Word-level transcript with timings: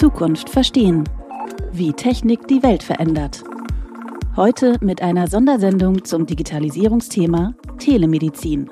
Zukunft 0.00 0.48
verstehen. 0.48 1.04
Wie 1.72 1.92
Technik 1.92 2.48
die 2.48 2.62
Welt 2.62 2.82
verändert. 2.82 3.44
Heute 4.34 4.78
mit 4.80 5.02
einer 5.02 5.28
Sondersendung 5.28 6.02
zum 6.04 6.24
Digitalisierungsthema 6.24 7.52
Telemedizin. 7.78 8.70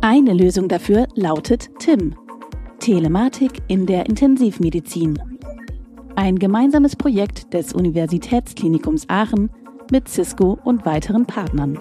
Eine 0.00 0.32
Lösung 0.32 0.68
dafür 0.68 1.06
lautet 1.16 1.68
TIM. 1.78 2.14
Telematik 2.78 3.60
in 3.68 3.84
der 3.84 4.06
Intensivmedizin. 4.06 5.18
Ein 6.14 6.38
gemeinsames 6.38 6.96
Projekt 6.96 7.52
des 7.52 7.74
Universitätsklinikums 7.74 9.06
Aachen 9.10 9.50
mit 9.92 10.08
Cisco 10.08 10.58
und 10.64 10.86
weiteren 10.86 11.26
Partnern. 11.26 11.78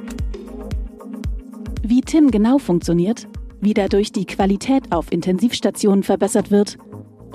Wie 1.83 2.01
TIM 2.01 2.31
genau 2.31 2.57
funktioniert, 2.57 3.29
wie 3.61 3.73
dadurch 3.73 4.11
die 4.11 4.25
Qualität 4.25 4.91
auf 4.91 5.09
Intensivstationen 5.09 6.03
verbessert 6.03 6.52
wird 6.52 6.77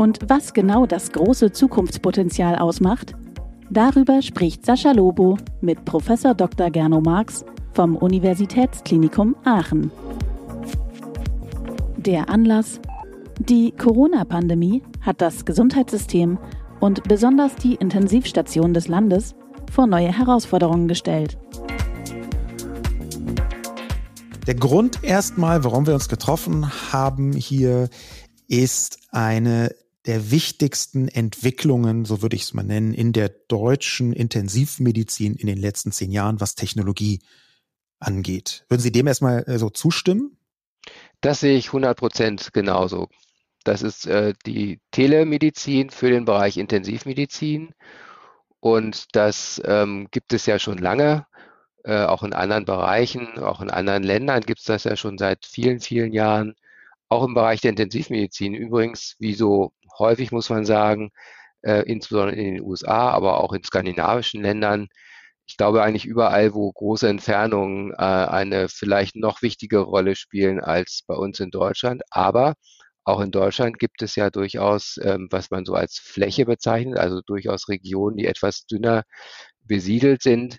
und 0.00 0.18
was 0.28 0.54
genau 0.54 0.86
das 0.86 1.12
große 1.12 1.52
Zukunftspotenzial 1.52 2.56
ausmacht, 2.56 3.12
darüber 3.68 4.23
spricht 4.23 4.64
Sascha 4.64 4.92
Lobo 4.92 5.36
mit 5.60 5.84
Prof. 5.84 6.06
Dr. 6.38 6.70
Gerno 6.70 7.02
Marx 7.02 7.45
vom 7.74 7.96
Universitätsklinikum 7.96 9.36
Aachen. 9.45 9.90
Der 11.98 12.30
Anlass? 12.30 12.80
Die 13.40 13.73
Corona-Pandemie 13.73 14.82
hat 15.02 15.20
das 15.20 15.45
Gesundheitssystem 15.45 16.38
und 16.80 17.02
besonders 17.04 17.54
die 17.56 17.74
Intensivstationen 17.74 18.73
des 18.73 18.88
Landes 18.88 19.34
vor 19.70 19.87
neue 19.87 20.16
Herausforderungen 20.16 20.88
gestellt. 20.88 21.37
Der 24.46 24.54
Grund 24.54 25.04
erstmal, 25.04 25.62
warum 25.62 25.87
wir 25.87 25.92
uns 25.92 26.09
getroffen 26.09 26.70
haben 26.90 27.34
hier, 27.34 27.90
ist 28.48 28.98
eine 29.12 29.71
der 30.06 30.30
wichtigsten 30.30 31.09
Entwicklungen, 31.09 32.04
so 32.04 32.23
würde 32.23 32.37
ich 32.37 32.43
es 32.43 32.54
mal 32.54 32.62
nennen, 32.62 32.95
in 32.95 33.12
der 33.12 33.29
deutschen 33.29 34.12
Intensivmedizin 34.12 35.34
in 35.34 35.46
den 35.46 35.59
letzten 35.59 35.93
zehn 35.93 36.10
Jahren, 36.10 36.40
was 36.40 36.54
Technologie 36.54 37.20
angeht. 37.98 38.65
Würden 38.68 38.80
Sie 38.80 38.93
dem 38.93 39.06
erstmal 39.06 39.45
äh, 39.46 39.59
so 39.59 39.68
zustimmen? 39.68 40.37
Das 41.21 41.40
sehe 41.40 41.59
ich 41.59 41.66
100 41.68 41.98
Prozent 41.98 42.52
genauso. 42.54 43.09
Das 43.65 43.82
ist 43.82 44.06
äh, 44.06 44.32
die 44.46 44.80
Telemedizin 44.90 45.90
für 45.90 46.10
den 46.10 46.24
Bereich 46.24 46.56
Intensivmedizin. 46.56 47.74
Und 48.60 49.15
das 49.15 49.60
ähm, 49.65 50.09
gibt 50.10 50.32
es 50.32 50.46
ja 50.46 50.59
schon 50.59 50.78
lange, 50.78 51.26
äh, 51.84 52.04
auch 52.04 52.23
in 52.23 52.32
anderen 52.32 52.65
Bereichen, 52.65 53.38
auch 53.38 53.60
in 53.60 53.71
anderen 53.71 54.02
Ländern 54.02 54.43
gibt 54.43 54.60
es 54.60 54.66
das 54.66 54.84
ja 54.84 54.96
schon 54.96 55.18
seit 55.18 55.46
vielen, 55.46 55.80
vielen 55.80 56.12
Jahren. 56.12 56.54
Auch 57.10 57.24
im 57.24 57.34
Bereich 57.34 57.60
der 57.60 57.70
Intensivmedizin 57.70 58.54
übrigens, 58.54 59.16
wie 59.18 59.34
so 59.34 59.72
häufig 59.98 60.32
muss 60.32 60.48
man 60.50 60.64
sagen, 60.64 61.10
äh, 61.62 61.82
insbesondere 61.82 62.36
in 62.36 62.54
den 62.54 62.62
USA, 62.62 63.10
aber 63.10 63.40
auch 63.42 63.52
in 63.52 63.64
skandinavischen 63.64 64.42
Ländern, 64.42 64.88
ich 65.47 65.56
glaube 65.56 65.82
eigentlich 65.82 66.06
überall, 66.06 66.54
wo 66.54 66.70
große 66.72 67.08
Entfernungen 67.08 67.92
äh, 67.92 67.97
eine 67.97 68.69
vielleicht 68.69 69.16
noch 69.16 69.42
wichtigere 69.42 69.82
Rolle 69.82 70.14
spielen 70.16 70.60
als 70.60 71.03
bei 71.06 71.14
uns 71.16 71.41
in 71.41 71.50
Deutschland. 71.50 72.03
Aber 72.10 72.54
auch 73.04 73.20
in 73.20 73.32
Deutschland 73.32 73.78
gibt 73.81 74.03
es 74.03 74.14
ja 74.16 74.31
durchaus, 74.31 74.98
ähm, 75.03 75.26
was 75.31 75.50
man 75.50 75.64
so 75.64 75.75
als 75.75 75.98
Fläche 75.98 76.47
bezeichnet, 76.47 76.98
also 76.98 77.20
durchaus 77.26 77.69
Regionen, 77.69 78.16
die 78.16 78.26
etwas 78.26 78.66
dünner 78.66 79.03
besiedelt 79.64 80.22
sind. 80.22 80.58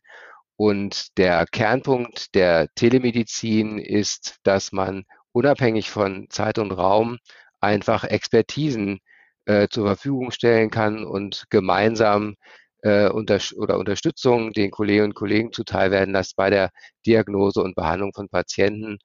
Und 0.58 1.18
der 1.18 1.46
Kernpunkt 1.48 2.36
der 2.36 2.68
Telemedizin 2.76 3.80
ist, 3.80 4.38
dass 4.44 4.72
man 4.74 5.06
unabhängig 5.32 5.90
von 5.90 6.28
Zeit 6.30 6.58
und 6.58 6.72
Raum 6.72 7.18
einfach 7.60 8.04
Expertisen 8.04 9.00
äh, 9.46 9.68
zur 9.70 9.86
Verfügung 9.86 10.32
stellen 10.32 10.70
kann 10.70 11.06
und 11.06 11.46
gemeinsam 11.50 12.36
äh, 12.84 13.10
unter, 13.10 13.40
oder 13.58 13.78
Unterstützung 13.78 14.54
den 14.54 14.72
Kolleginnen 14.72 15.08
und 15.08 15.16
Kollegen 15.16 15.54
zuteil 15.54 15.92
werden 15.92 16.14
lässt 16.14 16.36
bei 16.36 16.50
der 16.50 16.72
Diagnose 17.06 17.62
und 17.62 17.76
Behandlung 17.76 18.12
von 18.14 18.30
Patienten. 18.30 18.98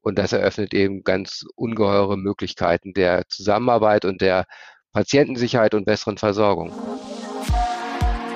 Und 0.00 0.18
das 0.18 0.32
eröffnet 0.32 0.74
eben 0.74 1.02
ganz 1.02 1.44
ungeheure 1.56 2.16
Möglichkeiten 2.16 2.92
der 2.92 3.22
Zusammenarbeit 3.28 4.04
und 4.04 4.20
der 4.20 4.44
Patientensicherheit 4.92 5.74
und 5.74 5.86
besseren 5.86 6.18
Versorgung. 6.18 6.72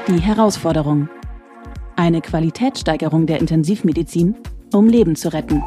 Die 0.09 0.21
Herausforderung. 0.21 1.09
Eine 1.95 2.21
Qualitätssteigerung 2.21 3.27
der 3.27 3.39
Intensivmedizin, 3.39 4.37
um 4.73 4.89
Leben 4.89 5.17
zu 5.17 5.33
retten. 5.33 5.63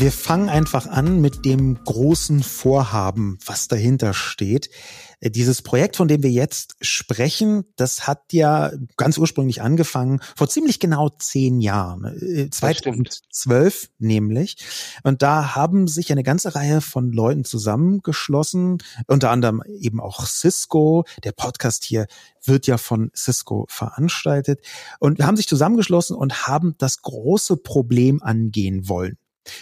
Wir 0.00 0.12
fangen 0.12 0.48
einfach 0.48 0.86
an 0.86 1.20
mit 1.20 1.44
dem 1.44 1.82
großen 1.82 2.44
Vorhaben, 2.44 3.36
was 3.44 3.66
dahinter 3.66 4.14
steht. 4.14 4.70
Äh, 5.18 5.32
dieses 5.32 5.60
Projekt, 5.60 5.96
von 5.96 6.06
dem 6.06 6.22
wir 6.22 6.30
jetzt 6.30 6.76
sprechen, 6.80 7.64
das 7.74 8.06
hat 8.06 8.32
ja 8.32 8.70
ganz 8.96 9.18
ursprünglich 9.18 9.60
angefangen, 9.60 10.20
vor 10.36 10.48
ziemlich 10.48 10.78
genau 10.78 11.08
zehn 11.08 11.60
Jahren, 11.60 12.48
2012 12.48 13.82
äh, 13.82 13.86
nämlich. 13.98 14.58
Und 15.02 15.22
da 15.22 15.56
haben 15.56 15.88
sich 15.88 16.12
eine 16.12 16.22
ganze 16.22 16.54
Reihe 16.54 16.80
von 16.80 17.10
Leuten 17.10 17.44
zusammengeschlossen, 17.44 18.78
unter 19.08 19.30
anderem 19.30 19.64
eben 19.80 20.00
auch 20.00 20.26
Cisco. 20.26 21.06
Der 21.24 21.32
Podcast 21.32 21.82
hier 21.82 22.06
wird 22.44 22.68
ja 22.68 22.78
von 22.78 23.10
Cisco 23.16 23.66
veranstaltet. 23.68 24.60
Und 25.00 25.18
wir 25.18 25.26
haben 25.26 25.36
sich 25.36 25.48
zusammengeschlossen 25.48 26.14
und 26.14 26.46
haben 26.46 26.76
das 26.78 27.02
große 27.02 27.56
Problem 27.56 28.22
angehen 28.22 28.88
wollen. 28.88 29.18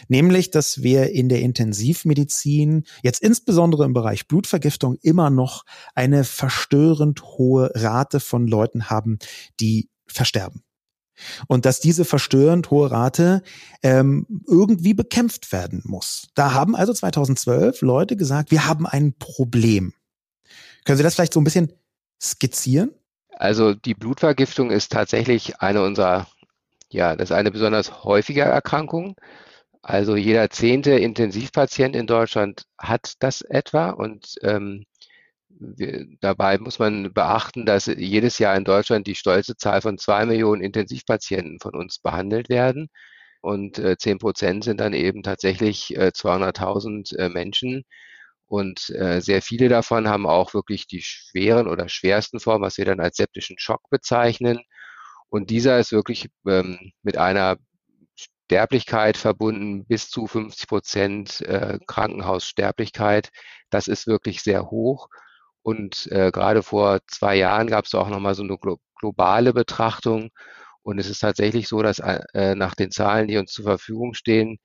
Nämlich, 0.09 0.51
dass 0.51 0.83
wir 0.83 1.11
in 1.11 1.29
der 1.29 1.41
Intensivmedizin, 1.41 2.85
jetzt 3.03 3.23
insbesondere 3.23 3.85
im 3.85 3.93
Bereich 3.93 4.27
Blutvergiftung, 4.29 4.97
immer 5.03 5.31
noch 5.31 5.65
eine 5.95 6.25
verstörend 6.25 7.23
hohe 7.23 7.71
Rate 7.75 8.21
von 8.21 8.47
Leuten 8.47 8.91
haben, 8.91 9.19
die 9.61 9.89
versterben. 10.07 10.63
Und 11.49 11.65
dass 11.65 11.81
diese 11.81 12.05
verstörend 12.05 12.71
hohe 12.71 12.91
Rate 12.91 13.43
ähm, 13.83 14.27
irgendwie 14.47 14.95
bekämpft 14.95 15.53
werden 15.53 15.83
muss. 15.85 16.29
Da 16.35 16.53
haben 16.53 16.77
also 16.77 16.93
2012 16.93 17.81
Leute 17.83 18.17
gesagt, 18.17 18.51
wir 18.51 18.67
haben 18.67 18.87
ein 18.87 19.15
Problem. 19.19 19.95
Können 20.85 20.99
Sie 20.99 21.03
das 21.03 21.15
vielleicht 21.15 21.33
so 21.33 21.41
ein 21.41 21.45
bisschen 21.45 21.73
skizzieren? 22.23 22.93
Also 23.39 23.75
die 23.75 23.95
Blutvergiftung 23.95 24.71
ist 24.71 24.93
tatsächlich 24.93 25.61
eine 25.61 25.83
unserer, 25.83 26.27
ja, 26.91 27.17
das 27.17 27.31
ist 27.31 27.37
eine 27.37 27.51
besonders 27.51 28.05
häufige 28.05 28.43
Erkrankung. 28.43 29.17
Also 29.89 30.17
jeder 30.17 30.51
zehnte 30.51 30.99
Intensivpatient 30.99 31.95
in 31.95 32.09
Deutschland 32.09 32.65
hat 32.77 33.15
das 33.21 33.43
etwa 33.43 33.91
und 33.91 34.35
ähm, 34.43 34.85
wir, 35.49 36.07
dabei 36.21 36.59
muss 36.59 36.81
man 36.81 37.13
beachten, 37.15 37.67
dass 37.67 37.87
jedes 37.87 38.41
Jahr 38.41 38.57
in 38.57 38.65
Deutschland 38.65 39.07
die 39.07 39.15
stolze 39.15 39.57
Zahl 39.57 39.81
von 39.83 39.97
zwei 39.97 40.27
Millionen 40.27 40.61
Intensivpatienten 40.61 41.61
von 41.61 41.77
uns 41.77 42.01
behandelt 42.01 42.49
werden. 42.49 42.89
Und 43.43 43.79
äh, 43.79 43.97
zehn 43.97 44.19
Prozent 44.19 44.65
sind 44.65 44.81
dann 44.81 44.93
eben 44.93 45.23
tatsächlich 45.23 45.97
äh, 45.97 46.11
200.000 46.13 47.17
äh, 47.17 47.29
Menschen. 47.29 47.85
Und 48.47 48.91
äh, 48.91 49.21
sehr 49.21 49.41
viele 49.41 49.69
davon 49.69 50.09
haben 50.09 50.27
auch 50.27 50.53
wirklich 50.53 50.89
die 50.89 51.03
schweren 51.03 51.69
oder 51.69 51.89
schwersten 51.89 52.41
Formen, 52.41 52.65
was 52.65 52.79
wir 52.79 52.87
dann 52.87 53.01
als 53.01 53.19
septischen 53.19 53.59
Schock 53.61 53.89
bezeichnen. 53.91 54.59
Und 55.29 55.51
dieser 55.51 55.79
ist 55.79 55.93
wirklich 55.93 56.29
ähm, 56.47 56.93
mit 57.03 57.19
einer 57.19 57.57
Sterblichkeit 58.47 59.17
verbunden, 59.17 59.85
bis 59.87 60.09
zu 60.09 60.27
50 60.27 60.69
Prozent 60.69 61.41
äh, 61.43 61.79
Krankenhaussterblichkeit. 61.87 63.31
Das 63.71 63.89
ist 63.89 64.07
wirklich 64.07 64.43
sehr 64.43 64.71
hoch. 64.71 65.09
Und 65.63 66.07
äh, 66.13 66.31
gerade 66.33 66.63
vor 66.63 67.01
zwei 67.09 67.37
Jahren 67.37 67.67
gab 67.67 67.87
es 67.87 67.95
auch 67.95 68.09
nochmal 68.09 68.35
so 68.35 68.45
eine 68.45 68.57
glo 68.59 68.79
globale 68.99 69.53
Betrachtung. 69.53 70.31
Und 70.83 70.99
es 70.99 71.11
ist 71.11 71.21
tatsächlich 71.21 71.69
so, 71.69 71.83
dass 71.83 71.99
äh, 71.99 72.55
nach 72.55 72.75
den 72.75 72.91
Zahlen, 72.91 73.29
die 73.29 73.37
uns 73.37 73.53
zur 73.53 73.65
Verfügung 73.65 74.15
stehen, 74.15 74.59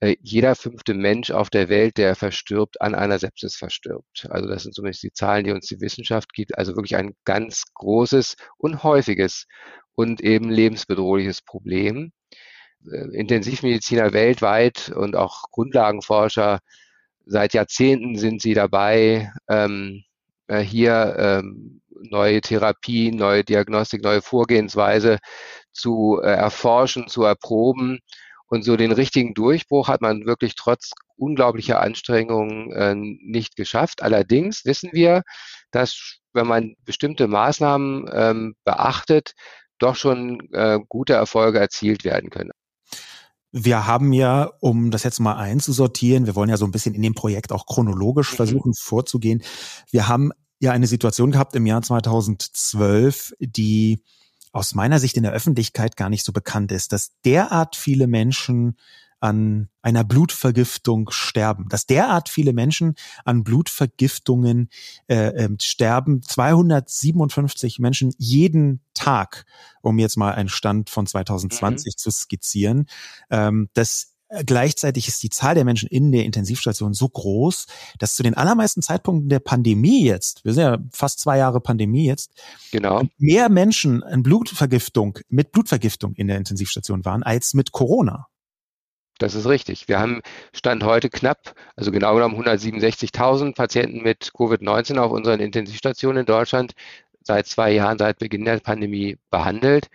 äh, 0.00 0.16
jeder 0.20 0.54
fünfte 0.54 0.94
Mensch 0.94 1.30
auf 1.30 1.50
der 1.50 1.68
Welt, 1.68 1.98
der 1.98 2.14
verstirbt, 2.16 2.80
an 2.80 2.94
einer 2.94 3.18
Sepsis 3.18 3.56
verstirbt. 3.56 4.26
Also 4.30 4.48
das 4.48 4.62
sind 4.62 4.74
zumindest 4.74 5.02
die 5.02 5.12
Zahlen, 5.12 5.44
die 5.44 5.52
uns 5.52 5.66
die 5.66 5.80
Wissenschaft 5.80 6.32
gibt. 6.32 6.56
Also 6.56 6.74
wirklich 6.76 6.96
ein 6.96 7.14
ganz 7.24 7.64
großes 7.74 8.36
und 8.56 8.82
häufiges 8.84 9.46
und 9.94 10.20
eben 10.22 10.50
lebensbedrohliches 10.50 11.42
Problem. 11.42 12.12
Äh, 12.86 13.16
Intensivmediziner 13.16 14.12
weltweit 14.12 14.90
und 14.94 15.16
auch 15.16 15.50
Grundlagenforscher, 15.50 16.60
seit 17.26 17.54
Jahrzehnten 17.54 18.16
sind 18.16 18.40
sie 18.42 18.54
dabei, 18.54 19.32
ähm, 19.48 20.04
äh, 20.46 20.60
hier 20.60 21.16
ähm, 21.18 21.82
neue 22.10 22.40
Therapien, 22.40 23.16
neue 23.16 23.44
Diagnostik, 23.44 24.02
neue 24.02 24.22
Vorgehensweise 24.22 25.18
zu 25.72 26.20
äh, 26.22 26.28
erforschen, 26.28 27.08
zu 27.08 27.24
erproben. 27.24 28.00
Und 28.46 28.64
so 28.64 28.76
den 28.76 28.92
richtigen 28.92 29.34
Durchbruch 29.34 29.88
hat 29.88 30.00
man 30.00 30.24
wirklich 30.24 30.54
trotz 30.54 30.92
unglaublicher 31.16 31.80
Anstrengungen 31.80 32.72
äh, 32.72 32.94
nicht 32.94 33.56
geschafft. 33.56 34.02
Allerdings 34.02 34.64
wissen 34.64 34.90
wir, 34.92 35.22
dass 35.70 36.18
wenn 36.32 36.46
man 36.46 36.74
bestimmte 36.84 37.26
Maßnahmen 37.26 38.08
ähm, 38.12 38.54
beachtet, 38.64 39.32
doch 39.78 39.96
schon 39.96 40.48
äh, 40.52 40.78
gute 40.88 41.14
Erfolge 41.14 41.58
erzielt 41.58 42.04
werden 42.04 42.30
können. 42.30 42.52
Wir 43.50 43.86
haben 43.86 44.12
ja, 44.12 44.50
um 44.60 44.90
das 44.90 45.04
jetzt 45.04 45.20
mal 45.20 45.36
einzusortieren, 45.36 46.26
wir 46.26 46.34
wollen 46.34 46.50
ja 46.50 46.56
so 46.56 46.66
ein 46.66 46.70
bisschen 46.70 46.94
in 46.94 47.02
dem 47.02 47.14
Projekt 47.14 47.52
auch 47.52 47.66
chronologisch 47.66 48.32
mhm. 48.32 48.36
versuchen 48.36 48.74
vorzugehen. 48.74 49.42
Wir 49.90 50.08
haben 50.08 50.32
ja 50.60 50.72
eine 50.72 50.86
Situation 50.86 51.30
gehabt 51.30 51.54
im 51.56 51.66
Jahr 51.66 51.82
2012, 51.82 53.32
die 53.40 54.02
aus 54.52 54.74
meiner 54.74 54.98
Sicht 54.98 55.16
in 55.16 55.22
der 55.22 55.32
Öffentlichkeit 55.32 55.96
gar 55.96 56.08
nicht 56.08 56.24
so 56.24 56.32
bekannt 56.32 56.72
ist, 56.72 56.92
dass 56.92 57.10
derart 57.24 57.76
viele 57.76 58.06
Menschen 58.06 58.76
an 59.20 59.68
einer 59.82 60.04
Blutvergiftung 60.04 61.10
sterben, 61.10 61.68
dass 61.68 61.86
derart 61.86 62.28
viele 62.28 62.52
Menschen 62.52 62.94
an 63.24 63.44
Blutvergiftungen 63.44 64.68
äh, 65.08 65.28
äh, 65.28 65.48
sterben, 65.60 66.22
257 66.22 67.78
Menschen 67.78 68.14
jeden 68.18 68.80
Tag, 68.94 69.44
um 69.82 69.98
jetzt 69.98 70.16
mal 70.16 70.34
einen 70.34 70.48
Stand 70.48 70.90
von 70.90 71.06
2020 71.06 71.94
mhm. 71.94 71.98
zu 71.98 72.10
skizzieren, 72.10 72.86
ähm, 73.30 73.68
das 73.74 74.14
Gleichzeitig 74.44 75.08
ist 75.08 75.22
die 75.22 75.30
Zahl 75.30 75.54
der 75.54 75.64
Menschen 75.64 75.88
in 75.88 76.12
der 76.12 76.26
Intensivstation 76.26 76.92
so 76.92 77.08
groß, 77.08 77.66
dass 77.98 78.14
zu 78.14 78.22
den 78.22 78.34
allermeisten 78.34 78.82
Zeitpunkten 78.82 79.30
der 79.30 79.38
Pandemie 79.38 80.04
jetzt, 80.04 80.44
wir 80.44 80.52
sind 80.52 80.64
ja 80.64 80.78
fast 80.92 81.20
zwei 81.20 81.38
Jahre 81.38 81.62
Pandemie 81.62 82.04
jetzt, 82.04 82.32
genau. 82.70 83.04
mehr 83.16 83.48
Menschen 83.48 84.02
an 84.02 84.22
Blutvergiftung, 84.22 85.18
mit 85.30 85.52
Blutvergiftung 85.52 86.14
in 86.14 86.28
der 86.28 86.36
Intensivstation 86.36 87.06
waren 87.06 87.22
als 87.22 87.54
mit 87.54 87.72
Corona. 87.72 88.26
Das 89.18 89.34
ist 89.34 89.46
richtig. 89.46 89.88
Wir 89.88 89.98
haben 89.98 90.22
Stand 90.52 90.84
heute 90.84 91.10
knapp, 91.10 91.54
also 91.76 91.90
genau 91.90 92.14
genommen 92.14 92.40
167.000 92.40 93.54
Patienten 93.54 94.02
mit 94.02 94.30
Covid-19 94.32 94.98
auf 94.98 95.10
unseren 95.10 95.40
Intensivstationen 95.40 96.20
in 96.20 96.26
Deutschland 96.26 96.74
seit 97.22 97.46
zwei 97.46 97.72
Jahren, 97.72 97.98
seit 97.98 98.18
Beginn 98.18 98.44
der 98.44 98.60
Pandemie 98.60 99.18
behandelt. 99.30 99.88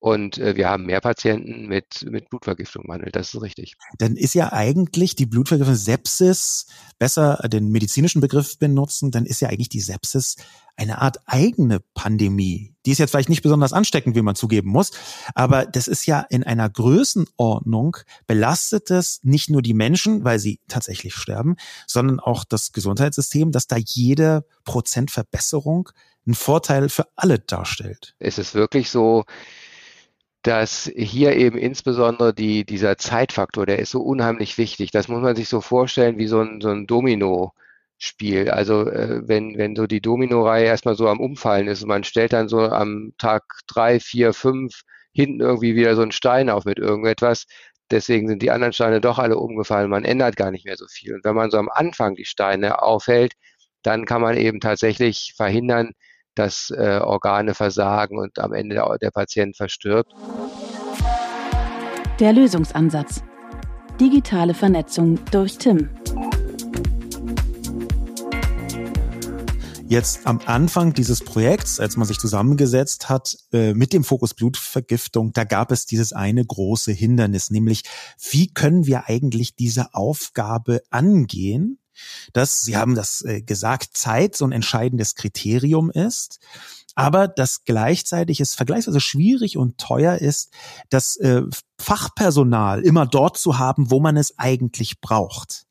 Und 0.00 0.38
äh, 0.38 0.56
wir 0.56 0.70
haben 0.70 0.86
mehr 0.86 1.02
Patienten 1.02 1.68
mit, 1.68 2.06
mit 2.10 2.30
Blutvergiftung 2.30 2.84
behandelt. 2.86 3.14
Das 3.14 3.34
ist 3.34 3.42
richtig. 3.42 3.74
Dann 3.98 4.16
ist 4.16 4.34
ja 4.34 4.50
eigentlich 4.50 5.14
die 5.14 5.26
Blutvergiftung 5.26 5.74
Sepsis, 5.74 6.66
besser 6.98 7.36
den 7.48 7.68
medizinischen 7.68 8.22
Begriff 8.22 8.58
benutzen, 8.58 9.10
dann 9.10 9.26
ist 9.26 9.40
ja 9.40 9.50
eigentlich 9.50 9.68
die 9.68 9.80
Sepsis 9.80 10.36
eine 10.74 11.02
Art 11.02 11.18
eigene 11.26 11.80
Pandemie. 11.92 12.74
Die 12.86 12.92
ist 12.92 12.98
jetzt 12.98 13.10
vielleicht 13.10 13.28
nicht 13.28 13.42
besonders 13.42 13.74
ansteckend, 13.74 14.16
wie 14.16 14.22
man 14.22 14.34
zugeben 14.34 14.70
muss, 14.70 14.90
aber 15.34 15.66
das 15.66 15.86
ist 15.86 16.06
ja 16.06 16.20
in 16.30 16.44
einer 16.44 16.70
Größenordnung 16.70 17.98
belastet 18.26 18.90
es 18.90 19.20
nicht 19.22 19.50
nur 19.50 19.60
die 19.60 19.74
Menschen, 19.74 20.24
weil 20.24 20.38
sie 20.38 20.60
tatsächlich 20.66 21.14
sterben, 21.14 21.56
sondern 21.86 22.20
auch 22.20 22.44
das 22.44 22.72
Gesundheitssystem, 22.72 23.52
dass 23.52 23.66
da 23.66 23.76
jede 23.76 24.46
Prozentverbesserung 24.64 25.90
einen 26.26 26.34
Vorteil 26.34 26.88
für 26.88 27.06
alle 27.16 27.38
darstellt. 27.38 28.14
Es 28.18 28.38
ist 28.38 28.54
wirklich 28.54 28.88
so, 28.88 29.24
dass 30.42 30.90
hier 30.96 31.36
eben 31.36 31.58
insbesondere 31.58 32.32
die, 32.34 32.64
dieser 32.64 32.96
Zeitfaktor, 32.96 33.66
der 33.66 33.78
ist 33.78 33.90
so 33.90 34.00
unheimlich 34.00 34.56
wichtig. 34.58 34.90
Das 34.90 35.08
muss 35.08 35.20
man 35.22 35.36
sich 35.36 35.48
so 35.48 35.60
vorstellen 35.60 36.18
wie 36.18 36.26
so 36.26 36.40
ein, 36.40 36.60
so 36.62 36.70
ein 36.70 36.86
Domino-Spiel. 36.86 38.50
Also 38.50 38.88
äh, 38.88 39.28
wenn, 39.28 39.58
wenn 39.58 39.76
so 39.76 39.86
die 39.86 40.00
Domino-Reihe 40.00 40.64
erstmal 40.66 40.96
so 40.96 41.08
am 41.08 41.20
Umfallen 41.20 41.68
ist 41.68 41.82
und 41.82 41.88
man 41.88 42.04
stellt 42.04 42.32
dann 42.32 42.48
so 42.48 42.60
am 42.60 43.12
Tag 43.18 43.42
drei, 43.66 44.00
vier, 44.00 44.32
fünf 44.32 44.82
hinten 45.12 45.40
irgendwie 45.40 45.74
wieder 45.74 45.94
so 45.96 46.02
einen 46.02 46.12
Stein 46.12 46.48
auf 46.48 46.64
mit 46.64 46.78
irgendetwas, 46.78 47.46
deswegen 47.90 48.28
sind 48.28 48.42
die 48.42 48.50
anderen 48.50 48.72
Steine 48.72 49.00
doch 49.00 49.18
alle 49.18 49.36
umgefallen. 49.36 49.90
Man 49.90 50.04
ändert 50.04 50.36
gar 50.36 50.50
nicht 50.50 50.64
mehr 50.64 50.76
so 50.76 50.86
viel. 50.88 51.14
Und 51.14 51.24
wenn 51.24 51.34
man 51.34 51.50
so 51.50 51.58
am 51.58 51.68
Anfang 51.68 52.14
die 52.14 52.24
Steine 52.24 52.82
aufhält, 52.82 53.34
dann 53.82 54.04
kann 54.04 54.22
man 54.22 54.36
eben 54.36 54.60
tatsächlich 54.60 55.34
verhindern, 55.36 55.92
dass 56.34 56.70
äh, 56.70 57.00
Organe 57.02 57.54
versagen 57.54 58.18
und 58.18 58.38
am 58.38 58.52
Ende 58.52 58.76
der, 58.76 58.98
der 58.98 59.10
Patient 59.10 59.56
verstirbt. 59.56 60.12
Der 62.18 62.32
Lösungsansatz. 62.32 63.22
Digitale 64.00 64.54
Vernetzung 64.54 65.18
durch 65.30 65.58
TIM. 65.58 65.90
Jetzt 69.90 70.24
am 70.24 70.38
Anfang 70.46 70.92
dieses 70.92 71.18
Projekts, 71.18 71.80
als 71.80 71.96
man 71.96 72.06
sich 72.06 72.18
zusammengesetzt 72.18 73.08
hat 73.08 73.36
äh, 73.52 73.74
mit 73.74 73.92
dem 73.92 74.04
Fokus 74.04 74.34
Blutvergiftung, 74.34 75.32
da 75.32 75.42
gab 75.42 75.72
es 75.72 75.84
dieses 75.84 76.12
eine 76.12 76.44
große 76.44 76.92
Hindernis, 76.92 77.50
nämlich 77.50 77.82
wie 78.30 78.54
können 78.54 78.86
wir 78.86 79.08
eigentlich 79.08 79.56
diese 79.56 79.92
Aufgabe 79.92 80.80
angehen, 80.90 81.79
dass, 82.32 82.62
Sie 82.62 82.76
haben 82.76 82.94
das 82.94 83.22
äh, 83.22 83.42
gesagt, 83.42 83.96
Zeit 83.96 84.36
so 84.36 84.44
ein 84.44 84.52
entscheidendes 84.52 85.14
Kriterium 85.14 85.90
ist, 85.90 86.38
aber 86.94 87.28
dass 87.28 87.64
gleichzeitig 87.64 88.40
es 88.40 88.54
vergleichsweise 88.54 89.00
schwierig 89.00 89.56
und 89.56 89.78
teuer 89.78 90.16
ist, 90.16 90.52
das 90.88 91.16
äh, 91.16 91.42
Fachpersonal 91.80 92.82
immer 92.82 93.06
dort 93.06 93.38
zu 93.38 93.58
haben, 93.58 93.90
wo 93.90 94.00
man 94.00 94.16
es 94.16 94.38
eigentlich 94.38 95.00
braucht. 95.00 95.66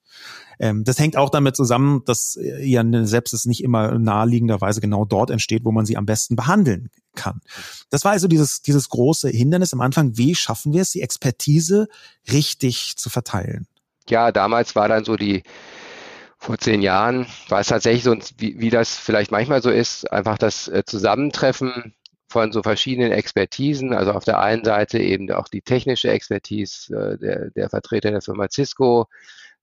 Ähm, 0.60 0.84
das 0.84 1.00
hängt 1.00 1.16
auch 1.16 1.30
damit 1.30 1.56
zusammen, 1.56 2.04
dass 2.06 2.36
äh, 2.36 2.66
ja 2.66 2.82
eine 2.82 3.08
Sepsis 3.08 3.46
nicht 3.46 3.64
immer 3.64 3.98
naheliegenderweise 3.98 4.82
genau 4.82 5.06
dort 5.06 5.30
entsteht, 5.30 5.64
wo 5.64 5.72
man 5.72 5.86
sie 5.86 5.98
am 5.98 6.06
besten 6.06 6.36
behandeln 6.36 6.90
kann. 7.16 7.42
Das 7.90 8.04
war 8.04 8.12
also 8.12 8.28
dieses, 8.28 8.62
dieses 8.62 8.90
große 8.90 9.30
Hindernis 9.30 9.74
am 9.74 9.82
Anfang. 9.82 10.18
Wie 10.18 10.36
schaffen 10.36 10.74
wir 10.74 10.82
es, 10.82 10.92
die 10.92 11.02
Expertise 11.02 11.88
richtig 12.32 12.98
zu 12.98 13.10
verteilen? 13.10 13.68
Ja, 14.10 14.32
damals 14.32 14.76
war 14.76 14.90
dann 14.90 15.06
so 15.06 15.16
die, 15.16 15.44
vor 16.40 16.58
zehn 16.58 16.82
Jahren 16.82 17.28
war 17.50 17.60
es 17.60 17.68
tatsächlich 17.68 18.04
so, 18.04 18.16
wie, 18.38 18.60
wie 18.60 18.70
das 18.70 18.98
vielleicht 18.98 19.32
manchmal 19.32 19.62
so 19.62 19.70
ist, 19.70 20.12
einfach 20.12 20.38
das 20.38 20.70
äh, 20.70 20.84
Zusammentreffen 20.86 21.94
von 22.30 22.52
so 22.52 22.64
verschiedenen 22.64 23.12
Expertisen. 23.12 23.94
Also 23.94 24.14
auf 24.14 24.24
der 24.24 24.40
einen 24.40 24.64
Seite 24.64 25.00
eben 25.00 25.30
auch 25.32 25.50
die 25.50 25.62
technische 25.62 26.10
Expertise 26.10 26.96
äh, 26.96 27.18
der, 27.18 27.52
der 27.52 27.70
Vertreter 27.70 28.12
der 28.12 28.22
Firma 28.22 28.48
Cisco, 28.50 29.08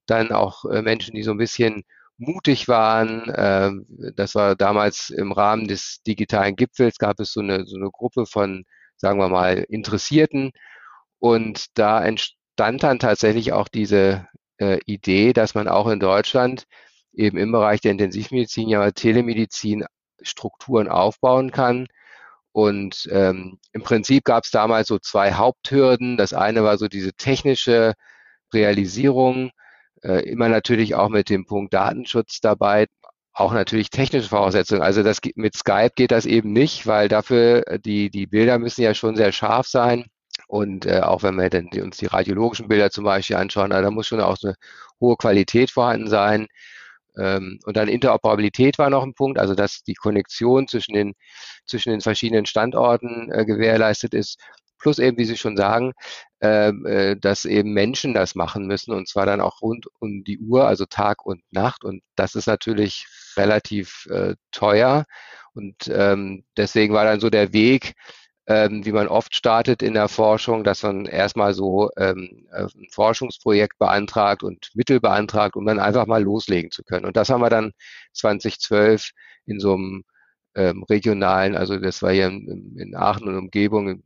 dann 0.07 0.33
auch 0.33 0.67
äh, 0.67 0.83
Menschen, 0.83 1.15
die 1.15 1.23
so 1.23 1.31
ein 1.31 1.39
bisschen 1.39 1.85
mutig 2.19 2.69
waren. 2.69 3.33
Ähm, 3.35 3.87
das 4.15 4.35
war 4.35 4.55
damals 4.55 5.11
im 5.11 5.33
Rahmen 5.33 5.69
des 5.69 6.03
digitalen 6.07 6.57
Gipfels, 6.57 6.99
gab 6.99 7.21
es 7.21 7.33
so 7.33 7.41
eine, 7.41 7.67
so 7.67 7.77
eine 7.77 7.91
Gruppe 7.91 8.27
von, 8.27 8.65
sagen 8.97 9.19
wir 9.19 9.29
mal, 9.29 9.59
Interessierten. 9.69 10.53
Und 11.19 11.79
da 11.79 12.05
entstand 12.05 12.83
dann 12.83 12.99
tatsächlich 12.99 13.53
auch 13.53 13.69
diese 13.69 14.29
äh, 14.59 14.79
Idee, 14.87 15.33
dass 15.33 15.55
man 15.55 15.69
auch 15.69 15.89
in 15.89 16.01
Deutschland 16.01 16.65
eben 17.13 17.39
im 17.39 17.53
Bereich 17.53 17.81
der 17.81 17.93
Intensivmedizin 17.93 18.69
ja 18.69 18.91
Telemedizin 18.91 19.85
Strukturen 20.23 20.89
aufbauen 20.89 21.51
kann. 21.51 21.87
Und 22.53 23.09
ähm, 23.13 23.59
im 23.73 23.83
Prinzip 23.83 24.25
gab 24.25 24.45
es 24.45 24.51
damals 24.51 24.89
so 24.89 24.99
zwei 24.99 25.35
Haupthürden. 25.35 26.17
Das 26.17 26.33
eine 26.33 26.65
war 26.65 26.79
so 26.79 26.89
diese 26.89 27.13
technische 27.13 27.95
Realisierung, 28.53 29.51
äh, 30.03 30.29
immer 30.29 30.49
natürlich 30.49 30.95
auch 30.95 31.09
mit 31.11 31.29
dem 31.31 31.47
Punkt 31.47 31.75
Datenschutz 31.75 32.41
dabei, 32.41 32.87
auch 33.35 33.53
natürlich 33.53 33.91
technische 33.91 34.31
Voraussetzungen. 34.31 34.83
Also 34.83 35.03
das 35.03 35.21
mit 35.35 35.55
Skype 35.55 35.93
geht 35.97 36.11
das 36.13 36.27
eben 36.27 36.53
nicht, 36.53 36.87
weil 36.87 37.09
dafür 37.09 37.63
die 37.85 38.11
die 38.11 38.27
Bilder 38.27 38.59
müssen 38.59 38.83
ja 38.83 38.95
schon 38.95 39.17
sehr 39.17 39.33
scharf 39.33 39.67
sein. 39.67 40.07
Und 40.47 40.87
äh, 40.87 41.01
auch 41.01 41.23
wenn 41.23 41.37
wir 41.37 41.51
dann 41.51 41.69
die, 41.71 41.81
uns 41.81 41.97
die 41.97 42.07
radiologischen 42.07 42.69
Bilder 42.69 42.91
zum 42.91 43.05
Beispiel 43.05 43.37
anschauen, 43.37 43.71
da 43.71 43.91
muss 43.91 44.07
schon 44.07 44.21
auch 44.21 44.37
eine 44.43 44.55
hohe 45.01 45.17
Qualität 45.17 45.71
vorhanden 45.71 46.09
sein. 46.09 46.47
Ähm, 47.19 47.59
und 47.65 47.77
dann 47.77 47.89
Interoperabilität 47.89 48.79
war 48.79 48.91
noch 48.91 49.03
ein 49.03 49.15
Punkt, 49.15 49.39
also 49.39 49.55
dass 49.55 49.83
die 49.83 49.95
Konnektion 49.95 50.69
zwischen 50.69 50.95
den, 50.95 51.15
zwischen 51.67 51.91
den 51.91 52.01
verschiedenen 52.01 52.47
Standorten 52.47 53.31
äh, 53.33 53.45
gewährleistet 53.45 54.15
ist. 54.15 54.39
Plus 54.79 54.99
eben, 54.99 55.17
wie 55.19 55.25
Sie 55.25 55.39
schon 55.39 55.57
sagen, 55.57 55.93
ähm, 56.43 56.85
äh, 56.87 57.17
dass 57.17 57.47
eben 57.47 57.73
Menschen 57.73 58.13
das 58.15 58.35
machen 58.35 58.67
müssen 58.67 58.93
und 58.93 59.09
zwar 59.09 59.25
dann 59.27 59.41
auch 59.41 59.63
rund 59.63 59.87
um 60.01 60.23
die 60.23 60.39
Uhr, 60.39 60.67
also 60.67 60.85
Tag 60.85 61.25
und 61.25 61.41
Nacht. 61.51 61.83
Und 61.85 62.03
das 62.15 62.35
ist 62.35 62.47
natürlich 62.47 63.07
relativ 63.37 64.07
äh, 64.11 64.35
teuer. 64.53 65.07
Und 65.55 65.89
ähm, 65.89 66.45
deswegen 66.59 66.93
war 66.93 67.05
dann 67.05 67.21
so 67.21 67.31
der 67.31 67.55
Weg, 67.55 67.95
ähm, 68.47 68.85
wie 68.85 68.93
man 68.93 69.09
oft 69.09 69.35
startet 69.35 69.83
in 69.83 69.95
der 69.95 70.09
Forschung, 70.09 70.65
dass 70.65 70.83
man 70.83 71.07
erstmal 71.07 71.55
so 71.55 71.91
ähm, 71.97 72.47
äh, 72.53 72.63
ein 72.63 72.89
Forschungsprojekt 72.93 73.79
beantragt 73.79 74.43
und 74.43 74.71
Mittel 74.75 75.01
beantragt, 75.01 75.57
um 75.57 75.67
dann 75.67 75.81
einfach 75.81 76.07
mal 76.07 76.23
loslegen 76.23 76.71
zu 76.71 76.83
können. 76.85 77.07
Und 77.07 77.17
das 77.17 77.29
haben 77.29 77.41
wir 77.41 77.51
dann 77.51 77.73
2012 78.13 79.11
in 79.47 79.59
so 79.61 79.75
einem 79.75 80.05
ähm, 80.55 80.85
regionalen, 80.85 81.57
also 81.57 81.79
das 81.79 82.03
war 82.03 82.13
hier 82.13 82.29
in, 82.29 82.77
in 82.79 82.97
Aachen 82.97 83.29
und 83.29 83.37
Umgebung 83.37 83.89
ähm, 83.89 84.03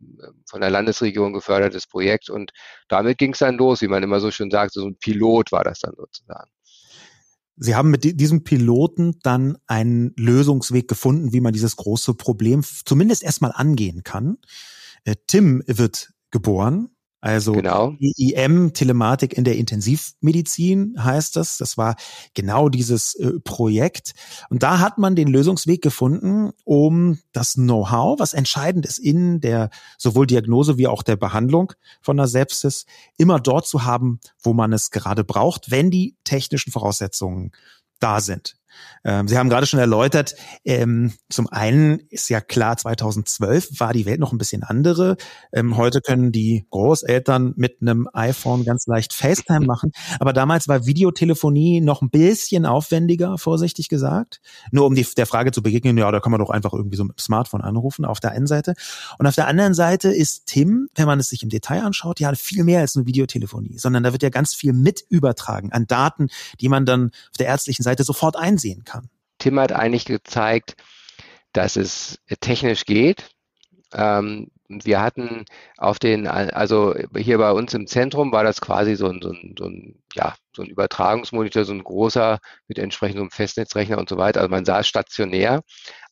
von 0.46 0.60
der 0.60 0.70
Landesregierung 0.70 1.32
gefördertes 1.32 1.86
Projekt 1.86 2.28
und 2.28 2.52
damit 2.88 3.18
ging 3.18 3.32
es 3.32 3.38
dann 3.38 3.56
los, 3.56 3.82
wie 3.82 3.88
man 3.88 4.02
immer 4.02 4.20
so 4.20 4.30
schön 4.30 4.50
sagt, 4.50 4.72
so 4.72 4.86
ein 4.86 4.96
Pilot 4.98 5.52
war 5.52 5.64
das 5.64 5.80
dann 5.80 5.94
sozusagen. 5.96 6.50
Sie 7.62 7.74
haben 7.74 7.90
mit 7.90 8.18
diesem 8.18 8.42
Piloten 8.42 9.18
dann 9.22 9.58
einen 9.66 10.14
Lösungsweg 10.16 10.88
gefunden, 10.88 11.34
wie 11.34 11.42
man 11.42 11.52
dieses 11.52 11.76
große 11.76 12.14
Problem 12.14 12.62
zumindest 12.62 13.22
erstmal 13.22 13.52
angehen 13.52 14.02
kann. 14.02 14.38
Äh, 15.04 15.16
Tim 15.26 15.62
wird 15.66 16.14
geboren. 16.30 16.88
Also 17.20 17.52
genau. 17.52 17.94
IM, 17.98 18.72
Telematik 18.72 19.34
in 19.34 19.44
der 19.44 19.56
Intensivmedizin 19.56 20.96
heißt 21.02 21.36
das. 21.36 21.58
Das 21.58 21.76
war 21.76 21.96
genau 22.32 22.70
dieses 22.70 23.14
äh, 23.14 23.40
Projekt. 23.44 24.14
Und 24.48 24.62
da 24.62 24.78
hat 24.78 24.96
man 24.96 25.16
den 25.16 25.28
Lösungsweg 25.28 25.82
gefunden, 25.82 26.52
um 26.64 27.18
das 27.32 27.54
Know-how, 27.54 28.18
was 28.18 28.32
entscheidend 28.32 28.86
ist 28.86 28.98
in 28.98 29.40
der 29.40 29.68
sowohl 29.98 30.26
Diagnose 30.26 30.78
wie 30.78 30.86
auch 30.86 31.02
der 31.02 31.16
Behandlung 31.16 31.74
von 32.00 32.16
der 32.16 32.26
Sepsis, 32.26 32.86
immer 33.18 33.38
dort 33.38 33.66
zu 33.66 33.84
haben, 33.84 34.20
wo 34.42 34.54
man 34.54 34.72
es 34.72 34.90
gerade 34.90 35.22
braucht, 35.22 35.70
wenn 35.70 35.90
die 35.90 36.16
technischen 36.24 36.72
Voraussetzungen 36.72 37.52
da 37.98 38.20
sind. 38.22 38.56
Ähm, 39.04 39.28
Sie 39.28 39.36
haben 39.38 39.48
gerade 39.48 39.66
schon 39.66 39.80
erläutert, 39.80 40.34
ähm, 40.64 41.12
zum 41.28 41.48
einen 41.48 42.00
ist 42.10 42.28
ja 42.28 42.40
klar, 42.40 42.76
2012 42.76 43.80
war 43.80 43.92
die 43.92 44.06
Welt 44.06 44.20
noch 44.20 44.32
ein 44.32 44.38
bisschen 44.38 44.62
andere. 44.62 45.16
Ähm, 45.52 45.76
heute 45.76 46.00
können 46.00 46.32
die 46.32 46.66
Großeltern 46.70 47.54
mit 47.56 47.78
einem 47.80 48.08
iPhone 48.12 48.64
ganz 48.64 48.86
leicht 48.86 49.12
FaceTime 49.12 49.66
machen. 49.66 49.92
Aber 50.18 50.32
damals 50.32 50.68
war 50.68 50.86
Videotelefonie 50.86 51.80
noch 51.80 52.02
ein 52.02 52.10
bisschen 52.10 52.66
aufwendiger, 52.66 53.38
vorsichtig 53.38 53.88
gesagt. 53.88 54.40
Nur 54.70 54.86
um 54.86 54.94
die, 54.94 55.06
der 55.16 55.26
Frage 55.26 55.52
zu 55.52 55.62
begegnen, 55.62 55.98
ja, 55.98 56.10
da 56.10 56.20
kann 56.20 56.32
man 56.32 56.40
doch 56.40 56.50
einfach 56.50 56.72
irgendwie 56.72 56.96
so 56.96 57.04
mit 57.04 57.18
dem 57.18 57.22
Smartphone 57.22 57.62
anrufen, 57.62 58.04
auf 58.04 58.20
der 58.20 58.32
einen 58.32 58.46
Seite. 58.46 58.74
Und 59.18 59.26
auf 59.26 59.34
der 59.34 59.46
anderen 59.46 59.74
Seite 59.74 60.10
ist 60.10 60.46
Tim, 60.46 60.88
wenn 60.94 61.06
man 61.06 61.20
es 61.20 61.28
sich 61.28 61.42
im 61.42 61.48
Detail 61.48 61.82
anschaut, 61.82 62.20
ja 62.20 62.30
viel 62.34 62.64
mehr 62.64 62.80
als 62.80 62.94
nur 62.94 63.06
Videotelefonie, 63.06 63.78
sondern 63.78 64.02
da 64.02 64.12
wird 64.12 64.22
ja 64.22 64.28
ganz 64.28 64.54
viel 64.54 64.72
mit 64.72 65.04
übertragen 65.08 65.72
an 65.72 65.86
Daten, 65.86 66.28
die 66.60 66.68
man 66.68 66.86
dann 66.86 67.10
auf 67.30 67.36
der 67.38 67.46
ärztlichen 67.46 67.82
Seite 67.82 68.04
sofort 68.04 68.36
einsehen 68.60 68.84
kann. 68.84 69.08
Tim 69.38 69.58
hat 69.58 69.72
eigentlich 69.72 70.04
gezeigt, 70.04 70.76
dass 71.52 71.76
es 71.76 72.18
technisch 72.40 72.84
geht. 72.84 73.30
Ähm, 73.92 74.48
wir 74.68 75.00
hatten 75.02 75.44
auf 75.78 75.98
den, 75.98 76.28
also 76.28 76.94
hier 77.16 77.38
bei 77.38 77.50
uns 77.50 77.74
im 77.74 77.88
Zentrum 77.88 78.30
war 78.30 78.44
das 78.44 78.60
quasi 78.60 78.94
so 78.94 79.08
ein, 79.08 79.20
so 79.20 79.30
ein, 79.30 79.54
so 79.58 79.64
ein, 79.64 80.00
ja, 80.14 80.36
so 80.54 80.62
ein 80.62 80.68
Übertragungsmonitor, 80.68 81.64
so 81.64 81.72
ein 81.72 81.82
großer 81.82 82.38
mit 82.68 82.78
entsprechendem 82.78 83.32
Festnetzrechner 83.32 83.98
und 83.98 84.08
so 84.08 84.16
weiter. 84.16 84.40
Also 84.40 84.50
man 84.50 84.64
saß 84.64 84.86
stationär. 84.86 85.62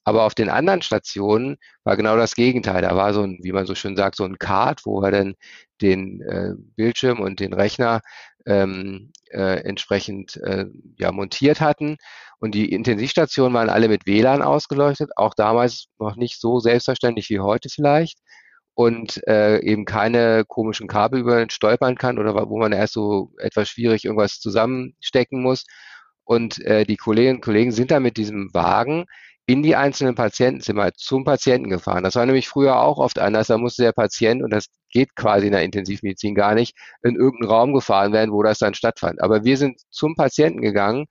Aber 0.02 0.24
auf 0.24 0.34
den 0.34 0.48
anderen 0.48 0.80
Stationen 0.80 1.58
war 1.84 1.96
genau 1.96 2.16
das 2.16 2.34
Gegenteil. 2.34 2.80
Da 2.82 2.96
war 2.96 3.12
so 3.12 3.22
ein, 3.22 3.38
wie 3.42 3.52
man 3.52 3.66
so 3.66 3.74
schön 3.74 3.94
sagt, 3.94 4.16
so 4.16 4.24
ein 4.24 4.38
Card, 4.38 4.86
wo 4.86 5.02
wir 5.02 5.10
dann 5.10 5.34
den 5.82 6.22
äh, 6.22 6.54
Bildschirm 6.76 7.20
und 7.20 7.40
den 7.40 7.52
Rechner 7.52 8.00
ähm, 8.48 9.12
äh, 9.30 9.60
entsprechend 9.60 10.36
äh, 10.38 10.66
ja, 10.98 11.12
montiert 11.12 11.60
hatten. 11.60 11.98
Und 12.40 12.54
die 12.54 12.72
Intensivstationen 12.72 13.52
waren 13.52 13.68
alle 13.68 13.88
mit 13.88 14.06
WLAN 14.06 14.42
ausgeleuchtet, 14.42 15.10
auch 15.16 15.34
damals 15.34 15.86
noch 15.98 16.16
nicht 16.16 16.40
so 16.40 16.58
selbstverständlich 16.58 17.28
wie 17.30 17.40
heute 17.40 17.68
vielleicht. 17.68 18.18
Und 18.74 19.20
äh, 19.26 19.58
eben 19.60 19.84
keine 19.84 20.44
komischen 20.46 20.86
Kabel 20.86 21.20
über 21.20 21.38
den 21.38 21.50
stolpern 21.50 21.96
kann 21.96 22.18
oder 22.18 22.48
wo 22.48 22.58
man 22.58 22.72
erst 22.72 22.94
so 22.94 23.32
etwas 23.38 23.68
schwierig 23.68 24.04
irgendwas 24.04 24.38
zusammenstecken 24.38 25.42
muss. 25.42 25.64
Und 26.24 26.64
äh, 26.64 26.84
die 26.84 26.96
Kolleginnen 26.96 27.36
und 27.36 27.44
Kollegen 27.44 27.72
sind 27.72 27.90
da 27.90 28.00
mit 28.00 28.16
diesem 28.16 28.54
Wagen 28.54 29.06
in 29.48 29.62
die 29.62 29.76
einzelnen 29.76 30.14
Patientenzimmer 30.14 30.92
zum 30.92 31.24
Patienten 31.24 31.70
gefahren. 31.70 32.04
Das 32.04 32.16
war 32.16 32.26
nämlich 32.26 32.48
früher 32.48 32.80
auch 32.80 32.98
oft 32.98 33.18
anders. 33.18 33.46
Da 33.46 33.56
musste 33.56 33.82
der 33.82 33.92
Patient, 33.92 34.42
und 34.42 34.50
das 34.50 34.66
geht 34.90 35.16
quasi 35.16 35.46
in 35.46 35.52
der 35.52 35.62
Intensivmedizin 35.62 36.34
gar 36.34 36.54
nicht, 36.54 36.76
in 37.02 37.16
irgendeinen 37.16 37.50
Raum 37.50 37.72
gefahren 37.72 38.12
werden, 38.12 38.30
wo 38.30 38.42
das 38.42 38.58
dann 38.58 38.74
stattfand. 38.74 39.22
Aber 39.22 39.44
wir 39.44 39.56
sind 39.56 39.80
zum 39.88 40.14
Patienten 40.16 40.60
gegangen 40.60 41.06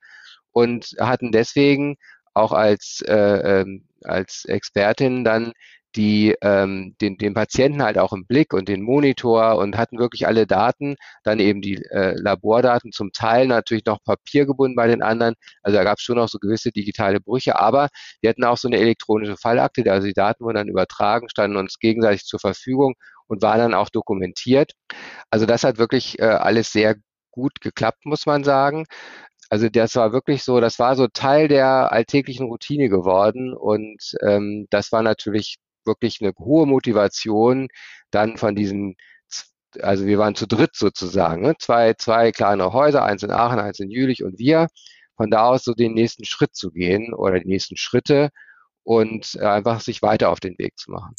und 0.52 0.94
hatten 1.00 1.32
deswegen 1.32 1.96
auch 2.32 2.52
als, 2.52 3.02
äh, 3.08 3.62
ähm, 3.62 3.88
als 4.04 4.44
Expertin 4.44 5.24
dann 5.24 5.52
die 5.98 6.36
ähm, 6.42 6.94
den, 7.00 7.18
den 7.18 7.34
Patienten 7.34 7.82
halt 7.82 7.98
auch 7.98 8.12
im 8.12 8.24
Blick 8.24 8.54
und 8.54 8.68
den 8.68 8.82
Monitor 8.82 9.56
und 9.58 9.76
hatten 9.76 9.98
wirklich 9.98 10.28
alle 10.28 10.46
Daten, 10.46 10.94
dann 11.24 11.40
eben 11.40 11.60
die 11.60 11.74
äh, 11.90 12.14
Labordaten, 12.16 12.92
zum 12.92 13.10
Teil 13.12 13.48
natürlich 13.48 13.84
noch 13.84 14.02
papiergebunden 14.04 14.76
bei 14.76 14.86
den 14.86 15.02
anderen. 15.02 15.34
Also 15.62 15.76
da 15.76 15.84
gab 15.84 15.98
es 15.98 16.04
schon 16.04 16.16
noch 16.16 16.28
so 16.28 16.38
gewisse 16.38 16.70
digitale 16.70 17.20
Brüche, 17.20 17.58
aber 17.58 17.88
wir 18.20 18.30
hatten 18.30 18.44
auch 18.44 18.56
so 18.56 18.68
eine 18.68 18.78
elektronische 18.78 19.36
Fallakte, 19.36 19.90
also 19.90 20.06
die 20.06 20.14
Daten 20.14 20.44
wurden 20.44 20.56
dann 20.56 20.68
übertragen, 20.68 21.28
standen 21.28 21.56
uns 21.56 21.80
gegenseitig 21.80 22.24
zur 22.24 22.38
Verfügung 22.38 22.94
und 23.26 23.42
waren 23.42 23.58
dann 23.58 23.74
auch 23.74 23.90
dokumentiert. 23.90 24.72
Also 25.30 25.46
das 25.46 25.64
hat 25.64 25.78
wirklich 25.78 26.20
äh, 26.20 26.24
alles 26.26 26.72
sehr 26.72 26.94
gut 27.32 27.60
geklappt, 27.60 28.06
muss 28.06 28.24
man 28.24 28.44
sagen. 28.44 28.86
Also 29.50 29.68
das 29.68 29.96
war 29.96 30.12
wirklich 30.12 30.44
so, 30.44 30.60
das 30.60 30.78
war 30.78 30.94
so 30.94 31.08
Teil 31.08 31.48
der 31.48 31.90
alltäglichen 31.92 32.46
Routine 32.46 32.88
geworden 32.88 33.54
und 33.54 34.14
ähm, 34.22 34.66
das 34.70 34.92
war 34.92 35.02
natürlich 35.02 35.56
wirklich 35.88 36.18
eine 36.20 36.32
hohe 36.38 36.66
Motivation, 36.66 37.68
dann 38.12 38.36
von 38.36 38.54
diesen, 38.54 38.94
also 39.80 40.06
wir 40.06 40.18
waren 40.18 40.36
zu 40.36 40.46
dritt 40.46 40.76
sozusagen, 40.76 41.42
ne? 41.42 41.54
zwei, 41.58 41.94
zwei 41.94 42.32
kleine 42.32 42.72
Häuser, 42.72 43.04
eins 43.04 43.24
in 43.24 43.32
Aachen, 43.32 43.58
eins 43.58 43.80
in 43.80 43.90
Jülich 43.90 44.22
und 44.24 44.38
wir, 44.38 44.68
von 45.16 45.30
da 45.30 45.46
aus 45.48 45.64
so 45.64 45.74
den 45.74 45.94
nächsten 45.94 46.24
Schritt 46.24 46.54
zu 46.54 46.70
gehen 46.70 47.12
oder 47.14 47.40
die 47.40 47.48
nächsten 47.48 47.76
Schritte 47.76 48.30
und 48.84 49.38
einfach 49.40 49.80
sich 49.80 50.02
weiter 50.02 50.30
auf 50.30 50.40
den 50.40 50.56
Weg 50.58 50.78
zu 50.78 50.92
machen. 50.92 51.14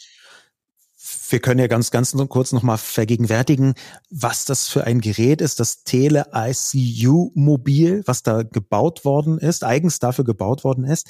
Wir 1.29 1.39
können 1.39 1.61
ja 1.61 1.67
ganz, 1.67 1.91
ganz 1.91 2.13
kurz 2.27 2.51
nochmal 2.51 2.77
vergegenwärtigen, 2.77 3.75
was 4.09 4.43
das 4.43 4.67
für 4.67 4.83
ein 4.83 4.99
Gerät 4.99 5.39
ist, 5.39 5.61
das 5.61 5.83
Tele 5.83 6.25
ICU 6.35 7.31
Mobil, 7.35 8.03
was 8.05 8.21
da 8.21 8.43
gebaut 8.43 9.05
worden 9.05 9.37
ist, 9.37 9.63
eigens 9.63 9.99
dafür 9.99 10.25
gebaut 10.25 10.65
worden 10.65 10.83
ist. 10.83 11.07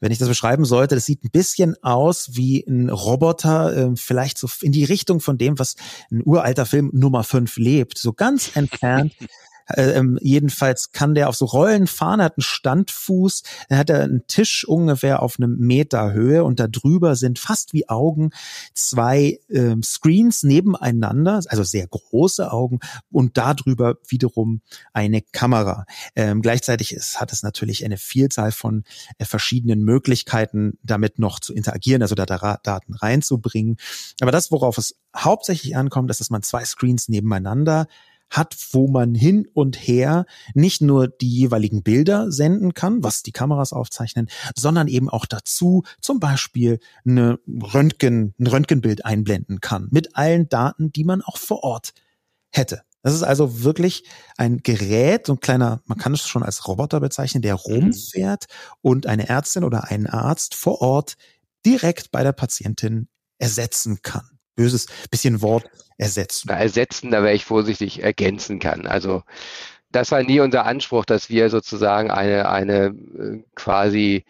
Wenn 0.00 0.10
ich 0.10 0.18
das 0.18 0.28
beschreiben 0.28 0.64
sollte, 0.64 0.94
das 0.94 1.04
sieht 1.04 1.22
ein 1.22 1.30
bisschen 1.30 1.76
aus 1.82 2.30
wie 2.32 2.64
ein 2.66 2.88
Roboter, 2.88 3.76
ähm, 3.76 3.96
vielleicht 3.98 4.38
so 4.38 4.48
in 4.62 4.72
die 4.72 4.84
Richtung 4.84 5.20
von 5.20 5.36
dem, 5.36 5.58
was 5.58 5.76
ein 6.10 6.22
uralter 6.24 6.64
Film 6.64 6.90
Nummer 6.94 7.22
5 7.22 7.58
lebt, 7.58 7.98
so 7.98 8.14
ganz 8.14 8.56
entfernt. 8.56 9.12
Ähm, 9.74 10.18
jedenfalls 10.20 10.92
kann 10.92 11.14
der 11.14 11.28
auf 11.28 11.36
so 11.36 11.44
Rollen 11.46 11.86
fahren, 11.86 12.22
hat 12.22 12.36
einen 12.36 12.42
Standfuß, 12.42 13.42
dann 13.68 13.78
hat 13.78 13.90
er 13.90 14.02
einen 14.02 14.26
Tisch 14.26 14.66
ungefähr 14.66 15.22
auf 15.22 15.38
einem 15.38 15.56
Meter 15.58 16.12
Höhe 16.12 16.44
und 16.44 16.60
da 16.60 16.68
drüber 16.68 17.16
sind 17.16 17.38
fast 17.38 17.72
wie 17.72 17.88
Augen 17.88 18.30
zwei 18.74 19.40
ähm, 19.50 19.82
Screens 19.82 20.42
nebeneinander, 20.42 21.40
also 21.48 21.62
sehr 21.62 21.86
große 21.86 22.50
Augen 22.50 22.80
und 23.10 23.36
darüber 23.36 23.96
wiederum 24.08 24.60
eine 24.92 25.22
Kamera. 25.22 25.86
Ähm, 26.14 26.42
gleichzeitig 26.42 26.92
ist, 26.92 27.20
hat 27.20 27.32
es 27.32 27.42
natürlich 27.42 27.84
eine 27.84 27.96
Vielzahl 27.96 28.52
von 28.52 28.84
äh, 29.18 29.24
verschiedenen 29.24 29.82
Möglichkeiten, 29.82 30.78
damit 30.82 31.18
noch 31.18 31.40
zu 31.40 31.54
interagieren, 31.54 32.02
also 32.02 32.14
da 32.14 32.26
Daten 32.26 32.94
reinzubringen. 32.94 33.76
Aber 34.20 34.32
das, 34.32 34.50
worauf 34.50 34.78
es 34.78 34.96
hauptsächlich 35.16 35.76
ankommt, 35.76 36.10
ist, 36.10 36.20
dass 36.20 36.30
man 36.30 36.42
zwei 36.42 36.64
Screens 36.64 37.08
nebeneinander 37.08 37.86
hat, 38.30 38.56
wo 38.72 38.88
man 38.88 39.14
hin 39.14 39.46
und 39.52 39.76
her 39.76 40.26
nicht 40.54 40.82
nur 40.82 41.08
die 41.08 41.30
jeweiligen 41.30 41.82
Bilder 41.82 42.30
senden 42.30 42.74
kann, 42.74 43.02
was 43.02 43.22
die 43.22 43.32
Kameras 43.32 43.72
aufzeichnen, 43.72 44.28
sondern 44.56 44.88
eben 44.88 45.08
auch 45.08 45.26
dazu 45.26 45.84
zum 46.00 46.20
Beispiel 46.20 46.78
eine 47.06 47.38
Röntgen, 47.46 48.34
ein 48.38 48.46
Röntgenbild 48.46 49.04
einblenden 49.04 49.60
kann 49.60 49.88
mit 49.90 50.16
allen 50.16 50.48
Daten, 50.48 50.92
die 50.92 51.04
man 51.04 51.22
auch 51.22 51.36
vor 51.36 51.62
Ort 51.62 51.92
hätte. 52.50 52.82
Das 53.02 53.14
ist 53.14 53.22
also 53.22 53.62
wirklich 53.62 54.02
ein 54.36 54.58
Gerät, 54.58 55.26
so 55.26 55.34
ein 55.34 55.40
kleiner, 55.40 55.80
man 55.84 55.96
kann 55.96 56.12
es 56.12 56.26
schon 56.26 56.42
als 56.42 56.66
Roboter 56.66 56.98
bezeichnen, 56.98 57.42
der 57.42 57.54
rumfährt 57.54 58.46
und 58.82 59.06
eine 59.06 59.28
Ärztin 59.28 59.62
oder 59.62 59.84
einen 59.84 60.08
Arzt 60.08 60.56
vor 60.56 60.80
Ort 60.80 61.16
direkt 61.64 62.10
bei 62.10 62.24
der 62.24 62.32
Patientin 62.32 63.08
ersetzen 63.38 64.02
kann 64.02 64.35
böses 64.56 64.86
bisschen 65.10 65.42
Wort 65.42 65.64
ersetzen. 65.98 66.48
Ersetzen, 66.48 67.10
da 67.10 67.22
wäre 67.22 67.34
ich 67.34 67.44
vorsichtig, 67.44 68.02
ergänzen 68.02 68.58
kann. 68.58 68.86
Also 68.86 69.22
das 69.92 70.10
war 70.10 70.22
nie 70.22 70.40
unser 70.40 70.66
Anspruch, 70.66 71.04
dass 71.04 71.30
wir 71.30 71.48
sozusagen 71.50 72.10
eine, 72.10 72.48
eine 72.48 72.86
äh, 72.86 73.44
quasi 73.54 74.24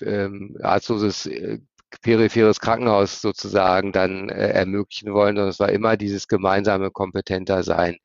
ähm, 0.00 0.56
arztloses 0.62 1.26
äh, 1.26 1.58
peripheres 2.02 2.60
Krankenhaus 2.60 3.20
sozusagen 3.20 3.92
dann 3.92 4.28
äh, 4.28 4.48
ermöglichen 4.50 5.12
wollen, 5.12 5.36
sondern 5.36 5.50
es 5.50 5.60
war 5.60 5.70
immer 5.70 5.96
dieses 5.96 6.28
gemeinsame 6.28 6.90
kompetenter 6.90 7.62
Sein. 7.62 7.96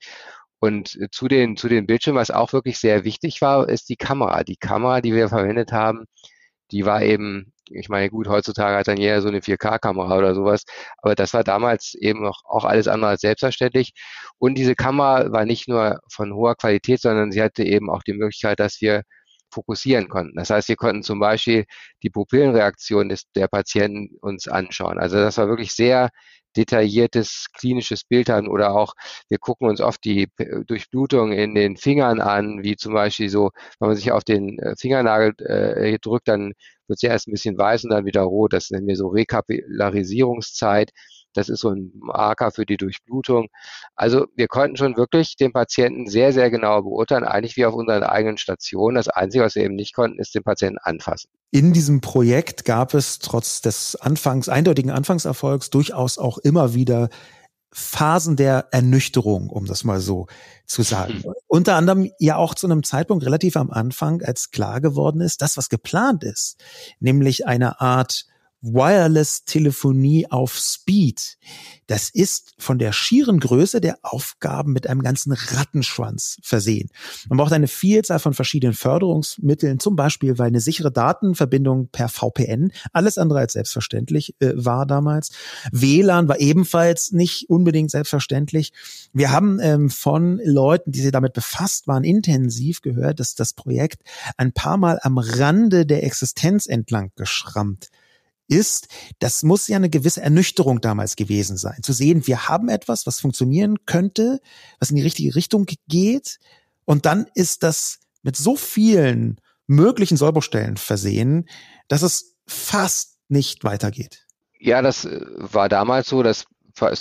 Und 0.59 0.95
äh, 0.99 1.09
zu 1.11 1.27
den, 1.27 1.57
zu 1.57 1.69
den 1.69 1.85
Bildschirmen, 1.87 2.19
was 2.19 2.31
auch 2.31 2.53
wirklich 2.53 2.79
sehr 2.79 3.03
wichtig 3.03 3.41
war, 3.41 3.67
ist 3.69 3.89
die 3.89 3.95
Kamera. 3.95 4.43
Die 4.43 4.57
Kamera, 4.57 5.01
die 5.01 5.13
wir 5.13 5.29
verwendet 5.29 5.71
haben, 5.71 6.05
die 6.71 6.85
war 6.85 7.01
eben 7.01 7.53
ich 7.71 7.89
meine, 7.89 8.09
gut, 8.09 8.27
heutzutage 8.27 8.77
hat 8.77 8.87
dann 8.87 8.97
jeder 8.97 9.21
so 9.21 9.27
eine 9.27 9.41
4K-Kamera 9.41 10.17
oder 10.17 10.35
sowas, 10.35 10.63
aber 10.97 11.15
das 11.15 11.33
war 11.33 11.43
damals 11.43 11.95
eben 11.95 12.21
noch 12.23 12.41
auch 12.45 12.65
alles 12.65 12.87
andere 12.87 13.11
als 13.11 13.21
selbstverständlich. 13.21 13.93
Und 14.37 14.55
diese 14.57 14.75
Kamera 14.75 15.31
war 15.31 15.45
nicht 15.45 15.67
nur 15.67 15.99
von 16.11 16.33
hoher 16.33 16.55
Qualität, 16.55 17.01
sondern 17.01 17.31
sie 17.31 17.41
hatte 17.41 17.63
eben 17.63 17.89
auch 17.89 18.03
die 18.03 18.13
Möglichkeit, 18.13 18.59
dass 18.59 18.81
wir 18.81 19.03
fokussieren 19.51 20.09
konnten. 20.09 20.35
Das 20.37 20.49
heißt, 20.49 20.69
wir 20.69 20.75
konnten 20.75 21.03
zum 21.03 21.19
Beispiel 21.19 21.65
die 22.03 22.09
Pupillenreaktion 22.09 23.09
des, 23.09 23.23
der 23.35 23.47
Patienten 23.47 24.15
uns 24.21 24.47
anschauen. 24.47 24.99
Also 24.99 25.17
das 25.17 25.37
war 25.37 25.47
wirklich 25.47 25.73
sehr 25.73 26.09
detailliertes 26.55 27.47
klinisches 27.53 28.03
Bild 28.03 28.29
haben 28.29 28.47
oder 28.47 28.71
auch 28.75 28.93
wir 29.29 29.37
gucken 29.37 29.67
uns 29.69 29.81
oft 29.81 30.03
die 30.03 30.27
Durchblutung 30.65 31.31
in 31.31 31.53
den 31.55 31.77
Fingern 31.77 32.19
an, 32.21 32.63
wie 32.63 32.75
zum 32.75 32.93
Beispiel 32.93 33.29
so, 33.29 33.51
wenn 33.79 33.89
man 33.89 33.95
sich 33.95 34.11
auf 34.11 34.23
den 34.23 34.57
äh, 34.59 34.75
Fingernagel 34.77 35.33
äh, 35.39 35.99
drückt, 35.99 36.27
dann 36.27 36.53
wird 36.89 36.99
sie 36.99 37.07
erst 37.07 37.27
ein 37.27 37.31
bisschen 37.31 37.57
weiß 37.57 37.85
und 37.85 37.91
dann 37.91 38.05
wieder 38.05 38.21
rot. 38.21 38.53
Das 38.53 38.69
nennen 38.71 38.87
wir 38.87 38.95
so 38.95 39.07
Rekapillarisierungszeit. 39.07 40.91
Das 41.33 41.47
ist 41.47 41.59
so 41.59 41.69
ein 41.69 41.91
Marker 41.95 42.51
für 42.51 42.65
die 42.65 42.77
Durchblutung. 42.77 43.47
Also 43.95 44.25
wir 44.35 44.47
konnten 44.47 44.77
schon 44.77 44.97
wirklich 44.97 45.35
den 45.35 45.53
Patienten 45.53 46.07
sehr, 46.07 46.33
sehr 46.33 46.49
genau 46.49 46.81
beurteilen, 46.81 47.23
eigentlich 47.23 47.55
wie 47.55 47.65
auf 47.65 47.75
unseren 47.75 48.03
eigenen 48.03 48.37
Stationen. 48.37 48.95
Das 48.95 49.07
Einzige, 49.09 49.43
was 49.43 49.55
wir 49.55 49.63
eben 49.63 49.75
nicht 49.75 49.93
konnten, 49.93 50.19
ist 50.19 50.33
den 50.33 50.43
Patienten 50.43 50.79
anfassen. 50.81 51.29
In 51.51 51.71
diesem 51.71 52.01
Projekt 52.01 52.65
gab 52.65 52.93
es 52.93 53.19
trotz 53.19 53.61
des 53.61 53.95
Anfangs, 53.95 54.49
eindeutigen 54.49 54.91
Anfangserfolgs 54.91 55.69
durchaus 55.69 56.17
auch 56.17 56.39
immer 56.39 56.73
wieder 56.73 57.09
Phasen 57.71 58.35
der 58.35 58.67
Ernüchterung, 58.71 59.49
um 59.49 59.65
das 59.65 59.83
mal 59.83 59.99
so 59.99 60.27
zu 60.65 60.81
sagen. 60.81 61.21
Mhm. 61.25 61.33
Unter 61.47 61.75
anderem 61.75 62.11
ja 62.19 62.35
auch 62.35 62.55
zu 62.55 62.67
einem 62.67 62.83
Zeitpunkt 62.83 63.25
relativ 63.25 63.57
am 63.57 63.71
Anfang, 63.71 64.21
als 64.21 64.51
klar 64.51 64.81
geworden 64.81 65.21
ist, 65.21 65.41
das, 65.41 65.57
was 65.57 65.69
geplant 65.69 66.23
ist, 66.23 66.57
nämlich 66.99 67.47
eine 67.47 67.81
Art 67.81 68.25
Wireless-Telefonie 68.61 70.27
auf 70.29 70.57
Speed. 70.57 71.37
Das 71.87 72.09
ist 72.09 72.53
von 72.57 72.77
der 72.77 72.91
schieren 72.91 73.39
Größe 73.39 73.81
der 73.81 73.99
Aufgaben 74.03 74.73
mit 74.73 74.87
einem 74.87 75.01
ganzen 75.01 75.31
Rattenschwanz 75.31 76.37
versehen. 76.43 76.89
Man 77.29 77.37
braucht 77.37 77.53
eine 77.53 77.67
Vielzahl 77.67 78.19
von 78.19 78.33
verschiedenen 78.33 78.73
Förderungsmitteln, 78.73 79.79
zum 79.79 79.95
Beispiel, 79.95 80.37
weil 80.37 80.47
eine 80.47 80.59
sichere 80.59 80.91
Datenverbindung 80.91 81.87
per 81.87 82.09
VPN 82.09 82.71
alles 82.91 83.17
andere 83.17 83.39
als 83.39 83.53
selbstverständlich 83.53 84.35
äh, 84.39 84.51
war 84.55 84.85
damals. 84.85 85.31
WLAN 85.71 86.27
war 86.27 86.39
ebenfalls 86.39 87.11
nicht 87.11 87.49
unbedingt 87.49 87.91
selbstverständlich. 87.91 88.73
Wir 89.13 89.31
haben 89.31 89.59
ähm, 89.61 89.89
von 89.89 90.39
Leuten, 90.43 90.91
die 90.91 91.01
sich 91.01 91.11
damit 91.11 91.33
befasst 91.33 91.87
waren, 91.87 92.03
intensiv 92.03 92.81
gehört, 92.81 93.19
dass 93.19 93.35
das 93.35 93.53
Projekt 93.53 94.03
ein 94.37 94.53
paar 94.53 94.77
Mal 94.77 94.99
am 95.01 95.17
Rande 95.17 95.85
der 95.85 96.03
Existenz 96.03 96.67
entlang 96.67 97.11
geschrammt 97.15 97.89
ist, 98.49 98.87
das 99.19 99.43
muss 99.43 99.67
ja 99.67 99.77
eine 99.77 99.89
gewisse 99.89 100.21
Ernüchterung 100.21 100.81
damals 100.81 101.15
gewesen 101.15 101.55
sein. 101.55 101.81
Zu 101.83 101.93
sehen, 101.93 102.27
wir 102.27 102.49
haben 102.49 102.67
etwas, 102.67 103.05
was 103.05 103.19
funktionieren 103.19 103.85
könnte, 103.85 104.41
was 104.79 104.89
in 104.89 104.97
die 104.97 105.03
richtige 105.03 105.35
Richtung 105.35 105.67
geht. 105.87 106.39
Und 106.85 107.05
dann 107.05 107.27
ist 107.35 107.63
das 107.63 107.99
mit 108.23 108.35
so 108.35 108.55
vielen 108.55 109.39
möglichen 109.67 110.17
Sollbruchstellen 110.17 110.77
versehen, 110.77 111.47
dass 111.87 112.01
es 112.01 112.35
fast 112.47 113.17
nicht 113.27 113.63
weitergeht. 113.63 114.25
Ja, 114.59 114.81
das 114.81 115.05
äh, 115.05 115.21
war 115.37 115.69
damals 115.69 116.09
so. 116.09 116.23
Das 116.23 116.45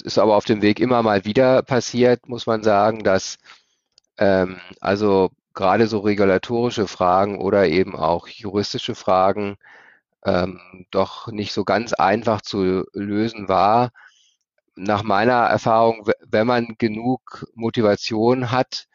ist 0.02 0.18
aber 0.18 0.36
auf 0.36 0.44
dem 0.44 0.62
Weg 0.62 0.80
immer 0.80 1.02
mal 1.02 1.24
wieder 1.24 1.62
passiert, 1.62 2.28
muss 2.28 2.46
man 2.46 2.62
sagen, 2.62 3.02
dass 3.04 3.36
ähm, 4.18 4.60
also 4.80 5.30
gerade 5.54 5.86
so 5.86 6.00
regulatorische 6.00 6.86
Fragen 6.86 7.38
oder 7.38 7.66
eben 7.66 7.96
auch 7.96 8.28
juristische 8.28 8.94
Fragen 8.94 9.56
ähm, 10.28 10.86
doch 10.90 11.28
nicht 11.28 11.52
so 11.52 11.64
ganz 11.64 11.92
einfach 11.92 12.42
zu 12.42 12.84
lösen 12.92 13.48
war. 13.48 13.90
Nach 14.76 15.02
meiner 15.02 15.44
Erfahrung, 15.46 16.06
wenn 16.26 16.46
man 16.46 16.76
genug 16.78 17.46
Motivation 17.54 18.50
hat 18.52 18.86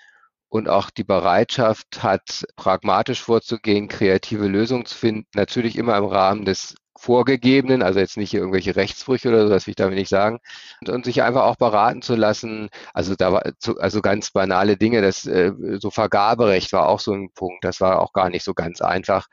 und 0.49 0.69
auch 0.69 0.89
die 0.91 1.03
Bereitschaft 1.03 2.03
hat, 2.03 2.45
pragmatisch 2.55 3.21
vorzugehen, 3.23 3.87
kreative 3.87 4.47
Lösungen 4.47 4.85
zu 4.85 4.95
finden, 4.95 5.27
natürlich 5.33 5.77
immer 5.77 5.97
im 5.97 6.05
Rahmen 6.05 6.45
des 6.45 6.75
vorgegebenen, 6.97 7.81
also 7.81 7.99
jetzt 7.99 8.17
nicht 8.17 8.33
irgendwelche 8.33 8.75
Rechtsbrüche 8.75 9.29
oder 9.29 9.43
so, 9.43 9.49
das 9.49 9.65
will 9.67 9.71
ich 9.71 9.75
damit 9.77 9.95
nicht 9.95 10.09
sagen, 10.09 10.39
und, 10.81 10.89
und 10.89 11.05
sich 11.05 11.23
einfach 11.23 11.43
auch 11.43 11.55
beraten 11.55 12.01
zu 12.01 12.15
lassen, 12.15 12.69
also 12.93 13.15
da 13.15 13.33
war 13.33 13.43
also 13.79 14.01
ganz 14.01 14.31
banale 14.31 14.77
Dinge, 14.77 15.01
das 15.01 15.25
äh, 15.25 15.51
so 15.79 15.89
Vergaberecht 15.91 16.71
war 16.73 16.87
auch 16.87 16.99
so 16.99 17.13
ein 17.13 17.31
Punkt, 17.33 17.63
das 17.63 17.81
war 17.81 17.99
auch 18.01 18.13
gar 18.13 18.29
nicht 18.29 18.43
so 18.43 18.53
ganz 18.53 18.81
einfach 18.81 19.27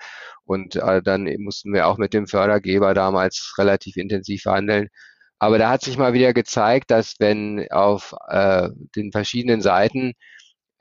und 0.44 0.76
äh, 0.76 1.02
dann 1.02 1.24
mussten 1.38 1.72
wir 1.72 1.86
auch 1.86 1.98
mit 1.98 2.14
dem 2.14 2.26
Fördergeber 2.26 2.94
damals 2.94 3.54
relativ 3.58 3.96
intensiv 3.96 4.42
verhandeln. 4.42 4.88
Aber 5.38 5.58
da 5.58 5.70
hat 5.70 5.82
sich 5.82 5.96
mal 5.96 6.12
wieder 6.12 6.34
gezeigt, 6.34 6.90
dass 6.90 7.14
wenn 7.18 7.66
auf 7.70 8.14
äh, 8.28 8.68
den 8.96 9.10
verschiedenen 9.12 9.62
Seiten 9.62 10.12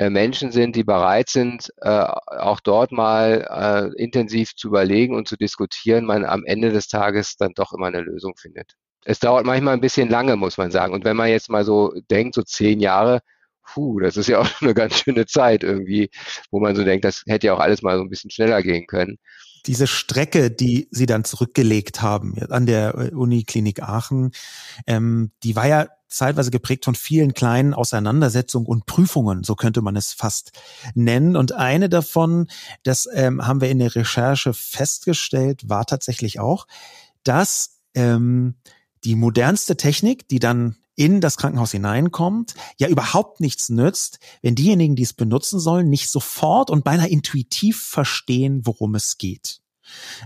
Menschen 0.07 0.51
sind, 0.51 0.75
die 0.75 0.85
bereit 0.85 1.29
sind, 1.29 1.73
äh, 1.81 1.89
auch 1.89 2.61
dort 2.61 2.91
mal 2.91 3.91
äh, 3.97 4.01
intensiv 4.01 4.55
zu 4.55 4.69
überlegen 4.69 5.15
und 5.15 5.27
zu 5.27 5.35
diskutieren, 5.35 6.05
man 6.05 6.23
am 6.23 6.45
Ende 6.45 6.71
des 6.71 6.87
Tages 6.87 7.35
dann 7.35 7.51
doch 7.55 7.73
immer 7.73 7.87
eine 7.87 8.01
Lösung 8.01 8.35
findet. 8.37 8.75
Es 9.03 9.19
dauert 9.19 9.45
manchmal 9.45 9.73
ein 9.73 9.81
bisschen 9.81 10.09
lange, 10.09 10.35
muss 10.37 10.57
man 10.57 10.71
sagen. 10.71 10.93
Und 10.93 11.03
wenn 11.03 11.17
man 11.17 11.29
jetzt 11.29 11.49
mal 11.49 11.65
so 11.65 11.93
denkt, 12.09 12.35
so 12.35 12.43
zehn 12.43 12.79
Jahre, 12.79 13.19
puh, 13.65 13.99
das 13.99 14.15
ist 14.15 14.27
ja 14.27 14.39
auch 14.39 14.47
eine 14.61 14.73
ganz 14.73 14.99
schöne 14.99 15.25
Zeit 15.25 15.63
irgendwie, 15.63 16.09
wo 16.51 16.59
man 16.59 16.75
so 16.75 16.83
denkt, 16.85 17.03
das 17.03 17.23
hätte 17.27 17.47
ja 17.47 17.53
auch 17.53 17.59
alles 17.59 17.81
mal 17.81 17.97
so 17.97 18.03
ein 18.03 18.09
bisschen 18.09 18.31
schneller 18.31 18.61
gehen 18.61 18.87
können 18.87 19.17
diese 19.65 19.87
Strecke, 19.87 20.51
die 20.51 20.87
sie 20.91 21.05
dann 21.05 21.23
zurückgelegt 21.23 22.01
haben 22.01 22.35
an 22.49 22.65
der 22.65 22.95
äh, 22.95 23.11
Uniklinik 23.13 23.81
Aachen, 23.83 24.31
ähm, 24.87 25.31
die 25.43 25.55
war 25.55 25.67
ja 25.67 25.87
zeitweise 26.09 26.51
geprägt 26.51 26.85
von 26.85 26.95
vielen 26.95 27.33
kleinen 27.33 27.73
Auseinandersetzungen 27.73 28.67
und 28.67 28.85
Prüfungen, 28.85 29.43
so 29.43 29.55
könnte 29.55 29.81
man 29.81 29.95
es 29.95 30.13
fast 30.13 30.51
nennen. 30.95 31.35
Und 31.35 31.51
eine 31.51 31.87
davon, 31.89 32.47
das 32.83 33.07
ähm, 33.13 33.45
haben 33.45 33.61
wir 33.61 33.69
in 33.69 33.79
der 33.79 33.95
Recherche 33.95 34.53
festgestellt, 34.53 35.69
war 35.69 35.85
tatsächlich 35.85 36.39
auch, 36.39 36.67
dass 37.23 37.81
ähm, 37.93 38.55
die 39.03 39.15
modernste 39.15 39.77
Technik, 39.77 40.27
die 40.27 40.39
dann 40.39 40.75
in 40.95 41.21
das 41.21 41.37
Krankenhaus 41.37 41.71
hineinkommt, 41.71 42.55
ja 42.77 42.89
überhaupt 42.89 43.39
nichts 43.39 43.69
nützt, 43.69 44.19
wenn 44.41 44.55
diejenigen, 44.55 44.97
die 44.97 45.03
es 45.03 45.13
benutzen 45.13 45.57
sollen, 45.57 45.89
nicht 45.89 46.09
sofort 46.09 46.69
und 46.69 46.83
beinahe 46.83 47.07
intuitiv 47.07 47.81
verstehen, 47.81 48.65
worum 48.65 48.95
es 48.95 49.17
geht. 49.17 49.61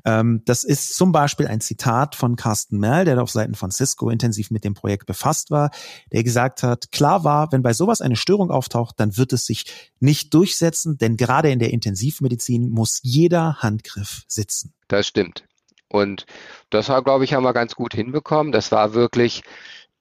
Ähm, 0.06 0.42
das 0.46 0.64
ist 0.64 0.96
zum 0.96 1.12
Beispiel 1.12 1.48
ein 1.48 1.62
Zitat 1.62 2.16
von 2.16 2.36
Carsten 2.36 2.80
Merl, 2.80 3.06
der 3.06 3.22
auf 3.22 3.30
Seiten 3.30 3.56
von 3.56 3.72
Cisco 3.72 4.10
intensiv 4.10 4.52
mit 4.52 4.64
dem 4.64 4.74
Projekt 4.74 5.06
befasst 5.06 5.52
war, 5.52 5.72
der 6.12 6.24
gesagt 6.24 6.64
hat, 6.64 6.92
klar 6.92 7.24
war, 7.24 7.52
wenn 7.52 7.64
bei 7.64 7.74
sowas 7.74 8.02
eine 8.02 8.16
Störung 8.16 8.52
auftaucht, 8.52 9.00
dann 9.00 9.18
wird 9.18 9.34
es 9.34 9.46
sich 9.46 9.66
nicht 10.00 10.34
durchsetzen, 10.34 10.98
denn 10.98 11.18
gerade 11.18 11.52
in 11.52 11.60
der 11.60 11.72
Intensivmedizin 11.72 12.70
muss 12.70 13.00
jeder 13.04 13.58
Handgriff 13.58 14.24
sitzen. 14.28 14.74
Das 14.88 15.08
stimmt. 15.08 15.46
Und 15.90 16.26
das 16.72 16.90
war, 16.90 17.04
glaube 17.04 17.24
ich, 17.24 17.34
haben 17.34 17.44
wir 17.44 17.54
ganz 17.54 17.76
gut 17.76 17.94
hinbekommen. 17.94 18.52
Das 18.52 18.72
war 18.72 18.94
wirklich 18.96 19.44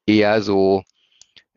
eher 0.06 0.42
so, 0.42 0.84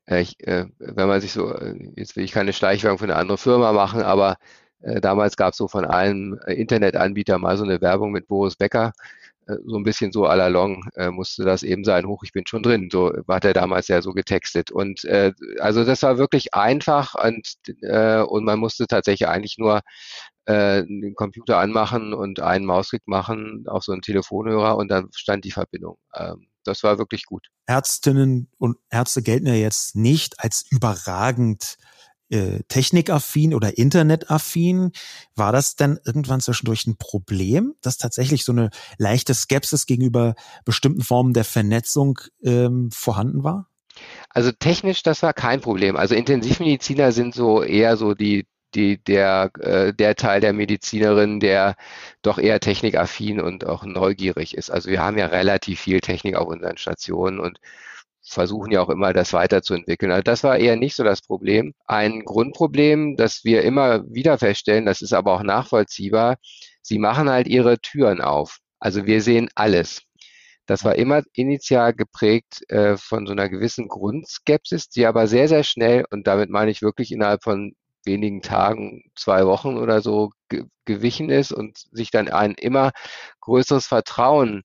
äh, 0.06 0.22
ich, 0.22 0.40
äh, 0.46 0.66
wenn 0.80 1.08
man 1.08 1.22
sich 1.22 1.32
so, 1.32 1.54
äh, 1.54 1.74
jetzt 1.96 2.16
will 2.16 2.26
ich 2.26 2.32
keine 2.32 2.54
Schleichwerbung 2.54 3.00
für 3.00 3.06
eine 3.06 3.16
andere 3.16 3.38
Firma 3.38 3.72
machen, 3.72 4.02
aber 4.02 4.38
damals 4.80 5.38
gab 5.38 5.54
es 5.54 5.58
so 5.58 5.68
von 5.68 5.86
allen 5.86 6.40
äh, 6.46 6.54
Internetanbietern 6.54 7.42
mal 7.42 7.58
so 7.58 7.64
eine 7.64 7.82
Werbung 7.82 8.12
mit 8.12 8.28
Boris 8.28 8.56
Becker, 8.56 8.94
äh, 9.48 9.58
so 9.66 9.78
ein 9.78 9.84
bisschen 9.84 10.12
so 10.12 10.26
à 10.26 10.36
la 10.36 10.48
long 10.48 10.88
äh, 10.96 11.12
musste 11.12 11.44
das 11.44 11.64
eben 11.64 11.84
sein, 11.84 12.08
hoch, 12.08 12.24
ich 12.24 12.32
bin 12.32 12.46
schon 12.48 12.64
drin, 12.64 12.90
so 12.92 13.14
hat 13.28 13.46
er 13.46 13.54
damals 13.54 13.88
ja 13.88 14.02
so 14.02 14.14
getextet. 14.14 14.72
Und 14.72 15.04
äh, 15.06 15.34
also 15.60 15.84
das 15.84 16.02
war 16.04 16.18
wirklich 16.18 16.54
einfach 16.54 17.16
und, 17.16 17.56
äh, 17.82 18.22
und 18.22 18.44
man 18.44 18.60
musste 18.60 18.88
tatsächlich 18.88 19.28
eigentlich 19.28 19.58
nur 19.58 19.82
äh, 20.46 20.84
den 20.84 21.16
Computer 21.16 21.58
anmachen 21.60 22.14
und 22.14 22.40
einen 22.40 22.66
Mausklick 22.66 23.08
machen 23.08 23.66
auf 23.68 23.84
so 23.84 23.92
einen 23.92 24.02
Telefonhörer 24.02 24.78
und 24.78 24.90
dann 24.90 25.10
stand 25.14 25.46
die 25.46 25.52
Verbindung. 25.52 25.98
Ähm, 26.16 26.48
das 26.64 26.84
war 26.84 26.98
wirklich 26.98 27.26
gut. 27.26 27.48
Ärztinnen 27.68 28.50
und 28.58 28.78
Ärzte 28.90 29.22
gelten 29.22 29.48
ja 29.48 29.54
jetzt 29.54 29.96
nicht 29.96 30.40
als 30.40 30.66
überragend 30.70 31.78
äh, 32.30 32.60
technikaffin 32.68 33.54
oder 33.54 33.78
internetaffin. 33.78 34.92
War 35.36 35.52
das 35.52 35.76
denn 35.76 36.00
irgendwann 36.06 36.42
zwischendurch 36.42 36.88
ein 36.88 36.98
Problem, 36.98 37.76
dass 37.82 37.98
tatsächlich 37.98 38.46
so 38.46 38.52
eine 38.52 38.70
leichte 38.98 39.34
Skepsis 39.34 39.86
gegenüber 39.86 40.36
bestimmten 40.66 41.02
Formen 41.02 41.34
der 41.34 41.46
Vernetzung 41.46 42.20
ähm, 42.44 42.90
vorhanden 42.92 43.44
war? 43.44 43.68
Also 44.30 44.52
technisch, 44.52 45.04
das 45.04 45.24
war 45.24 45.34
kein 45.34 45.62
Problem. 45.62 45.96
Also 45.96 46.16
Intensivmediziner 46.16 47.12
sind 47.12 47.34
so 47.34 47.64
eher 47.64 47.96
so 47.96 48.14
die 48.14 48.46
die, 48.76 49.02
der, 49.02 49.52
äh, 49.60 49.94
der 49.94 50.16
Teil 50.16 50.42
der 50.42 50.54
Medizinerin, 50.54 51.40
der 51.40 51.76
doch 52.22 52.38
eher 52.38 52.60
technikaffin 52.60 53.40
und 53.40 53.66
auch 53.66 53.86
neugierig 53.86 54.56
ist. 54.56 54.70
Also 54.70 54.90
wir 54.90 55.02
haben 55.02 55.18
ja 55.18 55.28
relativ 55.28 55.80
viel 55.80 56.02
Technik 56.02 56.36
auf 56.36 56.48
unseren 56.48 56.78
Stationen 56.78 57.40
und 57.40 57.60
versuchen 58.28 58.72
ja 58.72 58.82
auch 58.82 58.90
immer, 58.90 59.14
das 59.14 59.34
weiterzuentwickeln. 59.34 60.12
Also 60.12 60.24
das 60.24 60.44
war 60.44 60.58
eher 60.58 60.76
nicht 60.76 60.96
so 60.96 61.04
das 61.04 61.22
Problem. 61.22 61.74
Ein 61.86 62.24
Grundproblem, 62.24 63.16
das 63.18 63.44
wir 63.44 63.64
immer 63.64 64.04
wieder 64.12 64.38
feststellen, 64.38 64.86
das 64.86 65.02
ist 65.02 65.14
aber 65.14 65.34
auch 65.34 65.44
nachvollziehbar, 65.44 66.38
sie 66.82 67.00
machen 67.00 67.30
halt 67.30 67.48
ihre 67.48 67.80
Türen 67.80 68.22
auf. 68.22 68.60
Also 68.80 69.06
wir 69.06 69.22
sehen 69.22 69.50
alles. 69.56 70.02
Das 70.68 70.84
war 70.84 70.96
immer 70.96 71.22
initial 71.34 71.94
geprägt 71.94 72.62
äh, 72.70 72.98
von 72.98 73.28
so 73.28 73.34
einer 73.34 73.50
gewissen 73.50 73.88
Grundskepsis, 73.88 74.90
die 74.90 75.06
aber 75.06 75.28
sehr, 75.28 75.48
sehr 75.48 75.64
schnell, 75.64 76.06
und 76.10 76.28
damit 76.28 76.50
meine 76.50 76.72
ich 76.72 76.82
wirklich 76.82 77.12
innerhalb 77.12 77.44
von 77.44 77.76
wenigen 78.06 78.42
Tagen, 78.42 79.04
zwei 79.16 79.46
Wochen 79.46 79.78
oder 79.78 80.02
so 80.02 80.32
ge 80.50 80.66
gewichen 80.86 81.32
ist 81.32 81.52
und 81.52 81.80
sich 81.92 82.12
dann 82.12 82.30
ein 82.30 82.54
immer 82.54 82.92
größeres 83.42 83.88
Vertrauen 83.88 84.62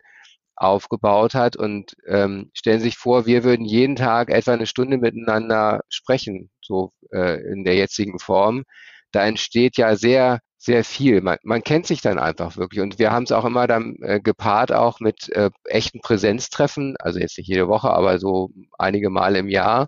aufgebaut 0.61 1.35
hat 1.35 1.57
und 1.57 1.96
ähm, 2.07 2.51
stellen 2.55 2.81
sich 2.81 2.96
vor, 2.99 3.27
wir 3.27 3.44
würden 3.44 3.64
jeden 3.64 3.96
Tag 3.96 4.31
etwa 4.31 4.53
eine 4.53 4.66
Stunde 4.66 4.99
miteinander 4.99 5.81
sprechen, 5.88 6.51
so 6.61 6.92
äh, 7.12 7.40
in 7.53 7.64
der 7.64 7.75
jetzigen 7.77 8.18
Form. 8.18 8.64
Da 9.12 9.25
entsteht 9.27 9.77
ja 9.79 9.96
sehr 9.96 10.40
sehr 10.62 10.85
viel. 10.85 11.23
Man, 11.23 11.38
man 11.42 11.62
kennt 11.62 11.87
sich 11.87 12.03
dann 12.03 12.18
einfach 12.18 12.59
wirklich. 12.59 12.83
Und 12.83 12.99
wir 12.99 13.11
haben 13.12 13.25
es 13.25 13.33
auch 13.33 13.46
immer 13.46 13.66
dann 13.66 13.96
äh, 14.03 14.20
gepaart 14.20 14.73
auch 14.73 15.01
mit 15.01 15.31
äh, 15.31 15.51
echten 15.64 16.01
Präsenztreffen, 16.01 16.96
also 16.99 17.18
jetzt 17.18 17.38
nicht 17.38 17.49
jede 17.49 17.66
Woche, 17.68 17.90
aber 17.90 18.18
so 18.18 18.51
einige 18.79 19.09
Mal 19.09 19.37
im 19.37 19.49
Jahr, 19.49 19.87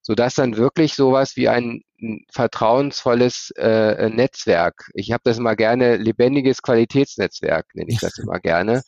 sodass 0.00 0.34
dann 0.34 0.56
wirklich 0.56 0.94
sowas 0.94 1.36
wie 1.36 1.48
ein, 1.48 1.82
ein 2.00 2.24
vertrauensvolles 2.32 3.52
äh, 3.58 4.08
Netzwerk, 4.08 4.90
ich 4.94 5.12
habe 5.12 5.22
das 5.24 5.36
immer 5.38 5.56
gerne, 5.56 5.96
lebendiges 5.96 6.62
Qualitätsnetzwerk, 6.62 7.66
nenne 7.74 7.90
ich 7.90 8.00
das 8.00 8.16
immer 8.22 8.40
gerne. 8.40 8.82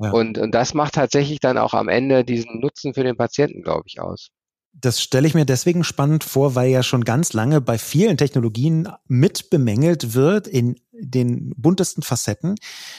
Ja. 0.00 0.10
Und, 0.12 0.38
und 0.38 0.54
das 0.54 0.74
macht 0.74 0.94
tatsächlich 0.94 1.40
dann 1.40 1.58
auch 1.58 1.74
am 1.74 1.88
Ende 1.88 2.24
diesen 2.24 2.60
Nutzen 2.60 2.94
für 2.94 3.04
den 3.04 3.16
Patienten, 3.16 3.62
glaube 3.62 3.84
ich, 3.86 4.00
aus. 4.00 4.30
Das 4.72 5.02
stelle 5.02 5.26
ich 5.26 5.34
mir 5.34 5.44
deswegen 5.44 5.82
spannend 5.82 6.22
vor, 6.22 6.54
weil 6.54 6.70
ja 6.70 6.82
schon 6.82 7.04
ganz 7.04 7.32
lange 7.32 7.60
bei 7.60 7.76
vielen 7.76 8.16
Technologien 8.16 8.88
mit 9.08 9.50
bemängelt 9.50 10.14
wird 10.14 10.46
in 10.46 10.76
den 11.00 11.52
buntesten 11.56 12.02
Facetten, 12.02 12.54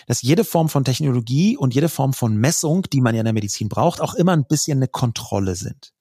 dass 0.08 0.22
jede 0.22 0.44
Form 0.44 0.70
von 0.70 0.84
Technologie 0.84 1.58
und 1.58 1.74
jede 1.74 1.90
Form 1.90 2.14
von 2.14 2.36
Messung, 2.38 2.84
die 2.92 3.02
man 3.02 3.16
ja 3.16 3.22
in 3.22 3.26
der 3.26 3.34
Medizin 3.34 3.70
braucht, 3.70 4.02
auch 4.02 4.14
immer 4.14 4.34
ein 4.34 4.46
bisschen 4.46 4.80
eine 4.80 4.88
Kontrolle 4.88 5.56
sind. 5.56 5.94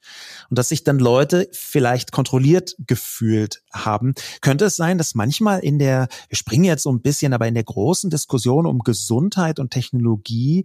Und 0.48 0.58
dass 0.58 0.70
sich 0.70 0.82
dann 0.82 0.98
Leute 0.98 1.48
vielleicht 1.52 2.12
kontrolliert 2.12 2.74
gefühlt 2.86 3.62
haben. 3.72 4.14
Könnte 4.40 4.64
es 4.64 4.76
sein, 4.76 4.98
dass 4.98 5.14
manchmal 5.14 5.60
in 5.60 5.78
der, 5.78 6.08
wir 6.28 6.36
springen 6.36 6.64
jetzt 6.64 6.82
so 6.82 6.90
ein 6.90 7.02
bisschen, 7.02 7.32
aber 7.32 7.46
in 7.46 7.54
der 7.54 7.64
großen 7.64 8.10
Diskussion 8.10 8.66
um 8.66 8.80
Gesundheit 8.80 9.58
und 9.60 9.70
Technologie 9.70 10.64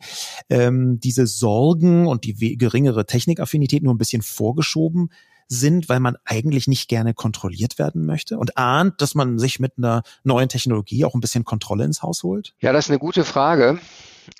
ähm, 0.50 1.00
diese 1.00 1.28
Sorgen 1.28 2.08
und 2.08 2.24
die 2.24 2.58
geringere 2.58 3.06
Technikaffinität 3.06 3.84
nur 3.84 3.94
ein 3.94 4.00
bisschen 4.00 4.22
vorgeschoben 4.22 5.10
sind, 5.48 5.90
weil 5.90 6.00
man 6.00 6.18
eigentlich 6.26 6.68
nicht 6.68 6.90
gerne 6.90 7.14
kontrolliert 7.14 7.78
werden 7.78 8.06
möchte 8.06 8.38
und 8.38 8.58
ahnt, 8.58 9.02
dass 9.02 9.16
man 9.16 9.40
sich 9.40 9.60
mit 9.60 9.74
einer 9.78 10.04
neuen 10.24 10.50
Technologie 10.50 11.06
auch 11.06 11.14
ein 11.14 11.22
bisschen 11.22 11.46
Kontrolle 11.46 11.86
ins 11.86 12.02
Haus 12.02 12.24
holt? 12.24 12.54
Ja, 12.60 12.74
das 12.74 12.86
ist 12.86 12.92
eine 12.92 13.00
gute 13.00 13.24
Frage. 13.24 13.80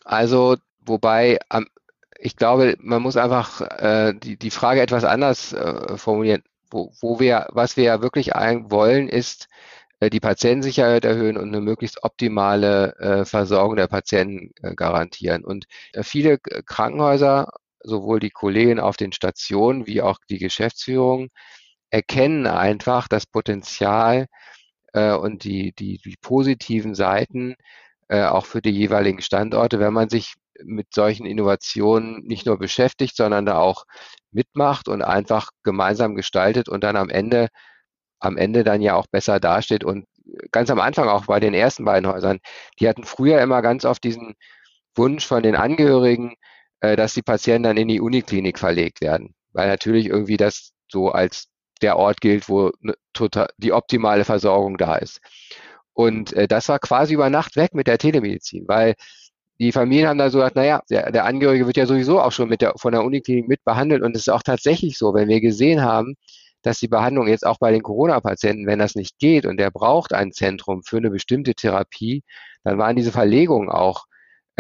Also, 0.04 0.58
wobei 0.86 1.40
ich 2.18 2.36
glaube, 2.36 2.76
man 2.80 3.02
muss 3.02 3.18
einfach 3.18 3.62
äh, 3.62 4.14
die, 4.14 4.38
die 4.38 4.52
Frage 4.52 4.82
etwas 4.82 5.04
anders 5.04 5.54
äh, 5.54 5.98
formulieren. 5.98 6.44
Wo, 6.72 6.92
wo 7.00 7.20
wir, 7.20 7.48
was 7.52 7.78
wir 7.78 7.84
ja 7.84 8.02
wirklich 8.02 8.30
wollen, 8.30 9.08
ist 9.08 9.48
äh, 10.00 10.10
die 10.10 10.20
Patientensicherheit 10.20 11.06
erhöhen 11.06 11.38
und 11.38 11.50
eine 11.50 11.62
möglichst 11.62 12.04
optimale 12.04 12.96
äh, 12.98 13.26
Versorgung 13.26 13.76
der 13.76 13.88
Patienten 13.88 14.52
äh, 14.62 14.74
garantieren. 14.76 15.44
Und 15.44 15.66
äh, 15.94 16.04
viele 16.04 16.40
Krankenhäuser 16.40 17.50
sowohl 17.86 18.20
die 18.20 18.32
Kollegen 18.32 18.80
auf 18.80 18.98
den 18.98 19.12
Stationen 19.12 19.88
wie 19.88 20.02
auch 20.02 20.18
die 20.30 20.40
Geschäftsführung 20.40 21.30
erkennen 21.90 22.48
einfach 22.48 23.08
das 23.08 23.26
Potenzial 23.26 24.28
äh, 24.94 25.14
und 25.14 25.44
die, 25.44 25.74
die, 25.74 26.00
die 26.04 26.18
positiven 26.22 26.96
Seiten 26.96 27.56
äh, 28.10 28.24
auch 28.24 28.46
für 28.46 28.62
die 28.62 28.72
jeweiligen 28.72 29.22
Standorte, 29.22 29.80
wenn 29.80 29.94
man 29.94 30.10
sich 30.10 30.34
mit 30.64 30.94
solchen 30.94 31.26
Innovationen 31.26 32.24
nicht 32.26 32.46
nur 32.46 32.58
beschäftigt, 32.58 33.16
sondern 33.16 33.46
da 33.46 33.58
auch 33.60 33.86
mitmacht 34.32 34.88
und 34.88 35.02
einfach 35.02 35.52
gemeinsam 35.64 36.16
gestaltet 36.16 36.70
und 36.70 36.84
dann 36.84 36.96
am 36.96 37.10
Ende, 37.10 37.50
am 38.20 38.38
Ende 38.38 38.64
dann 38.64 38.82
ja 38.82 38.96
auch 38.96 39.08
besser 39.08 39.40
dasteht. 39.40 39.84
Und 39.84 40.06
ganz 40.52 40.70
am 40.70 40.80
Anfang 40.80 41.10
auch 41.10 41.26
bei 41.26 41.40
den 41.40 41.54
ersten 41.54 41.86
beiden 41.86 42.10
Häusern, 42.10 42.40
die 42.80 42.88
hatten 42.88 43.04
früher 43.04 43.42
immer 43.42 43.62
ganz 43.62 43.86
oft 43.86 44.04
diesen 44.04 44.36
Wunsch 44.96 45.26
von 45.26 45.44
den 45.44 45.56
Angehörigen, 45.56 46.36
äh, 46.82 46.96
dass 46.96 47.14
die 47.14 47.22
Patienten 47.22 47.64
dann 47.64 47.78
in 47.78 47.88
die 47.88 48.02
Uniklinik 48.02 48.60
verlegt 48.60 49.02
werden, 49.02 49.34
weil 49.54 49.68
natürlich 49.68 50.08
irgendwie 50.08 50.38
das 50.38 50.72
so 50.88 51.10
als 51.10 51.48
der 51.82 51.98
Ort 51.98 52.22
gilt, 52.22 52.48
wo 52.50 52.72
total, 53.14 53.48
die 53.58 53.74
optimale 53.74 54.26
Versorgung 54.26 54.78
da 54.78 54.96
ist. 54.96 55.20
Und 55.94 56.34
äh, 56.34 56.48
das 56.48 56.70
war 56.70 56.80
quasi 56.80 57.14
über 57.14 57.30
Nacht 57.30 57.56
weg 57.56 57.74
mit 57.74 57.88
der 57.88 57.98
Telemedizin, 57.98 58.66
weil 58.68 58.96
die 59.60 59.72
Familien 59.72 60.08
haben 60.10 60.18
da 60.18 60.30
so 60.30 60.40
gesagt, 60.40 60.58
naja, 60.58 60.82
der, 60.90 61.12
der 61.12 61.26
Angehörige 61.26 61.66
wird 61.66 61.78
ja 61.78 61.86
sowieso 61.86 62.22
auch 62.22 62.32
schon 62.32 62.50
mit 62.50 62.62
der, 62.62 62.74
von 62.78 62.92
der 62.92 63.04
Uniklinik 63.04 63.48
mit 63.48 63.64
behandelt. 63.64 64.04
Und 64.04 64.16
es 64.16 64.24
ist 64.24 64.30
auch 64.30 64.44
tatsächlich 64.44 64.98
so, 64.98 65.14
wenn 65.14 65.30
wir 65.30 65.40
gesehen 65.40 65.82
haben, 65.82 66.16
dass 66.62 66.80
die 66.80 66.88
Behandlung 66.88 67.28
jetzt 67.28 67.46
auch 67.46 67.58
bei 67.60 67.72
den 67.72 67.84
Corona-Patienten, 67.84 68.68
wenn 68.68 68.80
das 68.80 68.96
nicht 68.96 69.18
geht 69.20 69.46
und 69.46 69.58
der 69.58 69.72
braucht 69.72 70.14
ein 70.14 70.32
Zentrum 70.34 70.84
für 70.84 70.98
eine 70.98 71.12
bestimmte 71.12 71.54
Therapie, 71.54 72.24
dann 72.64 72.78
waren 72.78 72.96
diese 72.96 73.12
Verlegungen 73.12 73.70
auch 73.70 74.06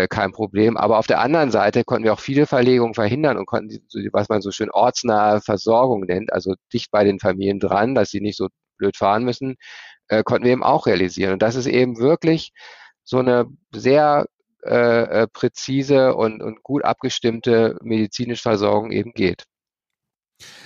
kein 0.09 0.31
Problem. 0.31 0.77
Aber 0.77 0.97
auf 0.97 1.07
der 1.07 1.19
anderen 1.21 1.51
Seite 1.51 1.83
konnten 1.83 2.03
wir 2.03 2.13
auch 2.13 2.19
viele 2.19 2.45
Verlegungen 2.45 2.93
verhindern 2.93 3.37
und 3.37 3.45
konnten, 3.45 3.79
was 4.11 4.29
man 4.29 4.41
so 4.41 4.51
schön 4.51 4.69
ortsnahe 4.71 5.41
Versorgung 5.41 6.01
nennt, 6.01 6.33
also 6.33 6.55
dicht 6.73 6.91
bei 6.91 7.03
den 7.03 7.19
Familien 7.19 7.59
dran, 7.59 7.95
dass 7.95 8.09
sie 8.09 8.21
nicht 8.21 8.37
so 8.37 8.49
blöd 8.77 8.97
fahren 8.97 9.23
müssen, 9.23 9.55
äh, 10.07 10.23
konnten 10.23 10.45
wir 10.45 10.51
eben 10.51 10.63
auch 10.63 10.85
realisieren. 10.87 11.33
Und 11.33 11.41
das 11.41 11.55
ist 11.55 11.67
eben 11.67 11.97
wirklich 11.99 12.51
so 13.03 13.19
eine 13.19 13.45
sehr 13.71 14.25
äh, 14.63 15.23
äh 15.23 15.27
präzise 15.27 16.15
und, 16.15 16.41
und 16.41 16.63
gut 16.63 16.83
abgestimmte 16.83 17.77
medizinische 17.81 18.41
Versorgung 18.41 18.91
eben 18.91 19.13
geht. 19.13 19.45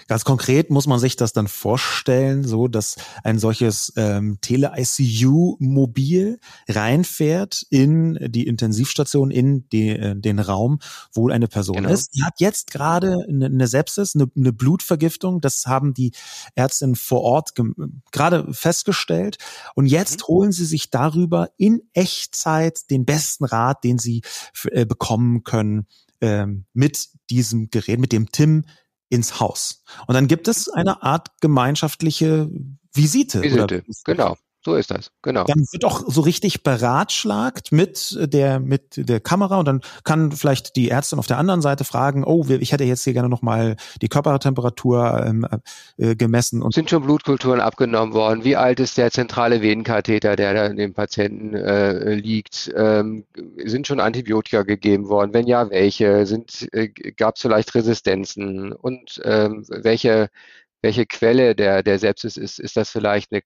Ganz 0.08 0.26
konkret 0.26 0.72
muss 0.72 0.88
man 0.88 1.00
sich 1.00 1.16
das 1.16 1.34
dann 1.34 1.48
vorstellen, 1.48 2.44
so 2.44 2.68
dass 2.68 2.96
ein 3.24 3.38
solches 3.38 3.94
ähm, 3.96 4.40
Tele-ICU-Mobil 4.42 6.40
reinfährt 6.68 7.68
in 7.70 8.18
die 8.32 8.48
Intensivstation, 8.48 9.30
in 9.30 9.70
die, 9.70 9.90
äh, 9.90 10.16
den 10.16 10.40
Raum, 10.40 10.80
wo 11.14 11.30
eine 11.30 11.48
Person 11.48 11.78
genau. 11.78 11.90
ist. 11.90 12.16
Die 12.16 12.24
hat 12.24 12.40
jetzt 12.40 12.72
gerade 12.72 13.24
eine, 13.30 13.46
eine 13.46 13.68
Sepsis, 13.68 14.16
eine, 14.16 14.32
eine, 14.36 14.52
Blutvergiftung. 14.52 15.42
Das 15.42 15.68
haben 15.68 15.94
die 15.94 16.12
Ärztinnen 16.56 16.96
vor 16.96 17.22
Ort 17.22 17.54
gerade 18.12 18.52
festgestellt. 18.52 19.38
Und 19.76 19.86
jetzt 19.86 20.22
mhm. 20.22 20.28
holen 20.28 20.52
sie 20.52 20.66
sich 20.66 20.90
darüber 20.90 21.52
in 21.58 21.84
Echtzeit 21.94 22.90
den 22.90 23.06
besten 23.06 23.46
Rat, 23.46 23.84
den 23.84 24.00
sie 24.00 24.24
äh, 24.72 24.88
bekommen 24.88 25.44
können 25.44 25.86
ähm, 26.22 26.66
mit 26.74 27.10
diesem 27.30 27.70
Gerät, 27.70 28.00
mit 28.00 28.12
dem 28.12 28.32
TIM 28.32 28.66
ins 29.10 29.40
Haus. 29.40 29.84
Und 30.08 30.14
dann 30.14 30.28
gibt 30.28 30.48
es 30.48 30.70
eine 30.70 31.04
Art 31.04 31.40
gemeinschaftliche 31.42 32.50
Visite. 32.94 33.42
Visite, 33.42 33.84
genau. 34.06 34.38
So 34.62 34.76
ist 34.76 34.92
das, 34.92 35.12
genau. 35.22 35.46
Dann 35.46 35.66
wird 35.72 35.86
auch 35.86 36.04
so 36.06 36.20
richtig 36.20 36.64
beratschlagt 36.64 37.72
mit 37.72 38.18
der 38.20 38.60
mit 38.60 39.08
der 39.08 39.22
Kamera 39.22 39.58
und 39.58 39.66
dann 39.66 39.82
kann 40.04 40.34
vielleicht 40.34 40.76
die 40.76 40.90
Ärztin 40.90 41.18
auf 41.18 41.28
der 41.28 41.38
anderen 41.38 41.62
Seite 41.62 41.86
fragen, 41.86 42.26
oh, 42.26 42.46
ich 42.50 42.74
hätte 42.74 42.84
jetzt 42.84 43.06
hier 43.06 43.14
gerne 43.14 43.30
noch 43.30 43.42
mal 43.42 43.78
die 44.02 44.10
Körpertemperatur 44.10 45.24
ähm, 45.26 45.48
äh, 45.98 46.16
gemessen. 46.16 46.62
Und 46.62 46.74
Sind 46.74 46.90
schon 46.90 47.04
Blutkulturen 47.04 47.62
abgenommen 47.62 48.14
worden? 48.14 48.44
Wie 48.44 48.58
alt 48.58 48.82
ist 48.82 48.98
der 48.98 49.12
zentrale 49.12 49.62
Venenkatheter, 49.62 50.36
der 50.36 50.54
da 50.54 50.66
in 50.66 50.76
dem 50.76 50.94
Patienten 50.94 51.56
äh, 51.56 52.16
liegt? 52.16 52.70
Ähm, 52.76 53.24
sind 53.64 53.88
schon 53.88 54.02
Antibiotika 54.02 54.64
gegeben 54.64 55.08
worden? 55.08 55.34
Wenn 55.34 55.48
ja, 55.48 55.70
welche? 55.70 56.26
Sind 56.26 56.68
äh, 56.74 56.90
gab 56.90 57.38
es 57.38 57.42
vielleicht 57.42 57.74
Resistenzen? 57.76 58.74
Und 58.74 59.22
ähm, 59.24 59.64
welche 59.70 60.30
welche 60.82 61.06
Quelle 61.06 61.56
der, 61.56 61.84
der 61.84 62.00
Sepsis 62.00 62.38
ist, 62.38 62.60
ist 62.60 62.78
das 62.78 62.90
vielleicht 62.90 63.32
eine 63.32 63.42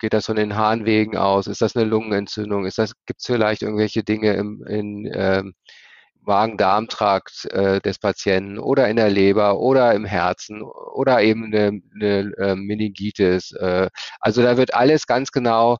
geht 0.00 0.14
das 0.14 0.26
von 0.26 0.36
den 0.36 0.56
Harnwegen 0.56 1.16
aus? 1.16 1.46
Ist 1.46 1.62
das 1.62 1.76
eine 1.76 1.84
Lungenentzündung? 1.86 2.66
Ist 2.66 2.78
das, 2.78 2.94
gibt 3.06 3.20
es 3.20 3.26
vielleicht 3.26 3.62
irgendwelche 3.62 4.02
Dinge 4.02 4.34
im 4.34 4.64
in, 4.66 5.10
ähm, 5.14 5.54
Magen-Darm-Trakt 6.22 7.46
äh, 7.46 7.80
des 7.80 7.98
Patienten 7.98 8.58
oder 8.58 8.88
in 8.88 8.96
der 8.96 9.10
Leber 9.10 9.58
oder 9.58 9.94
im 9.94 10.04
Herzen 10.04 10.62
oder 10.62 11.22
eben 11.22 11.46
eine, 11.46 11.80
eine 11.94 12.32
äh, 12.38 12.56
Meningitis. 12.56 13.52
Äh, 13.52 13.88
also 14.20 14.42
da 14.42 14.56
wird 14.56 14.74
alles 14.74 15.06
ganz 15.06 15.32
genau 15.32 15.78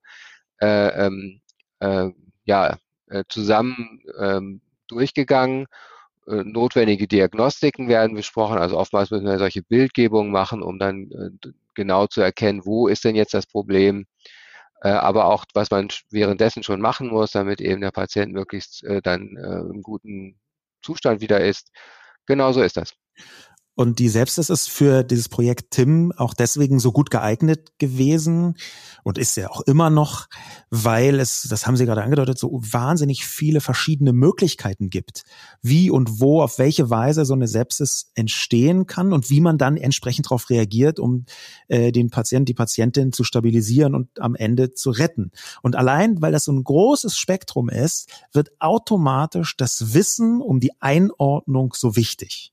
äh, 0.61 1.07
ähm, 1.07 1.41
äh, 1.81 2.09
ja, 2.45 2.79
äh, 3.09 3.25
zusammen 3.29 4.03
ähm, 4.19 4.61
durchgegangen. 4.89 5.67
Notwendige 6.27 7.09
Diagnostiken 7.09 7.89
werden 7.89 8.15
besprochen. 8.15 8.59
Also 8.59 8.79
oftmals 8.79 9.11
müssen 9.11 9.27
wir 9.27 9.39
solche 9.39 9.63
Bildgebungen 9.63 10.31
machen, 10.31 10.63
um 10.63 10.79
dann 10.79 11.11
äh, 11.11 11.51
genau 11.75 12.07
zu 12.07 12.21
erkennen, 12.21 12.65
wo 12.65 12.89
ist 12.89 13.05
denn 13.05 13.17
jetzt 13.17 13.35
das 13.35 13.47
Problem, 13.47 14.07
äh, 14.83 14.91
aber 14.91 15.27
auch, 15.27 15.45
was 15.55 15.71
man 15.71 15.89
währenddessen 16.11 16.63
schon 16.63 16.81
machen 16.81 17.09
muss, 17.09 17.33
damit 17.33 17.61
eben 17.61 17.81
der 17.81 17.91
Patient 17.93 18.33
möglichst 18.33 18.85
äh, 18.85 19.03
dann 19.03 19.37
äh, 19.37 19.61
im 19.73 19.83
guten 19.83 20.41
Zustand 20.83 21.21
wieder 21.21 21.41
ist. 21.41 21.71
Genauso 22.27 22.63
ist 22.63 22.77
das. 22.77 22.95
Und 23.77 23.99
die 23.99 24.09
Selbstes 24.09 24.51
ist 24.51 24.69
für 24.69 25.05
dieses 25.05 25.29
Projekt 25.29 25.71
Tim 25.71 26.13
auch 26.17 26.35
deswegen 26.35 26.81
so 26.81 26.93
gut 26.93 27.11
geeignet 27.11 27.79
gewesen 27.79 28.57
und 29.05 29.17
ist 29.17 29.37
ja 29.37 29.49
auch 29.49 29.63
immer 29.63 29.91
noch, 29.91 30.27
weil 30.71 31.21
es, 31.21 31.47
das 31.49 31.67
haben 31.67 31.77
Sie 31.77 31.87
gerade 31.87 32.03
angedeutet, 32.03 32.39
so 32.39 32.61
wahnsinnig 32.63 33.25
viele 33.25 33.61
verschiedene 33.61 34.13
Möglichkeiten 34.13 34.91
gibt, 34.91 35.23
wie 35.63 35.91
und 35.91 36.21
wo, 36.21 36.43
auf 36.43 36.59
welche 36.59 36.91
Weise 36.91 37.25
so 37.25 37.33
eine 37.33 37.49
Sepsis 37.49 38.11
entstehen 38.15 38.87
kann 38.87 39.13
und 39.13 39.31
wie 39.31 39.41
man 39.41 39.57
dann 39.57 39.77
entsprechend 39.77 40.27
darauf 40.27 40.51
reagiert, 40.51 40.99
um 40.99 41.25
äh, 41.69 41.93
den 41.93 42.11
Patienten, 42.11 42.47
die 42.47 42.55
Patientin 42.55 43.13
zu 43.13 43.25
stabilisieren 43.25 43.95
und 43.95 44.21
am 44.21 44.35
Ende 44.35 44.75
zu 44.75 44.91
retten. 44.91 45.31
Und 45.63 45.77
allein, 45.77 46.21
weil 46.21 46.33
das 46.33 46.45
so 46.45 46.53
ein 46.53 46.65
großes 46.65 47.17
Spektrum 47.17 47.69
ist, 47.69 48.11
wird 48.33 48.51
automatisch 48.59 49.57
das 49.57 49.95
Wissen 49.95 50.43
um 50.43 50.61
die 50.61 50.73
Einordnung 50.81 51.73
so 51.75 51.97
wichtig. 51.97 52.53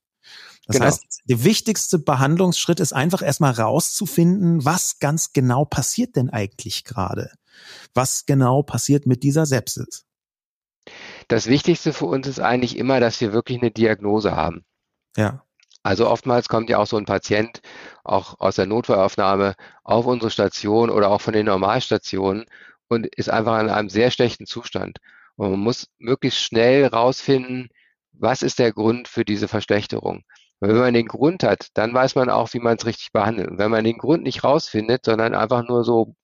Das 0.68 0.76
genau. 0.76 0.86
heißt, 0.86 1.22
der 1.26 1.44
wichtigste 1.44 1.98
Behandlungsschritt 1.98 2.82
ist 2.82 2.94
einfach 2.94 3.22
erstmal 3.22 3.54
rauszufinden, 3.54 4.66
was 4.66 5.00
ganz 5.00 5.32
genau 5.32 5.64
passiert 5.64 6.18
denn 6.18 6.30
eigentlich 6.30 6.84
gerade? 6.84 7.32
Was 7.94 8.26
genau 8.26 8.64
passiert 8.64 9.06
mit 9.06 9.24
dieser 9.24 9.46
Sepsis? 9.46 10.06
Das 11.30 11.48
Wichtigste 11.48 11.94
für 11.94 12.06
uns 12.06 12.28
ist 12.28 12.40
eigentlich 12.40 12.78
immer, 12.78 13.00
dass 13.00 13.20
wir 13.22 13.34
wirklich 13.34 13.60
eine 13.62 13.72
Diagnose 13.72 14.36
haben. 14.36 14.66
Ja. 15.16 15.44
Also 15.84 16.10
oftmals 16.10 16.50
kommt 16.50 16.70
ja 16.70 16.80
auch 16.80 16.88
so 16.88 16.98
ein 16.98 17.06
Patient 17.06 17.62
auch 18.04 18.40
aus 18.40 18.56
der 18.56 18.66
Notfallaufnahme 18.66 19.56
auf 19.86 20.06
unsere 20.06 20.32
Station 20.32 20.90
oder 20.90 21.10
auch 21.10 21.22
von 21.22 21.34
den 21.34 21.46
Normalstationen 21.46 22.46
und 22.90 23.08
ist 23.16 23.30
einfach 23.30 23.60
in 23.62 23.70
einem 23.70 23.90
sehr 23.90 24.12
schlechten 24.12 24.46
Zustand. 24.46 25.00
Und 25.38 25.52
man 25.52 25.60
muss 25.60 25.88
möglichst 25.98 26.42
schnell 26.42 26.88
rausfinden, 26.88 27.70
was 28.12 28.42
ist 28.42 28.60
der 28.60 28.74
Grund 28.74 29.08
für 29.08 29.24
diese 29.24 29.48
Verschlechterung. 29.48 30.24
Wenn 30.60 30.76
man 30.78 30.94
den 30.94 31.08
Grund 31.08 31.44
hat, 31.44 31.68
dann 31.76 31.94
weiß 31.94 32.16
man 32.16 32.30
auch, 32.30 32.54
wie 32.54 32.60
man 32.60 32.78
es 32.78 32.86
richtig 32.86 33.12
behandelt. 33.12 33.50
Und 33.50 33.58
wenn 33.60 33.72
man 33.72 33.84
den 33.84 33.98
Grund 33.98 34.24
nicht 34.24 34.44
rausfindet, 34.44 35.06
sondern 35.06 35.36
einfach 35.36 35.68
nur 35.68 35.84
so, 35.84 36.16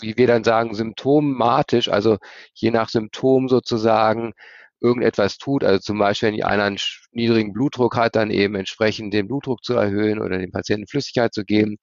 wie 0.00 0.16
wir 0.16 0.26
dann 0.26 0.44
sagen, 0.44 0.74
symptomatisch, 0.74 1.88
also 1.88 2.18
je 2.54 2.70
nach 2.70 2.88
Symptom 2.88 3.48
sozusagen 3.48 4.32
irgendetwas 4.80 5.38
tut, 5.38 5.64
also 5.64 5.78
zum 5.80 5.98
Beispiel, 5.98 6.32
wenn 6.32 6.42
einer 6.42 6.64
einen 6.64 6.78
niedrigen 7.12 7.52
Blutdruck 7.52 7.96
hat, 7.96 8.16
dann 8.16 8.30
eben 8.30 8.56
entsprechend 8.56 9.14
den 9.14 9.28
Blutdruck 9.28 9.64
zu 9.64 9.74
erhöhen 9.74 10.20
oder 10.20 10.38
dem 10.38 10.52
Patienten 10.52 10.86
Flüssigkeit 10.88 11.32
zu 11.34 11.44
geben, 11.44 11.78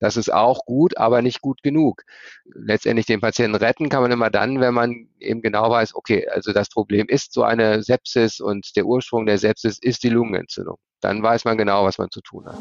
das 0.00 0.16
ist 0.16 0.32
auch 0.32 0.64
gut, 0.64 0.96
aber 0.98 1.22
nicht 1.22 1.40
gut 1.40 1.62
genug. 1.62 2.02
Letztendlich 2.44 3.06
den 3.06 3.20
Patienten 3.20 3.56
retten 3.56 3.88
kann 3.88 4.02
man 4.02 4.12
immer 4.12 4.30
dann, 4.30 4.60
wenn 4.60 4.74
man 4.74 5.08
eben 5.18 5.42
genau 5.42 5.70
weiß, 5.70 5.94
okay, 5.94 6.28
also 6.28 6.52
das 6.52 6.68
Problem 6.68 7.08
ist 7.08 7.32
so 7.32 7.42
eine 7.42 7.82
Sepsis 7.82 8.40
und 8.40 8.76
der 8.76 8.86
Ursprung 8.86 9.26
der 9.26 9.38
Sepsis 9.38 9.78
ist 9.80 10.04
die 10.04 10.10
Lungenentzündung. 10.10 10.78
Dann 11.00 11.22
weiß 11.22 11.44
man 11.44 11.56
genau, 11.56 11.84
was 11.84 11.98
man 11.98 12.10
zu 12.10 12.20
tun 12.20 12.46
hat. 12.46 12.56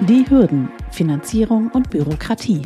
Die 0.00 0.24
Hürden, 0.28 0.70
Finanzierung 0.90 1.70
und 1.72 1.90
Bürokratie. 1.90 2.62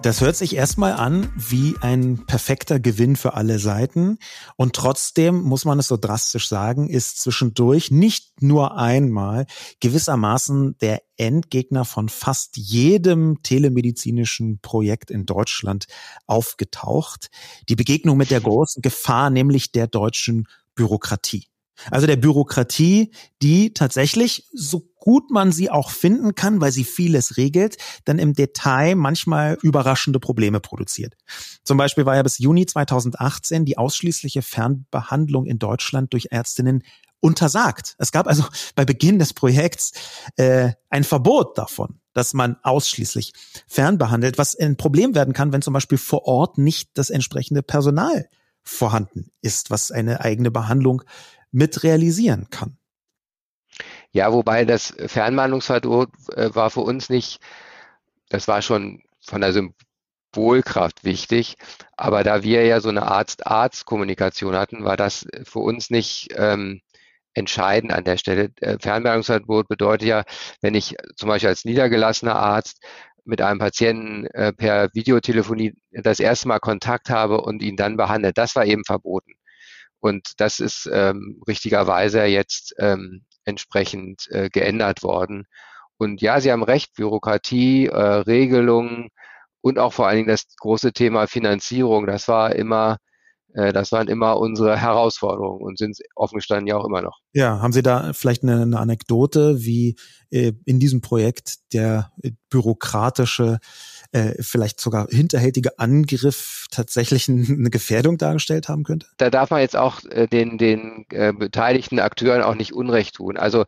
Das 0.00 0.20
hört 0.20 0.36
sich 0.36 0.54
erstmal 0.54 0.92
an 0.92 1.32
wie 1.34 1.74
ein 1.80 2.24
perfekter 2.24 2.78
Gewinn 2.78 3.16
für 3.16 3.34
alle 3.34 3.58
Seiten. 3.58 4.18
Und 4.56 4.76
trotzdem 4.76 5.42
muss 5.42 5.64
man 5.64 5.80
es 5.80 5.88
so 5.88 5.96
drastisch 5.96 6.48
sagen, 6.48 6.88
ist 6.88 7.20
zwischendurch 7.20 7.90
nicht 7.90 8.40
nur 8.40 8.78
einmal 8.78 9.46
gewissermaßen 9.80 10.78
der 10.78 11.02
Endgegner 11.16 11.84
von 11.84 12.08
fast 12.08 12.56
jedem 12.56 13.42
telemedizinischen 13.42 14.60
Projekt 14.60 15.10
in 15.10 15.26
Deutschland 15.26 15.86
aufgetaucht. 16.26 17.28
Die 17.68 17.76
Begegnung 17.76 18.16
mit 18.16 18.30
der 18.30 18.40
großen 18.40 18.82
Gefahr, 18.82 19.30
nämlich 19.30 19.72
der 19.72 19.88
deutschen 19.88 20.46
Bürokratie. 20.76 21.47
Also 21.90 22.06
der 22.06 22.16
Bürokratie, 22.16 23.12
die 23.42 23.72
tatsächlich, 23.72 24.48
so 24.52 24.88
gut 24.98 25.30
man 25.30 25.52
sie 25.52 25.70
auch 25.70 25.90
finden 25.90 26.34
kann, 26.34 26.60
weil 26.60 26.72
sie 26.72 26.84
vieles 26.84 27.36
regelt, 27.36 27.76
dann 28.04 28.18
im 28.18 28.34
Detail 28.34 28.94
manchmal 28.94 29.56
überraschende 29.62 30.20
Probleme 30.20 30.60
produziert. 30.60 31.14
Zum 31.64 31.78
Beispiel 31.78 32.04
war 32.04 32.16
ja 32.16 32.22
bis 32.22 32.38
Juni 32.38 32.66
2018 32.66 33.64
die 33.64 33.78
ausschließliche 33.78 34.42
Fernbehandlung 34.42 35.46
in 35.46 35.58
Deutschland 35.58 36.12
durch 36.12 36.28
Ärztinnen 36.30 36.82
untersagt. 37.20 37.94
Es 37.98 38.12
gab 38.12 38.26
also 38.26 38.44
bei 38.74 38.84
Beginn 38.84 39.18
des 39.18 39.34
Projekts 39.34 39.92
äh, 40.36 40.72
ein 40.90 41.04
Verbot 41.04 41.58
davon, 41.58 42.00
dass 42.12 42.34
man 42.34 42.56
ausschließlich 42.62 43.32
fernbehandelt, 43.66 44.38
was 44.38 44.56
ein 44.56 44.76
Problem 44.76 45.14
werden 45.14 45.34
kann, 45.34 45.52
wenn 45.52 45.62
zum 45.62 45.74
Beispiel 45.74 45.98
vor 45.98 46.26
Ort 46.26 46.58
nicht 46.58 46.90
das 46.94 47.10
entsprechende 47.10 47.62
Personal 47.62 48.28
vorhanden 48.62 49.30
ist, 49.40 49.70
was 49.70 49.90
eine 49.90 50.20
eigene 50.20 50.50
Behandlung 50.50 51.02
mit 51.50 51.82
realisieren 51.82 52.48
kann. 52.50 52.78
Ja, 54.12 54.32
wobei 54.32 54.64
das 54.64 54.94
Fernbehandlungsverbot 55.06 56.08
äh, 56.34 56.54
war 56.54 56.70
für 56.70 56.80
uns 56.80 57.10
nicht, 57.10 57.40
das 58.28 58.48
war 58.48 58.62
schon 58.62 59.02
von 59.20 59.40
der 59.40 59.52
Symbolkraft 59.52 61.04
wichtig, 61.04 61.56
aber 61.96 62.24
da 62.24 62.42
wir 62.42 62.64
ja 62.64 62.80
so 62.80 62.88
eine 62.88 63.02
Arzt-Arzt-Kommunikation 63.02 64.56
hatten, 64.56 64.84
war 64.84 64.96
das 64.96 65.26
für 65.44 65.60
uns 65.60 65.90
nicht 65.90 66.28
ähm, 66.36 66.80
entscheidend 67.34 67.92
an 67.92 68.04
der 68.04 68.16
Stelle. 68.16 68.50
Äh, 68.60 68.78
Fernbehandlungsverbot 68.80 69.68
bedeutet 69.68 70.08
ja, 70.08 70.24
wenn 70.60 70.74
ich 70.74 70.96
zum 71.16 71.28
Beispiel 71.28 71.50
als 71.50 71.64
niedergelassener 71.64 72.36
Arzt 72.36 72.82
mit 73.24 73.42
einem 73.42 73.58
Patienten 73.58 74.26
äh, 74.28 74.52
per 74.52 74.88
Videotelefonie 74.94 75.74
das 75.90 76.18
erste 76.20 76.48
Mal 76.48 76.60
Kontakt 76.60 77.10
habe 77.10 77.42
und 77.42 77.62
ihn 77.62 77.76
dann 77.76 77.96
behandle, 77.96 78.32
das 78.32 78.56
war 78.56 78.64
eben 78.64 78.84
verboten. 78.84 79.32
Und 80.00 80.32
das 80.38 80.60
ist 80.60 80.88
ähm, 80.92 81.40
richtigerweise 81.46 82.24
jetzt 82.24 82.74
ähm, 82.78 83.24
entsprechend 83.44 84.28
äh, 84.30 84.48
geändert 84.50 85.02
worden. 85.02 85.46
Und 85.96 86.20
ja, 86.22 86.40
Sie 86.40 86.52
haben 86.52 86.62
recht, 86.62 86.94
Bürokratie, 86.94 87.86
äh, 87.86 87.96
Regelungen 87.96 89.08
und 89.60 89.78
auch 89.78 89.92
vor 89.92 90.06
allen 90.06 90.18
Dingen 90.18 90.28
das 90.28 90.44
große 90.58 90.92
Thema 90.92 91.26
Finanzierung, 91.26 92.06
das 92.06 92.28
war 92.28 92.54
immer 92.54 92.98
äh, 93.54 93.72
das 93.72 93.92
waren 93.92 94.08
immer 94.08 94.38
unsere 94.38 94.76
Herausforderungen 94.76 95.62
und 95.62 95.78
sind 95.78 95.96
offen 96.14 96.36
gestanden 96.36 96.66
ja 96.66 96.76
auch 96.76 96.84
immer 96.84 97.02
noch. 97.02 97.18
Ja, 97.32 97.60
haben 97.60 97.72
Sie 97.72 97.82
da 97.82 98.12
vielleicht 98.12 98.42
eine, 98.42 98.62
eine 98.62 98.78
Anekdote, 98.78 99.60
wie 99.60 99.96
äh, 100.30 100.52
in 100.64 100.78
diesem 100.78 101.00
Projekt 101.00 101.72
der 101.72 102.12
äh, 104.12 104.34
vielleicht 104.40 104.80
sogar 104.80 105.06
hinterhältige 105.10 105.78
Angriff 105.78 106.66
tatsächlich 106.70 107.28
eine 107.28 107.70
Gefährdung 107.70 108.18
dargestellt 108.18 108.68
haben 108.68 108.84
könnte? 108.84 109.06
Da 109.16 109.30
darf 109.30 109.50
man 109.50 109.60
jetzt 109.60 109.76
auch 109.76 110.00
den, 110.32 110.58
den 110.58 111.06
beteiligten 111.08 111.98
Akteuren 112.00 112.42
auch 112.42 112.54
nicht 112.54 112.72
Unrecht 112.72 113.16
tun. 113.16 113.36
Also 113.36 113.64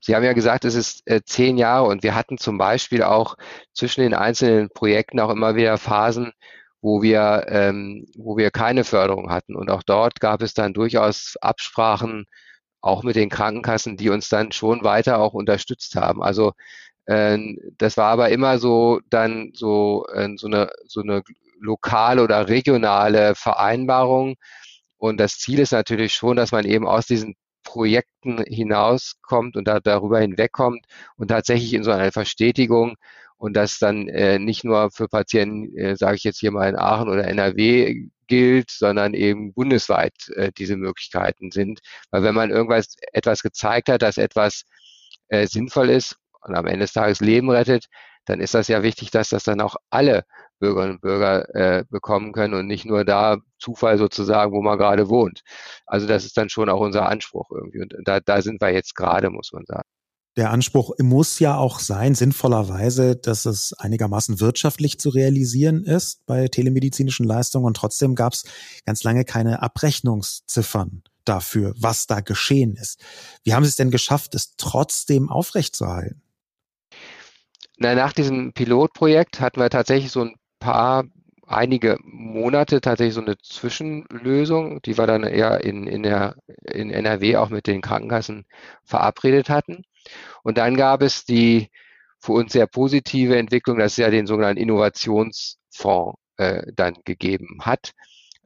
Sie 0.00 0.14
haben 0.14 0.24
ja 0.24 0.32
gesagt, 0.32 0.64
es 0.64 0.74
ist 0.74 1.04
zehn 1.24 1.58
Jahre 1.58 1.86
und 1.86 2.02
wir 2.02 2.14
hatten 2.14 2.38
zum 2.38 2.58
Beispiel 2.58 3.02
auch 3.02 3.36
zwischen 3.74 4.02
den 4.02 4.14
einzelnen 4.14 4.68
Projekten 4.70 5.20
auch 5.20 5.30
immer 5.30 5.54
wieder 5.54 5.78
Phasen, 5.78 6.32
wo 6.82 7.02
wir, 7.02 7.46
ähm, 7.48 8.06
wo 8.16 8.36
wir 8.36 8.50
keine 8.50 8.84
Förderung 8.84 9.30
hatten. 9.30 9.54
Und 9.54 9.70
auch 9.70 9.82
dort 9.82 10.20
gab 10.20 10.42
es 10.42 10.54
dann 10.54 10.72
durchaus 10.72 11.36
Absprachen, 11.40 12.26
auch 12.80 13.02
mit 13.02 13.16
den 13.16 13.28
Krankenkassen, 13.28 13.96
die 13.98 14.08
uns 14.08 14.28
dann 14.28 14.52
schon 14.52 14.82
weiter 14.82 15.18
auch 15.18 15.34
unterstützt 15.34 15.96
haben. 15.96 16.22
Also 16.22 16.48
äh, 16.48 16.52
das 17.06 17.96
war 17.96 18.10
aber 18.12 18.30
immer 18.30 18.58
so 18.58 19.00
dann 19.10 19.52
so, 19.54 20.06
äh, 20.12 20.28
so, 20.36 20.46
eine, 20.46 20.70
so 20.86 21.00
eine 21.02 21.22
lokale 21.60 22.22
oder 22.22 22.48
regionale 22.48 23.34
Vereinbarung. 23.34 24.36
Und 24.98 25.18
das 25.18 25.38
Ziel 25.38 25.60
ist 25.60 25.72
natürlich 25.72 26.12
schon, 26.14 26.36
dass 26.36 26.52
man 26.52 26.64
eben 26.64 26.86
aus 26.86 27.06
diesen 27.06 27.34
Projekten 27.64 28.42
hinauskommt 28.46 29.56
und 29.56 29.66
da, 29.68 29.80
darüber 29.80 30.20
hinwegkommt 30.20 30.86
und 31.16 31.28
tatsächlich 31.28 31.74
in 31.74 31.84
so 31.84 31.90
eine 31.90 32.12
Verstetigung 32.12 32.96
und 33.36 33.54
das 33.54 33.78
dann 33.78 34.08
äh, 34.08 34.38
nicht 34.38 34.64
nur 34.64 34.90
für 34.90 35.08
Patienten, 35.08 35.76
äh, 35.76 35.96
sage 35.96 36.16
ich 36.16 36.24
jetzt 36.24 36.40
hier 36.40 36.52
mal 36.52 36.68
in 36.68 36.76
Aachen 36.76 37.08
oder 37.08 37.24
NRW 37.26 38.08
gilt, 38.26 38.70
sondern 38.70 39.14
eben 39.14 39.52
bundesweit 39.54 40.14
äh, 40.36 40.52
diese 40.56 40.76
Möglichkeiten 40.76 41.50
sind. 41.50 41.80
Weil 42.10 42.22
wenn 42.22 42.34
man 42.34 42.50
irgendwas 42.50 42.96
etwas 43.12 43.42
gezeigt 43.42 43.88
hat, 43.88 44.02
dass 44.02 44.18
etwas 44.18 44.64
äh, 45.28 45.46
sinnvoll 45.46 45.90
ist 45.90 46.16
und 46.42 46.54
am 46.54 46.66
Ende 46.66 46.80
des 46.80 46.92
Tages 46.92 47.20
Leben 47.20 47.50
rettet, 47.50 47.86
dann 48.26 48.40
ist 48.40 48.54
das 48.54 48.68
ja 48.68 48.82
wichtig, 48.82 49.10
dass 49.10 49.30
das 49.30 49.44
dann 49.44 49.60
auch 49.60 49.76
alle 49.90 50.24
Bürgerinnen 50.58 50.94
und 50.94 51.00
Bürger 51.00 51.54
äh, 51.54 51.84
bekommen 51.88 52.32
können 52.32 52.54
und 52.54 52.66
nicht 52.66 52.84
nur 52.84 53.04
da 53.04 53.38
Zufall 53.58 53.98
sozusagen, 53.98 54.52
wo 54.52 54.62
man 54.62 54.78
gerade 54.78 55.08
wohnt. 55.08 55.42
Also 55.86 56.06
das 56.06 56.24
ist 56.24 56.36
dann 56.36 56.50
schon 56.50 56.68
auch 56.68 56.80
unser 56.80 57.08
Anspruch 57.08 57.50
irgendwie. 57.50 57.80
Und 57.80 57.94
da, 58.04 58.20
da 58.20 58.42
sind 58.42 58.60
wir 58.60 58.72
jetzt 58.72 58.94
gerade, 58.94 59.30
muss 59.30 59.52
man 59.52 59.64
sagen 59.66 59.88
der 60.36 60.50
Anspruch 60.50 60.92
muss 60.98 61.38
ja 61.38 61.56
auch 61.56 61.80
sein, 61.80 62.14
sinnvollerweise, 62.14 63.16
dass 63.16 63.46
es 63.46 63.72
einigermaßen 63.72 64.40
wirtschaftlich 64.40 64.98
zu 64.98 65.10
realisieren 65.10 65.84
ist 65.84 66.24
bei 66.24 66.48
telemedizinischen 66.48 67.26
Leistungen. 67.26 67.66
Und 67.66 67.76
trotzdem 67.76 68.14
gab 68.14 68.32
es 68.32 68.44
ganz 68.86 69.02
lange 69.02 69.24
keine 69.24 69.60
Abrechnungsziffern 69.60 71.02
dafür, 71.24 71.74
was 71.76 72.06
da 72.06 72.20
geschehen 72.20 72.76
ist. 72.76 73.00
Wie 73.44 73.54
haben 73.54 73.64
Sie 73.64 73.68
es 73.68 73.76
denn 73.76 73.90
geschafft, 73.90 74.34
es 74.34 74.54
trotzdem 74.56 75.28
aufrechtzuerhalten? 75.28 76.22
Na, 77.80 77.94
nach 77.94 78.12
diesem 78.12 78.52
Pilotprojekt 78.52 79.40
hatten 79.40 79.58
wir 79.58 79.70
tatsächlich 79.70 80.12
so 80.12 80.20
ein 80.20 80.36
paar 80.58 81.04
einige 81.46 81.96
Monate 82.02 82.82
tatsächlich 82.82 83.14
so 83.14 83.22
eine 83.22 83.38
Zwischenlösung, 83.38 84.82
die 84.82 84.98
wir 84.98 85.06
dann 85.06 85.24
eher 85.24 85.64
in, 85.64 85.86
in, 85.86 86.02
der, 86.02 86.36
in 86.62 86.90
NRW 86.90 87.36
auch 87.36 87.48
mit 87.48 87.66
den 87.66 87.80
Krankenkassen 87.80 88.44
verabredet 88.84 89.48
hatten. 89.48 89.84
Und 90.42 90.58
dann 90.58 90.76
gab 90.76 91.00
es 91.00 91.24
die 91.24 91.70
für 92.18 92.32
uns 92.32 92.52
sehr 92.52 92.66
positive 92.66 93.38
Entwicklung, 93.38 93.78
dass 93.78 93.92
es 93.92 93.96
ja 93.96 94.10
den 94.10 94.26
sogenannten 94.26 94.60
Innovationsfonds 94.60 96.18
äh, 96.36 96.62
dann 96.76 96.98
gegeben 97.06 97.60
hat, 97.62 97.92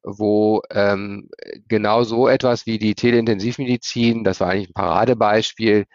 wo 0.04 0.62
ähm, 0.70 1.28
genau 1.66 2.04
so 2.04 2.28
etwas 2.28 2.66
wie 2.66 2.78
die 2.78 2.94
Teleintensivmedizin, 2.94 4.22
das 4.22 4.38
war 4.38 4.50
eigentlich 4.50 4.68
ein 4.70 4.74
Paradebeispiel, 4.74 5.86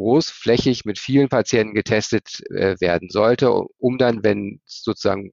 großflächig 0.00 0.86
mit 0.86 0.98
vielen 0.98 1.28
Patienten 1.28 1.74
getestet 1.74 2.40
äh, 2.50 2.76
werden 2.80 3.10
sollte, 3.10 3.52
um 3.52 3.98
dann, 3.98 4.24
wenn 4.24 4.60
sozusagen, 4.64 5.32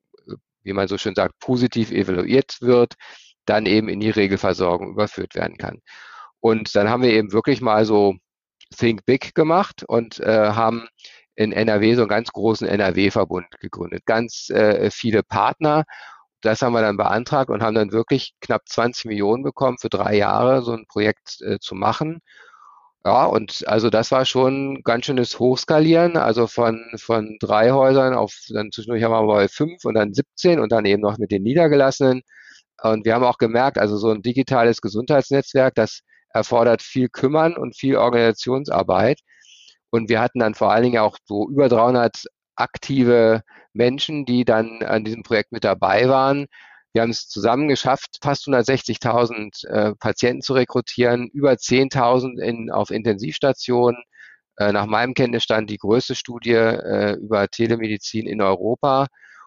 wie 0.64 0.74
man 0.74 0.90
so 0.90 0.98
schön 0.98 1.16
sagt, 1.16 1.40
positiv 1.40 1.92
evaluiert 1.92 2.58
wird, 2.60 2.96
dann 3.46 3.66
eben 3.66 3.88
in 3.88 4.02
die 4.02 4.10
Regelversorgung 4.10 4.92
überführt 4.92 5.36
werden 5.36 5.58
kann. 5.58 5.80
Und 6.42 6.76
dann 6.76 6.90
haben 6.90 7.02
wir 7.02 7.12
eben 7.12 7.32
wirklich 7.32 7.62
mal 7.62 7.86
so 7.86 8.16
Think 8.76 9.06
Big 9.06 9.34
gemacht 9.36 9.84
und 9.88 10.20
äh, 10.20 10.50
haben 10.52 10.88
in 11.36 11.54
NRW 11.54 11.96
so 11.96 12.02
einen 12.02 12.10
ganz 12.10 12.30
großen 12.34 12.68
NRW-Verbund 12.68 13.48
gegründet. 13.62 14.06
Ganz 14.06 14.50
äh, 14.50 14.92
viele 14.92 15.24
Partner. 15.24 15.86
Das 16.42 16.62
haben 16.62 16.74
wir 16.74 16.82
dann 16.82 16.98
beantragt 16.98 17.50
und 17.50 17.64
haben 17.64 17.76
dann 17.76 17.94
wirklich 17.94 18.34
knapp 18.42 18.68
20 18.68 19.06
Millionen 19.06 19.44
bekommen 19.44 19.78
für 19.80 19.90
drei 19.90 20.18
Jahre, 20.18 20.62
so 20.62 20.74
ein 20.74 20.86
Projekt 20.88 21.42
äh, 21.42 21.58
zu 21.60 21.74
machen. 21.74 22.20
Ja, 23.06 23.26
und 23.26 23.66
also 23.68 23.90
das 23.90 24.12
war 24.12 24.26
schon 24.26 24.82
ganz 24.84 25.06
schönes 25.06 25.40
Hochskalieren, 25.40 26.18
also 26.18 26.46
von, 26.46 26.84
von 26.98 27.38
drei 27.40 27.72
Häusern 27.72 28.14
auf, 28.14 28.34
dann 28.50 28.72
zwischendurch 28.72 29.04
haben 29.04 29.14
wir 29.14 29.24
mal 29.24 29.48
fünf 29.48 29.86
und 29.86 29.94
dann 29.94 30.14
17 30.14 30.60
und 30.60 30.72
dann 30.74 30.86
eben 30.86 31.02
noch 31.02 31.18
mit 31.18 31.32
den 31.32 31.44
Niedergelassenen. 31.44 32.22
Und 32.84 33.06
wir 33.06 33.16
haben 33.16 33.24
auch 33.24 33.38
gemerkt, 33.38 33.78
also 33.80 33.98
so 33.98 34.12
ein 34.12 34.22
digitales 34.22 34.82
Gesundheitsnetzwerk, 34.82 35.76
das 35.76 36.02
erfordert 36.30 36.82
viel 36.82 37.10
Kümmern 37.10 37.56
und 37.58 37.76
viel 37.78 37.96
Organisationsarbeit. 37.98 39.20
Und 39.90 40.10
wir 40.10 40.20
hatten 40.22 40.40
dann 40.40 40.54
vor 40.56 40.72
allen 40.72 40.84
Dingen 40.84 41.00
auch 41.00 41.18
so 41.26 41.50
über 41.50 41.70
300 41.70 42.26
aktive 42.56 43.42
Menschen, 43.74 44.26
die 44.26 44.46
dann 44.46 44.84
an 44.84 45.06
diesem 45.06 45.24
Projekt 45.24 45.52
mit 45.54 45.64
dabei 45.64 46.10
waren. 46.10 46.48
Wir 46.98 47.04
haben 47.04 47.12
es 47.12 47.28
zusammen 47.28 47.68
geschafft, 47.68 48.18
fast 48.24 48.48
160.000 48.48 49.68
äh, 49.68 49.94
Patienten 50.00 50.42
zu 50.42 50.54
rekrutieren, 50.54 51.28
über 51.32 51.52
10.000 51.52 52.42
in, 52.42 52.72
auf 52.72 52.90
Intensivstationen. 52.90 54.02
Äh, 54.58 54.72
nach 54.72 54.88
meinem 54.88 55.14
Kenntnisstand 55.14 55.70
die 55.70 55.78
größte 55.78 56.16
Studie 56.16 56.54
äh, 56.54 57.14
über 57.18 57.50
Telemedizin 57.50 58.26
in 58.26 58.42
Europa. 58.42 59.06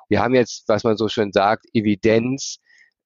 Wir 0.09 0.23
haben 0.23 0.37
jetzt, 0.37 0.69
was 0.69 0.85
man 0.85 0.97
so 0.97 1.09
schön 1.09 1.33
sagt, 1.33 1.67
Evidenz, 1.73 2.61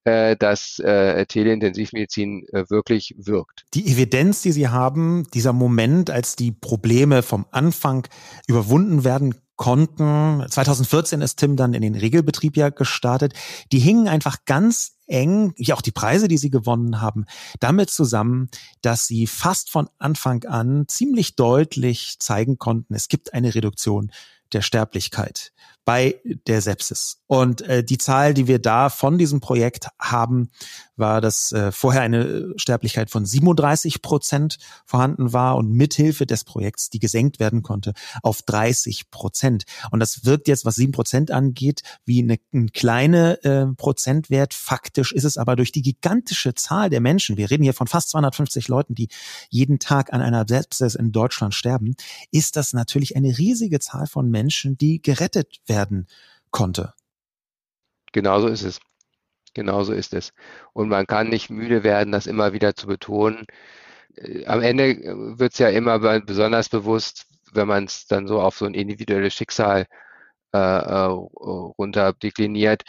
dass 0.05 0.79
äh, 0.79 1.25
Teleintensivmedizin 1.25 2.45
äh, 2.53 2.69
wirklich 2.69 3.15
wirkt. 3.17 3.65
Die 3.73 3.87
Evidenz, 3.87 4.41
die 4.43 4.51
Sie 4.51 4.67
haben, 4.67 5.25
dieser 5.33 5.51
Moment, 5.51 6.11
als 6.11 6.35
die 6.35 6.51
Probleme 6.51 7.23
vom 7.23 7.45
Anfang 7.51 8.07
überwunden 8.47 9.03
werden 9.03 9.33
konnten. 9.55 10.45
2014 10.47 11.21
ist 11.21 11.37
Tim 11.37 11.55
dann 11.55 11.73
in 11.73 11.81
den 11.81 11.95
Regelbetrieb 11.95 12.57
ja 12.57 12.69
gestartet. 12.69 13.33
Die 13.71 13.79
hingen 13.79 14.07
einfach 14.07 14.45
ganz 14.45 14.97
eng, 15.07 15.53
wie 15.57 15.73
auch 15.73 15.81
die 15.81 15.91
Preise, 15.91 16.27
die 16.27 16.37
sie 16.37 16.49
gewonnen 16.49 17.01
haben, 17.01 17.25
damit 17.59 17.89
zusammen, 17.89 18.49
dass 18.81 19.07
sie 19.07 19.27
fast 19.27 19.69
von 19.69 19.89
Anfang 19.97 20.43
an 20.45 20.85
ziemlich 20.87 21.35
deutlich 21.35 22.17
zeigen 22.19 22.57
konnten, 22.57 22.93
es 22.95 23.07
gibt 23.07 23.33
eine 23.33 23.55
Reduktion 23.55 24.11
der 24.53 24.61
Sterblichkeit 24.61 25.51
bei 25.85 26.19
der 26.47 26.61
Sepsis. 26.61 27.21
Und 27.27 27.61
äh, 27.61 27.83
die 27.83 27.99
Zahl, 27.99 28.33
die 28.33 28.47
wir 28.47 28.59
da 28.59 28.89
von 28.89 29.19
diesem 29.19 29.39
Projekt 29.39 29.87
haben, 29.99 30.49
war, 30.95 31.21
dass 31.21 31.51
äh, 31.51 31.71
vorher 31.71 32.01
eine 32.01 32.53
Sterblichkeit 32.57 33.11
von 33.11 33.25
37 33.25 34.01
Prozent 34.01 34.57
vorhanden 34.85 35.31
war 35.31 35.57
und 35.57 35.71
mithilfe 35.71 36.25
des 36.25 36.43
Projekts, 36.43 36.89
die 36.89 36.99
gesenkt 36.99 37.39
werden 37.39 37.61
konnte, 37.61 37.93
auf 38.23 38.41
30 38.41 39.11
Prozent. 39.11 39.65
Und 39.91 39.99
das 39.99 40.25
wirkt 40.25 40.47
jetzt, 40.47 40.65
was 40.65 40.75
sieben 40.75 40.91
Prozent 40.91 41.29
angeht, 41.29 41.81
wie 42.05 42.21
eine, 42.21 42.37
ein 42.53 42.71
kleine 42.71 43.43
äh, 43.43 43.65
Prozentwert. 43.75 44.53
Faktisch 44.53 45.11
ist 45.11 45.23
es 45.23 45.37
aber 45.37 45.55
durch 45.55 45.71
die 45.71 45.83
gigantische 45.83 46.55
Zahl 46.55 46.89
der 46.89 47.01
Menschen, 47.01 47.37
wir 47.37 47.51
reden 47.51 47.63
hier 47.63 47.73
von 47.73 47.87
fast 47.87 48.09
250 48.09 48.67
Leuten, 48.69 48.95
die 48.95 49.09
jeden 49.49 49.77
Tag 49.77 50.13
an 50.13 50.21
einer 50.21 50.45
Sepsis 50.47 50.95
in 50.95 51.11
Deutschland 51.11 51.53
sterben, 51.53 51.95
ist 52.31 52.55
das 52.55 52.73
natürlich 52.73 53.15
eine 53.15 53.37
riesige 53.37 53.79
Zahl 53.79 54.07
von 54.07 54.31
Menschen, 54.31 54.77
die 54.77 55.01
gerettet 55.01 55.59
werden 55.67 55.74
konnte. 56.51 56.93
Genauso 58.13 58.47
ist 58.47 58.63
es. 58.63 58.79
Genauso 59.53 59.93
ist 59.93 60.13
es. 60.13 60.33
Und 60.73 60.89
man 60.89 61.07
kann 61.07 61.29
nicht 61.29 61.49
müde 61.49 61.83
werden, 61.83 62.11
das 62.11 62.27
immer 62.27 62.53
wieder 62.53 62.75
zu 62.75 62.87
betonen. 62.87 63.45
Äh, 64.15 64.45
am 64.45 64.61
Ende 64.61 64.91
äh, 64.91 65.39
wird 65.39 65.53
es 65.53 65.59
ja 65.59 65.69
immer 65.69 65.99
besonders 66.21 66.69
bewusst, 66.69 67.27
wenn 67.53 67.67
man 67.67 67.85
es 67.85 68.07
dann 68.07 68.27
so 68.27 68.41
auf 68.41 68.57
so 68.57 68.65
ein 68.65 68.73
individuelles 68.73 69.33
Schicksal 69.33 69.85
äh, 70.53 70.57
äh, 70.57 71.05
runter 71.77 72.13
dekliniert. 72.13 72.83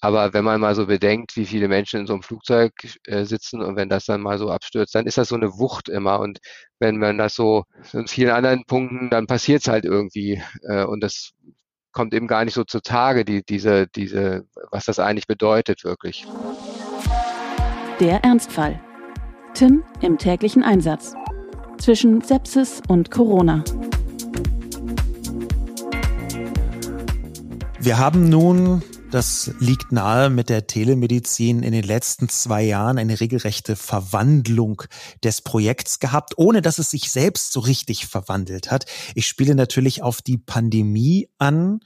Aber 0.00 0.32
wenn 0.34 0.44
man 0.44 0.60
mal 0.60 0.74
so 0.74 0.86
bedenkt, 0.86 1.36
wie 1.36 1.46
viele 1.46 1.68
Menschen 1.68 2.00
in 2.00 2.06
so 2.06 2.12
einem 2.14 2.22
Flugzeug 2.22 2.72
äh, 3.06 3.24
sitzen 3.24 3.62
und 3.62 3.76
wenn 3.76 3.88
das 3.88 4.04
dann 4.06 4.20
mal 4.20 4.38
so 4.38 4.50
abstürzt, 4.50 4.94
dann 4.94 5.06
ist 5.06 5.18
das 5.18 5.28
so 5.30 5.36
eine 5.36 5.58
Wucht 5.58 5.88
immer. 5.88 6.20
Und 6.20 6.38
wenn 6.78 6.98
man 6.98 7.18
das 7.18 7.34
so 7.34 7.64
in 7.92 8.06
vielen 8.06 8.30
anderen 8.30 8.64
Punkten, 8.66 9.10
dann 9.10 9.26
passiert 9.26 9.62
es 9.62 9.68
halt 9.68 9.84
irgendwie. 9.86 10.42
Äh, 10.68 10.84
und 10.84 11.00
das 11.02 11.32
kommt 11.96 12.12
eben 12.12 12.26
gar 12.26 12.44
nicht 12.44 12.52
so 12.52 12.62
zutage, 12.62 13.24
die, 13.24 13.42
diese, 13.42 13.86
diese, 13.86 14.44
was 14.70 14.84
das 14.84 14.98
eigentlich 14.98 15.26
bedeutet 15.26 15.82
wirklich. 15.82 16.26
Der 18.00 18.22
Ernstfall. 18.22 18.78
Tim 19.54 19.82
im 20.02 20.18
täglichen 20.18 20.62
Einsatz. 20.62 21.14
Zwischen 21.78 22.20
Sepsis 22.20 22.82
und 22.86 23.10
Corona. 23.10 23.64
Wir 27.80 27.96
haben 27.96 28.28
nun 28.28 28.82
das 29.10 29.52
liegt 29.60 29.92
nahe 29.92 30.30
mit 30.30 30.48
der 30.48 30.66
Telemedizin 30.66 31.62
in 31.62 31.72
den 31.72 31.84
letzten 31.84 32.28
zwei 32.28 32.62
Jahren 32.62 32.98
eine 32.98 33.20
regelrechte 33.20 33.76
Verwandlung 33.76 34.82
des 35.22 35.42
Projekts 35.42 36.00
gehabt, 36.00 36.34
ohne 36.36 36.62
dass 36.62 36.78
es 36.78 36.90
sich 36.90 37.10
selbst 37.10 37.52
so 37.52 37.60
richtig 37.60 38.06
verwandelt 38.06 38.70
hat. 38.70 38.86
Ich 39.14 39.26
spiele 39.26 39.54
natürlich 39.54 40.02
auf 40.02 40.22
die 40.22 40.38
Pandemie 40.38 41.28
an, 41.38 41.80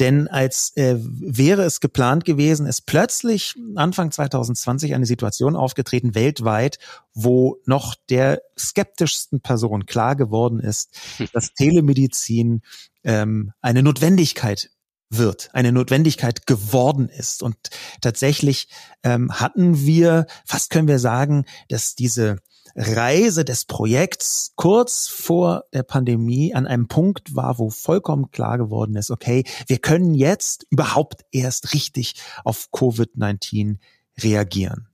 denn 0.00 0.28
als 0.28 0.76
äh, 0.76 0.96
wäre 0.98 1.62
es 1.62 1.80
geplant 1.80 2.24
gewesen, 2.24 2.66
ist 2.66 2.86
plötzlich 2.86 3.54
Anfang 3.74 4.10
2020 4.10 4.94
eine 4.94 5.06
Situation 5.06 5.56
aufgetreten 5.56 6.14
weltweit, 6.14 6.78
wo 7.14 7.58
noch 7.66 7.94
der 8.08 8.42
skeptischsten 8.58 9.40
Person 9.40 9.86
klar 9.86 10.16
geworden 10.16 10.60
ist, 10.60 10.98
dass 11.32 11.52
Telemedizin 11.54 12.62
ähm, 13.04 13.52
eine 13.60 13.82
Notwendigkeit 13.82 14.70
wird, 15.18 15.50
eine 15.52 15.72
Notwendigkeit 15.72 16.46
geworden 16.46 17.08
ist. 17.08 17.42
Und 17.42 17.56
tatsächlich 18.00 18.68
ähm, 19.02 19.32
hatten 19.32 19.84
wir, 19.86 20.26
fast 20.44 20.70
können 20.70 20.88
wir 20.88 20.98
sagen, 20.98 21.44
dass 21.68 21.94
diese 21.94 22.38
Reise 22.74 23.44
des 23.44 23.66
Projekts 23.66 24.52
kurz 24.56 25.08
vor 25.08 25.64
der 25.72 25.82
Pandemie 25.82 26.54
an 26.54 26.66
einem 26.66 26.88
Punkt 26.88 27.36
war, 27.36 27.58
wo 27.58 27.70
vollkommen 27.70 28.30
klar 28.30 28.58
geworden 28.58 28.96
ist, 28.96 29.10
okay, 29.10 29.44
wir 29.66 29.78
können 29.78 30.14
jetzt 30.14 30.66
überhaupt 30.70 31.24
erst 31.32 31.74
richtig 31.74 32.14
auf 32.44 32.68
Covid-19 32.72 33.76
reagieren. 34.22 34.88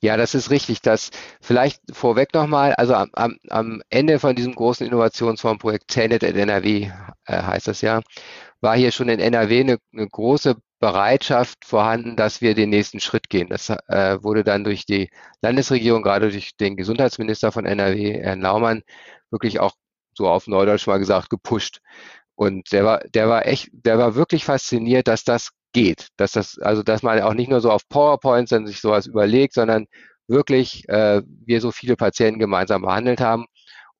Ja, 0.00 0.18
das 0.18 0.34
ist 0.34 0.50
richtig. 0.50 0.82
Das 0.82 1.10
vielleicht 1.40 1.80
vorweg 1.92 2.34
nochmal, 2.34 2.74
also 2.74 2.92
am, 2.92 3.08
am, 3.14 3.38
am 3.48 3.82
Ende 3.88 4.18
von 4.18 4.36
diesem 4.36 4.54
großen 4.54 4.86
Innovationsfondsprojekt 4.86 5.88
TENET 5.88 6.22
at 6.22 6.34
NRW 6.34 6.90
äh, 7.24 7.42
heißt 7.42 7.68
das 7.68 7.80
ja, 7.80 8.02
war 8.64 8.76
hier 8.76 8.90
schon 8.92 9.10
in 9.10 9.20
NRW 9.20 9.60
eine, 9.60 9.78
eine 9.92 10.08
große 10.08 10.56
Bereitschaft 10.80 11.64
vorhanden, 11.64 12.16
dass 12.16 12.40
wir 12.40 12.54
den 12.54 12.70
nächsten 12.70 12.98
Schritt 12.98 13.28
gehen. 13.28 13.48
Das 13.48 13.68
äh, 13.70 14.22
wurde 14.22 14.42
dann 14.42 14.64
durch 14.64 14.86
die 14.86 15.10
Landesregierung, 15.42 16.02
gerade 16.02 16.30
durch 16.30 16.56
den 16.56 16.76
Gesundheitsminister 16.76 17.52
von 17.52 17.66
NRW, 17.66 18.20
Herrn 18.22 18.40
Laumann, 18.40 18.82
wirklich 19.30 19.60
auch 19.60 19.72
so 20.14 20.28
auf 20.28 20.46
Neudeutsch 20.46 20.86
mal 20.86 20.98
gesagt, 20.98 21.30
gepusht. 21.30 21.80
Und 22.36 22.72
der 22.72 22.84
war, 22.84 23.00
der 23.14 23.28
war 23.28 23.46
echt, 23.46 23.68
der 23.72 23.98
war 23.98 24.14
wirklich 24.14 24.44
fasziniert, 24.44 25.08
dass 25.08 25.24
das 25.24 25.50
geht. 25.72 26.08
Dass 26.16 26.32
das, 26.32 26.58
also 26.58 26.82
dass 26.82 27.02
man 27.02 27.20
auch 27.20 27.34
nicht 27.34 27.50
nur 27.50 27.60
so 27.60 27.70
auf 27.70 27.86
PowerPoints 27.88 28.50
dann 28.50 28.66
sich 28.66 28.80
sowas 28.80 29.06
überlegt, 29.06 29.54
sondern 29.54 29.86
wirklich 30.26 30.88
äh, 30.88 31.22
wir 31.44 31.60
so 31.60 31.70
viele 31.70 31.96
Patienten 31.96 32.40
gemeinsam 32.40 32.82
behandelt 32.82 33.20
haben 33.20 33.46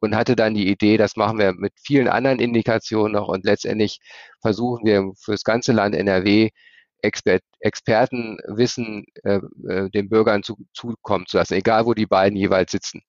und 0.04 0.16
hatte 0.16 0.36
dann 0.36 0.54
die 0.54 0.68
Idee, 0.68 0.96
das 0.96 1.16
machen 1.16 1.38
wir 1.38 1.52
mit 1.52 1.72
vielen 1.82 2.08
anderen 2.08 2.38
Indikationen 2.40 3.12
noch 3.12 3.28
und 3.28 3.44
letztendlich 3.44 3.98
versuchen 4.40 4.86
wir 4.86 5.12
für 5.18 5.32
das 5.32 5.44
ganze 5.44 5.72
Land 5.72 5.94
NRW 5.94 6.50
Expert, 7.04 7.42
Expertenwissen 7.60 9.04
äh, 9.24 9.40
äh, 9.68 9.90
den 9.90 10.08
Bürgern 10.08 10.42
zu, 10.42 10.56
zukommen 10.72 11.26
zu 11.26 11.36
lassen, 11.36 11.54
egal 11.54 11.86
wo 11.86 11.94
die 11.94 12.06
beiden 12.06 12.36
jeweils 12.36 12.72
sitzen. 12.72 13.02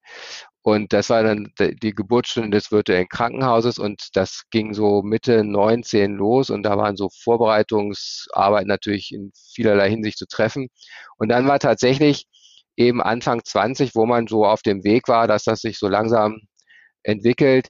Und 0.62 0.92
das 0.92 1.10
war 1.10 1.22
dann 1.22 1.52
die 1.58 1.94
Geburtsstunde 1.94 2.50
des 2.50 2.72
virtuellen 2.72 3.08
Krankenhauses 3.08 3.78
und 3.78 4.08
das 4.14 4.42
ging 4.50 4.74
so 4.74 5.02
Mitte 5.02 5.44
19 5.44 6.16
los 6.16 6.50
und 6.50 6.64
da 6.64 6.76
waren 6.76 6.96
so 6.96 7.08
Vorbereitungsarbeit 7.22 8.66
natürlich 8.66 9.12
in 9.12 9.30
vielerlei 9.54 9.88
Hinsicht 9.90 10.18
zu 10.18 10.26
treffen. 10.26 10.68
Und 11.18 11.28
dann 11.28 11.46
war 11.46 11.60
tatsächlich 11.60 12.26
eben 12.76 13.00
Anfang 13.00 13.44
20, 13.44 13.94
wo 13.94 14.06
man 14.06 14.26
so 14.26 14.44
auf 14.44 14.62
dem 14.62 14.82
Weg 14.84 15.08
war, 15.08 15.28
dass 15.28 15.44
das 15.44 15.60
sich 15.60 15.78
so 15.78 15.88
langsam 15.88 16.40
entwickelt. 17.06 17.68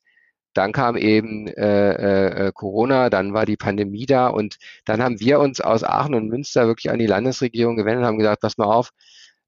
Dann 0.55 0.73
kam 0.73 0.97
eben 0.97 1.49
äh, 1.49 2.47
äh, 2.49 2.53
Corona, 2.55 3.11
dann 3.11 3.35
war 3.35 3.47
die 3.47 3.57
Pandemie 3.59 4.07
da 4.07 4.29
und 4.29 4.57
dann 4.87 5.03
haben 5.03 5.21
wir 5.21 5.39
uns 5.41 5.61
aus 5.61 5.85
Aachen 5.85 6.15
und 6.15 6.29
Münster 6.29 6.67
wirklich 6.67 6.91
an 6.91 6.99
die 6.99 7.07
Landesregierung 7.07 7.77
gewendet 7.77 8.01
und 8.03 8.07
haben 8.07 8.19
gesagt, 8.19 8.41
pass 8.41 8.57
mal 8.59 8.65
auf, 8.67 8.91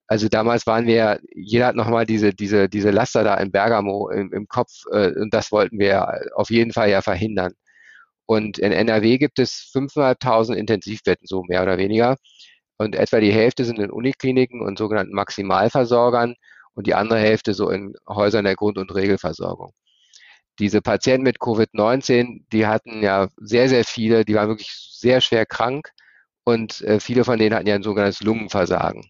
also 0.08 0.28
damals 0.28 0.66
waren 0.66 0.86
wir, 0.86 1.20
jeder 1.34 1.66
hat 1.68 1.76
nochmal 1.76 2.06
diese, 2.06 2.32
diese, 2.34 2.68
diese 2.68 2.90
Laster 2.90 3.24
da 3.24 3.34
in 3.36 3.50
Bergamo 3.52 4.08
im, 4.10 4.32
im 4.32 4.48
Kopf 4.48 4.84
äh, 4.92 5.12
und 5.12 5.32
das 5.34 5.52
wollten 5.52 5.78
wir 5.78 6.20
auf 6.34 6.50
jeden 6.50 6.72
Fall 6.72 6.90
ja 6.90 7.02
verhindern. 7.02 7.52
Und 8.26 8.58
in 8.58 8.72
NRW 8.72 9.18
gibt 9.18 9.38
es 9.38 9.70
5.500 9.74 10.54
Intensivbetten, 10.54 11.26
so 11.26 11.44
mehr 11.44 11.62
oder 11.62 11.78
weniger. 11.78 12.16
und 12.78 12.94
etwa 12.96 13.20
die 13.20 13.32
Hälfte 13.32 13.64
sind 13.64 13.78
in 13.80 13.90
Unikliniken 13.90 14.62
und 14.62 14.78
sogenannten 14.78 15.14
Maximalversorgern 15.14 16.36
und 16.78 16.86
die 16.86 16.94
andere 16.94 17.18
Hälfte 17.18 17.54
so 17.54 17.70
in 17.70 17.94
Häusern 18.08 18.44
der 18.44 18.54
Grund- 18.54 18.78
und 18.78 18.94
Regelversorgung. 18.94 19.72
Diese 20.60 20.80
Patienten 20.80 21.24
mit 21.24 21.38
Covid-19, 21.40 22.44
die 22.52 22.68
hatten 22.68 23.02
ja 23.02 23.26
sehr, 23.36 23.68
sehr 23.68 23.84
viele, 23.84 24.24
die 24.24 24.36
waren 24.36 24.46
wirklich 24.46 24.70
sehr 24.92 25.20
schwer 25.20 25.44
krank 25.44 25.90
und 26.44 26.80
äh, 26.82 27.00
viele 27.00 27.24
von 27.24 27.36
denen 27.36 27.56
hatten 27.56 27.66
ja 27.66 27.74
ein 27.74 27.82
sogenanntes 27.82 28.22
Lungenversagen. 28.22 29.02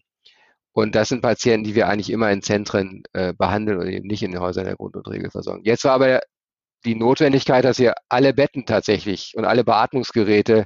Und 0.71 0.95
das 0.95 1.09
sind 1.09 1.21
Patienten, 1.21 1.63
die 1.63 1.75
wir 1.75 1.87
eigentlich 1.87 2.09
immer 2.09 2.31
in 2.31 2.41
Zentren 2.41 3.03
äh, 3.13 3.33
behandeln 3.33 3.77
und 3.77 3.87
eben 3.87 4.07
nicht 4.07 4.23
in 4.23 4.31
den 4.31 4.41
Häusern 4.41 4.65
der 4.65 4.75
Grund- 4.75 4.95
und 4.95 5.07
Regelversorgung. 5.07 5.63
Jetzt 5.63 5.83
war 5.83 5.93
aber 5.93 6.21
die 6.85 6.95
Notwendigkeit, 6.95 7.65
dass 7.65 7.77
wir 7.77 7.93
alle 8.09 8.33
Betten 8.33 8.65
tatsächlich 8.65 9.33
und 9.35 9.45
alle 9.45 9.63
Beatmungsgeräte 9.63 10.65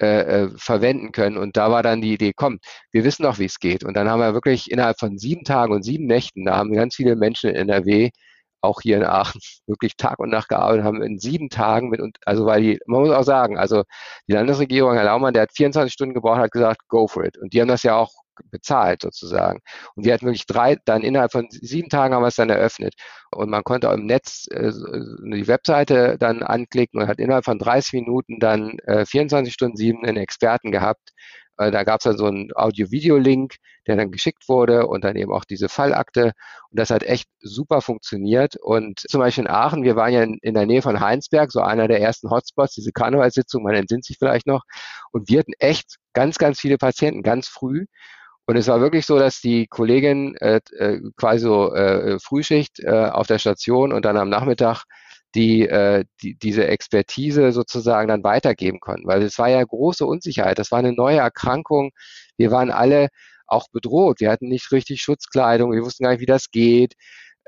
äh, 0.00 0.44
äh, 0.44 0.50
verwenden 0.56 1.12
können. 1.12 1.36
Und 1.36 1.56
da 1.56 1.70
war 1.70 1.82
dann 1.82 2.00
die 2.00 2.12
Idee, 2.14 2.32
komm, 2.34 2.58
wir 2.92 3.04
wissen 3.04 3.24
doch, 3.24 3.38
wie 3.38 3.46
es 3.46 3.58
geht. 3.58 3.84
Und 3.84 3.96
dann 3.96 4.08
haben 4.08 4.20
wir 4.20 4.34
wirklich 4.34 4.70
innerhalb 4.70 4.98
von 4.98 5.18
sieben 5.18 5.44
Tagen 5.44 5.72
und 5.72 5.82
sieben 5.82 6.06
Nächten, 6.06 6.44
da 6.44 6.56
haben 6.56 6.72
ganz 6.72 6.94
viele 6.96 7.16
Menschen 7.16 7.50
in 7.50 7.56
NRW, 7.56 8.10
auch 8.60 8.80
hier 8.80 8.96
in 8.98 9.04
Aachen, 9.04 9.40
wirklich 9.66 9.96
Tag 9.96 10.18
und 10.20 10.30
Nacht 10.30 10.48
gearbeitet, 10.48 10.84
haben 10.84 11.02
in 11.02 11.18
sieben 11.18 11.48
Tagen 11.48 11.88
mit, 11.90 12.00
also 12.24 12.46
weil 12.46 12.62
die, 12.62 12.78
man 12.86 13.02
muss 13.02 13.10
auch 13.10 13.24
sagen, 13.24 13.58
also 13.58 13.82
die 14.28 14.32
Landesregierung, 14.34 14.94
Herr 14.94 15.04
Laumann, 15.04 15.34
der 15.34 15.42
hat 15.42 15.52
24 15.56 15.92
Stunden 15.92 16.14
gebraucht, 16.14 16.38
hat 16.38 16.52
gesagt, 16.52 16.80
go 16.88 17.06
for 17.08 17.24
it. 17.24 17.36
Und 17.38 17.52
die 17.52 17.60
haben 17.60 17.68
das 17.68 17.82
ja 17.82 17.96
auch 17.96 18.12
bezahlt 18.50 19.02
sozusagen. 19.02 19.60
Und 19.94 20.04
wir 20.04 20.14
hatten 20.14 20.26
wirklich 20.26 20.46
drei, 20.46 20.76
dann 20.84 21.02
innerhalb 21.02 21.32
von 21.32 21.48
sieben 21.50 21.88
Tagen 21.88 22.14
haben 22.14 22.22
wir 22.22 22.28
es 22.28 22.36
dann 22.36 22.50
eröffnet. 22.50 22.94
Und 23.30 23.50
man 23.50 23.64
konnte 23.64 23.88
im 23.88 24.06
Netz 24.06 24.46
äh, 24.50 24.70
die 24.70 25.46
Webseite 25.46 26.16
dann 26.18 26.42
anklicken 26.42 27.00
und 27.00 27.08
hat 27.08 27.18
innerhalb 27.18 27.44
von 27.44 27.58
30 27.58 27.92
Minuten 27.94 28.38
dann 28.40 28.78
äh, 28.84 29.04
24 29.04 29.52
Stunden 29.52 29.76
sieben 29.76 30.04
einen 30.04 30.16
Experten 30.16 30.72
gehabt. 30.72 31.12
Äh, 31.58 31.70
da 31.70 31.84
gab 31.84 32.00
es 32.00 32.04
dann 32.04 32.16
so 32.16 32.26
einen 32.26 32.50
Audio-Video-Link, 32.54 33.56
der 33.86 33.96
dann 33.96 34.10
geschickt 34.10 34.48
wurde 34.48 34.86
und 34.86 35.04
dann 35.04 35.16
eben 35.16 35.32
auch 35.32 35.44
diese 35.44 35.68
Fallakte. 35.68 36.32
Und 36.70 36.78
das 36.78 36.90
hat 36.90 37.02
echt 37.02 37.28
super 37.40 37.80
funktioniert. 37.80 38.56
Und 38.56 39.00
zum 39.00 39.20
Beispiel 39.20 39.44
in 39.44 39.50
Aachen, 39.50 39.82
wir 39.82 39.96
waren 39.96 40.12
ja 40.12 40.22
in, 40.22 40.38
in 40.40 40.54
der 40.54 40.66
Nähe 40.66 40.82
von 40.82 41.00
Heinsberg, 41.00 41.50
so 41.50 41.60
einer 41.60 41.88
der 41.88 42.00
ersten 42.00 42.30
Hotspots, 42.30 42.74
diese 42.74 42.92
Karnevalssitzung, 42.92 43.62
man 43.62 43.74
entsinnt 43.74 44.04
sich 44.04 44.16
vielleicht 44.18 44.46
noch. 44.46 44.62
Und 45.12 45.28
wir 45.28 45.40
hatten 45.40 45.52
echt 45.58 45.96
ganz, 46.12 46.38
ganz 46.38 46.60
viele 46.60 46.78
Patienten, 46.78 47.22
ganz 47.22 47.48
früh. 47.48 47.86
Und 48.48 48.56
es 48.56 48.66
war 48.66 48.80
wirklich 48.80 49.04
so, 49.04 49.18
dass 49.18 49.42
die 49.42 49.66
Kollegin 49.66 50.34
äh, 50.36 50.60
äh, 50.78 51.00
quasi 51.16 51.40
so 51.40 51.74
äh, 51.74 52.18
Frühschicht 52.18 52.80
äh, 52.80 52.88
auf 52.88 53.26
der 53.26 53.38
Station 53.38 53.92
und 53.92 54.06
dann 54.06 54.16
am 54.16 54.30
Nachmittag 54.30 54.84
die, 55.34 55.68
äh, 55.68 56.06
die 56.22 56.34
diese 56.34 56.66
Expertise 56.66 57.52
sozusagen 57.52 58.08
dann 58.08 58.24
weitergeben 58.24 58.80
konnten. 58.80 59.06
Weil 59.06 59.22
es 59.22 59.38
war 59.38 59.50
ja 59.50 59.62
große 59.62 60.06
Unsicherheit. 60.06 60.58
Das 60.58 60.70
war 60.72 60.78
eine 60.78 60.94
neue 60.94 61.18
Erkrankung. 61.18 61.90
Wir 62.38 62.50
waren 62.50 62.70
alle 62.70 63.08
auch 63.46 63.68
bedroht. 63.70 64.20
Wir 64.20 64.30
hatten 64.30 64.48
nicht 64.48 64.72
richtig 64.72 65.02
Schutzkleidung. 65.02 65.70
Wir 65.72 65.82
wussten 65.82 66.04
gar 66.04 66.12
nicht, 66.12 66.22
wie 66.22 66.26
das 66.26 66.50
geht. 66.50 66.94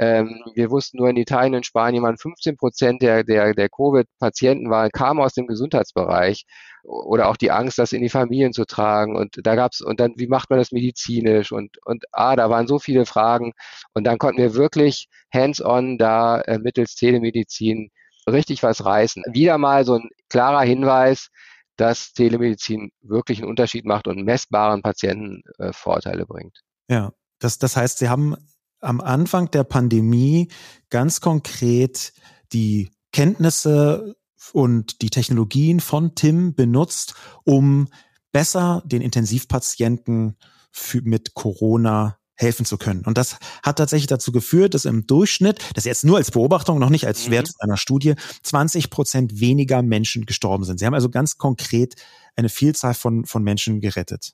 Ähm, 0.01 0.43
wir 0.55 0.71
wussten 0.71 0.97
nur 0.97 1.11
in 1.11 1.17
Italien 1.19 1.55
und 1.55 1.67
Spanien 1.67 2.03
waren 2.03 2.17
15 2.17 2.57
Prozent 2.57 3.03
der, 3.03 3.23
der, 3.23 3.53
der 3.53 3.69
Covid-Patienten 3.69 4.71
waren, 4.71 4.91
kamen 4.91 5.21
aus 5.21 5.35
dem 5.35 5.47
Gesundheitsbereich 5.47 6.47
oder 6.85 7.29
auch 7.29 7.37
die 7.37 7.51
Angst, 7.51 7.79
das 7.79 7.93
in 7.93 8.01
die 8.01 8.09
Familien 8.09 8.55
zu 8.55 8.65
tragen. 8.65 9.15
Und 9.15 9.37
da 9.43 9.55
gab's 9.57 9.83
und 9.83 10.01
dann, 10.01 10.15
wie 10.17 10.27
macht 10.27 10.49
man 10.49 10.59
das 10.59 10.73
medizinisch? 10.73 11.53
Und, 11.53 11.77
und 11.85 12.05
ah, 12.13 12.35
da 12.35 12.49
waren 12.49 12.67
so 12.67 12.79
viele 12.79 13.05
Fragen. 13.05 13.53
Und 13.93 14.05
dann 14.05 14.17
konnten 14.17 14.41
wir 14.41 14.55
wirklich 14.55 15.07
hands-on 15.35 15.99
da 15.99 16.41
äh, 16.41 16.59
mittels 16.59 16.95
Telemedizin 16.95 17.91
richtig 18.27 18.63
was 18.63 18.83
reißen. 18.83 19.23
Wieder 19.31 19.59
mal 19.59 19.85
so 19.85 19.97
ein 19.97 20.09
klarer 20.31 20.63
Hinweis, 20.63 21.29
dass 21.77 22.15
Telemedizin 22.15 22.91
wirklich 23.03 23.41
einen 23.41 23.51
Unterschied 23.51 23.85
macht 23.85 24.09
und 24.09 24.25
messbaren 24.25 24.81
Patienten 24.81 25.43
äh, 25.59 25.75
Vorteile 25.75 26.25
bringt. 26.25 26.59
Ja, 26.89 27.13
das, 27.39 27.59
das 27.59 27.77
heißt, 27.77 27.99
Sie 27.99 28.09
haben 28.09 28.37
am 28.81 29.01
Anfang 29.01 29.51
der 29.51 29.65
Pandemie 29.65 30.49
ganz 30.89 31.21
konkret 31.21 32.13
die 32.53 32.91
Kenntnisse 33.13 34.17
und 34.53 35.03
die 35.03 35.11
Technologien 35.11 35.81
von 35.81 36.15
Tim 36.15 36.55
benutzt, 36.55 37.15
um 37.45 37.89
besser 38.33 38.83
den 38.87 39.03
Intensivpatienten 39.03 40.37
für, 40.71 41.03
mit 41.03 41.35
Corona 41.35 42.17
helfen 42.35 42.65
zu 42.65 42.79
können. 42.79 43.05
Und 43.05 43.19
das 43.19 43.37
hat 43.63 43.77
tatsächlich 43.77 44.07
dazu 44.07 44.33
geführt, 44.33 44.73
dass 44.73 44.87
im 44.87 45.07
Durchschnitt, 45.07 45.59
das 45.75 45.85
jetzt 45.85 46.05
nur 46.05 46.17
als 46.17 46.31
Beobachtung, 46.31 46.79
noch 46.79 46.89
nicht 46.89 47.07
als 47.07 47.27
mhm. 47.27 47.33
Wert 47.33 47.51
einer 47.59 47.77
Studie, 47.77 48.15
20 48.43 48.89
Prozent 48.89 49.41
weniger 49.41 49.83
Menschen 49.83 50.25
gestorben 50.25 50.65
sind. 50.65 50.79
Sie 50.79 50.87
haben 50.87 50.95
also 50.95 51.11
ganz 51.11 51.37
konkret 51.37 51.97
eine 52.37 52.49
Vielzahl 52.49 52.95
von, 52.95 53.27
von 53.27 53.43
Menschen 53.43 53.81
gerettet. 53.81 54.33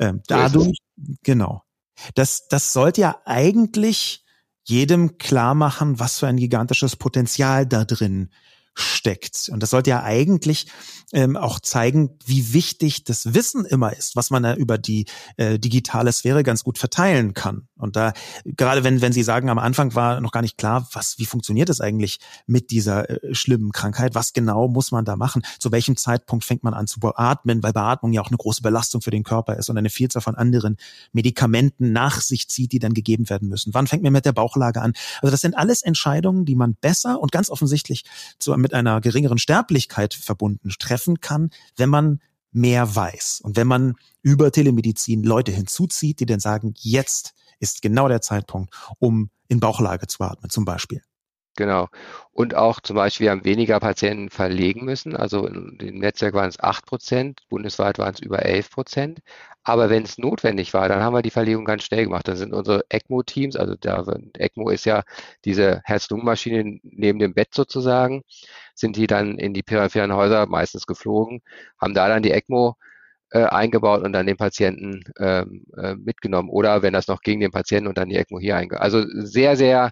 Ähm, 0.00 0.20
dadurch, 0.26 0.78
genau. 1.22 1.62
Das, 2.14 2.48
das 2.48 2.72
sollte 2.72 3.02
ja 3.02 3.20
eigentlich 3.24 4.24
jedem 4.64 5.18
klar 5.18 5.54
machen, 5.54 5.98
was 5.98 6.18
für 6.18 6.26
ein 6.26 6.36
gigantisches 6.36 6.96
Potenzial 6.96 7.66
da 7.66 7.84
drin 7.84 8.30
steckt. 8.74 9.48
Und 9.52 9.62
das 9.62 9.70
sollte 9.70 9.90
ja 9.90 10.02
eigentlich 10.02 10.66
ähm, 11.12 11.36
auch 11.36 11.60
zeigen, 11.60 12.18
wie 12.26 12.52
wichtig 12.52 13.04
das 13.04 13.34
Wissen 13.34 13.64
immer 13.64 13.96
ist, 13.96 14.16
was 14.16 14.30
man 14.30 14.42
da 14.42 14.54
über 14.54 14.78
die 14.78 15.06
äh, 15.36 15.58
digitale 15.58 16.12
Sphäre 16.12 16.42
ganz 16.42 16.64
gut 16.64 16.78
verteilen 16.78 17.34
kann. 17.34 17.68
Und 17.76 17.96
da, 17.96 18.12
gerade 18.44 18.82
wenn, 18.82 19.00
wenn 19.00 19.12
Sie 19.12 19.22
sagen, 19.22 19.48
am 19.48 19.58
Anfang 19.58 19.94
war 19.94 20.20
noch 20.20 20.32
gar 20.32 20.42
nicht 20.42 20.56
klar, 20.56 20.88
was, 20.92 21.18
wie 21.18 21.26
funktioniert 21.26 21.68
es 21.68 21.80
eigentlich 21.80 22.18
mit 22.46 22.70
dieser 22.70 23.08
äh, 23.10 23.34
schlimmen 23.34 23.72
Krankheit? 23.72 24.14
Was 24.14 24.32
genau 24.32 24.68
muss 24.68 24.90
man 24.90 25.04
da 25.04 25.16
machen? 25.16 25.42
Zu 25.58 25.70
welchem 25.70 25.96
Zeitpunkt 25.96 26.44
fängt 26.44 26.64
man 26.64 26.74
an 26.74 26.86
zu 26.86 26.98
beatmen? 26.98 27.62
Weil 27.62 27.72
Beatmung 27.72 28.12
ja 28.12 28.22
auch 28.22 28.28
eine 28.28 28.36
große 28.36 28.62
Belastung 28.62 29.02
für 29.02 29.10
den 29.10 29.22
Körper 29.22 29.56
ist 29.56 29.68
und 29.68 29.78
eine 29.78 29.90
Vielzahl 29.90 30.22
von 30.22 30.34
anderen 30.34 30.76
Medikamenten 31.12 31.92
nach 31.92 32.20
sich 32.20 32.48
zieht, 32.48 32.72
die 32.72 32.78
dann 32.78 32.94
gegeben 32.94 33.28
werden 33.28 33.48
müssen. 33.48 33.74
Wann 33.74 33.86
fängt 33.86 34.02
man 34.02 34.12
mit 34.12 34.24
der 34.24 34.32
Bauchlage 34.32 34.80
an? 34.80 34.94
Also 35.20 35.30
das 35.30 35.42
sind 35.42 35.56
alles 35.56 35.82
Entscheidungen, 35.82 36.44
die 36.44 36.56
man 36.56 36.74
besser 36.74 37.20
und 37.20 37.32
ganz 37.32 37.50
offensichtlich 37.50 38.04
zu 38.38 38.52
mit 38.64 38.74
einer 38.74 39.00
geringeren 39.00 39.38
Sterblichkeit 39.38 40.14
verbunden 40.14 40.70
treffen 40.80 41.20
kann, 41.20 41.50
wenn 41.76 41.90
man 41.90 42.20
mehr 42.50 42.96
weiß 42.96 43.42
und 43.44 43.56
wenn 43.56 43.66
man 43.66 43.94
über 44.22 44.50
Telemedizin 44.50 45.22
Leute 45.22 45.52
hinzuzieht, 45.52 46.18
die 46.18 46.26
dann 46.26 46.40
sagen, 46.40 46.74
jetzt 46.78 47.34
ist 47.60 47.82
genau 47.82 48.08
der 48.08 48.22
Zeitpunkt, 48.22 48.74
um 48.98 49.30
in 49.48 49.60
Bauchlage 49.60 50.06
zu 50.06 50.22
atmen, 50.22 50.50
zum 50.50 50.64
Beispiel. 50.64 51.02
Genau. 51.56 51.88
Und 52.32 52.56
auch 52.56 52.80
zum 52.80 52.96
Beispiel, 52.96 53.26
wir 53.26 53.30
haben 53.30 53.44
weniger 53.44 53.78
Patienten 53.78 54.28
verlegen 54.28 54.84
müssen. 54.84 55.14
Also 55.14 55.46
im 55.46 55.76
Netzwerk 55.78 56.34
waren 56.34 56.48
es 56.48 56.58
acht 56.58 56.84
Prozent, 56.84 57.42
bundesweit 57.48 57.98
waren 57.98 58.12
es 58.14 58.20
über 58.20 58.44
elf 58.44 58.70
Prozent. 58.70 59.20
Aber 59.62 59.88
wenn 59.88 60.02
es 60.02 60.18
notwendig 60.18 60.74
war, 60.74 60.88
dann 60.88 61.00
haben 61.00 61.14
wir 61.14 61.22
die 61.22 61.30
Verlegung 61.30 61.64
ganz 61.64 61.84
schnell 61.84 62.04
gemacht. 62.04 62.26
Dann 62.26 62.36
sind 62.36 62.52
unsere 62.52 62.84
ECMO-Teams, 62.90 63.54
also 63.56 63.76
der 63.76 64.04
ECMO 64.36 64.68
ist 64.70 64.84
ja 64.84 65.04
diese 65.44 65.80
Herz-Lungen-Maschine 65.84 66.80
neben 66.82 67.18
dem 67.20 67.34
Bett 67.34 67.54
sozusagen, 67.54 68.22
sind 68.74 68.96
die 68.96 69.06
dann 69.06 69.38
in 69.38 69.54
die 69.54 69.62
peripheren 69.62 70.12
Häuser 70.12 70.46
meistens 70.46 70.86
geflogen, 70.86 71.40
haben 71.80 71.94
da 71.94 72.08
dann 72.08 72.22
die 72.24 72.32
ECMO 72.32 72.74
äh, 73.30 73.44
eingebaut 73.44 74.02
und 74.04 74.12
dann 74.12 74.26
den 74.26 74.36
Patienten 74.36 75.04
ähm, 75.18 75.64
äh, 75.76 75.94
mitgenommen. 75.94 76.50
Oder 76.50 76.82
wenn 76.82 76.92
das 76.92 77.08
noch 77.08 77.20
gegen 77.22 77.40
den 77.40 77.50
Patienten 77.52 77.88
und 77.88 77.96
dann 77.98 78.08
die 78.08 78.16
ECMO 78.16 78.40
hier 78.40 78.56
eingebaut. 78.56 78.82
Also 78.82 79.04
sehr, 79.08 79.56
sehr 79.56 79.90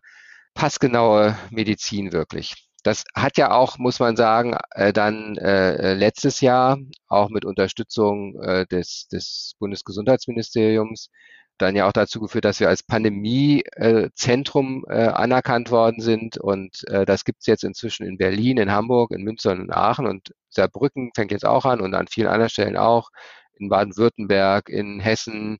passgenaue 0.54 1.36
Medizin 1.50 2.12
wirklich. 2.12 2.54
Das 2.82 3.04
hat 3.14 3.38
ja 3.38 3.52
auch, 3.52 3.78
muss 3.78 4.00
man 4.00 4.16
sagen, 4.16 4.56
äh, 4.72 4.92
dann 4.92 5.36
äh, 5.36 5.94
letztes 5.94 6.40
Jahr 6.40 6.78
auch 7.08 7.30
mit 7.30 7.44
Unterstützung 7.44 8.40
äh, 8.42 8.66
des, 8.66 9.06
des 9.08 9.54
Bundesgesundheitsministeriums 9.60 11.10
dann 11.58 11.76
ja 11.76 11.86
auch 11.86 11.92
dazu 11.92 12.20
geführt, 12.20 12.44
dass 12.44 12.60
wir 12.60 12.68
als 12.68 12.82
Pandemiezentrum 12.82 14.84
äh, 14.88 15.06
anerkannt 15.06 15.70
worden 15.70 16.00
sind. 16.00 16.38
Und 16.38 16.82
äh, 16.88 17.04
das 17.06 17.24
gibt 17.24 17.40
es 17.40 17.46
jetzt 17.46 17.64
inzwischen 17.64 18.04
in 18.04 18.18
Berlin, 18.18 18.58
in 18.58 18.72
Hamburg, 18.72 19.12
in 19.12 19.22
Münster 19.22 19.52
und 19.52 19.60
in 19.60 19.72
Aachen. 19.72 20.06
Und 20.06 20.34
Saarbrücken 20.50 21.12
fängt 21.14 21.30
jetzt 21.30 21.46
auch 21.46 21.64
an 21.64 21.80
und 21.80 21.94
an 21.94 22.08
vielen 22.08 22.28
anderen 22.28 22.50
Stellen 22.50 22.76
auch. 22.76 23.10
In 23.58 23.68
Baden-Württemberg, 23.68 24.68
in 24.68 25.00
Hessen, 25.00 25.58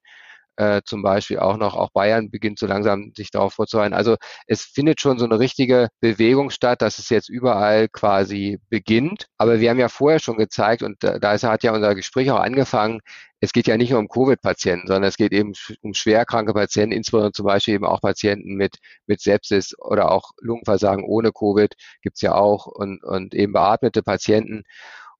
äh, 0.56 0.82
zum 0.84 1.02
Beispiel 1.02 1.38
auch 1.38 1.56
noch, 1.56 1.74
auch 1.74 1.90
Bayern 1.90 2.30
beginnt 2.30 2.58
so 2.58 2.66
langsam 2.66 3.12
sich 3.16 3.30
darauf 3.30 3.54
vorzubereiten. 3.54 3.94
Also 3.94 4.16
es 4.46 4.62
findet 4.62 5.00
schon 5.00 5.18
so 5.18 5.24
eine 5.24 5.38
richtige 5.38 5.88
Bewegung 6.00 6.50
statt, 6.50 6.82
dass 6.82 6.98
es 6.98 7.08
jetzt 7.08 7.28
überall 7.28 7.88
quasi 7.88 8.58
beginnt. 8.68 9.26
Aber 9.38 9.60
wir 9.60 9.70
haben 9.70 9.78
ja 9.78 9.88
vorher 9.88 10.18
schon 10.20 10.36
gezeigt, 10.36 10.82
und 10.82 11.02
da, 11.02 11.18
da 11.18 11.40
hat 11.40 11.62
ja 11.62 11.72
unser 11.72 11.94
Gespräch 11.94 12.30
auch 12.30 12.40
angefangen, 12.40 13.00
es 13.40 13.52
geht 13.52 13.66
ja 13.66 13.76
nicht 13.76 13.90
nur 13.90 13.98
um 13.98 14.08
Covid-Patienten, 14.08 14.86
sondern 14.86 15.08
es 15.08 15.16
geht 15.16 15.32
eben 15.32 15.52
um 15.80 15.94
schwerkranke 15.94 16.54
Patienten, 16.54 16.92
insbesondere 16.92 17.32
zum 17.32 17.46
Beispiel 17.46 17.74
eben 17.74 17.84
auch 17.84 18.00
Patienten 18.00 18.54
mit, 18.54 18.76
mit 19.06 19.20
Sepsis 19.20 19.74
oder 19.78 20.12
auch 20.12 20.30
Lungenversagen 20.40 21.04
ohne 21.04 21.32
Covid 21.32 21.74
gibt's 22.02 22.20
ja 22.20 22.34
auch 22.34 22.66
und, 22.66 23.02
und 23.02 23.34
eben 23.34 23.52
beatmete 23.52 24.02
Patienten. 24.02 24.62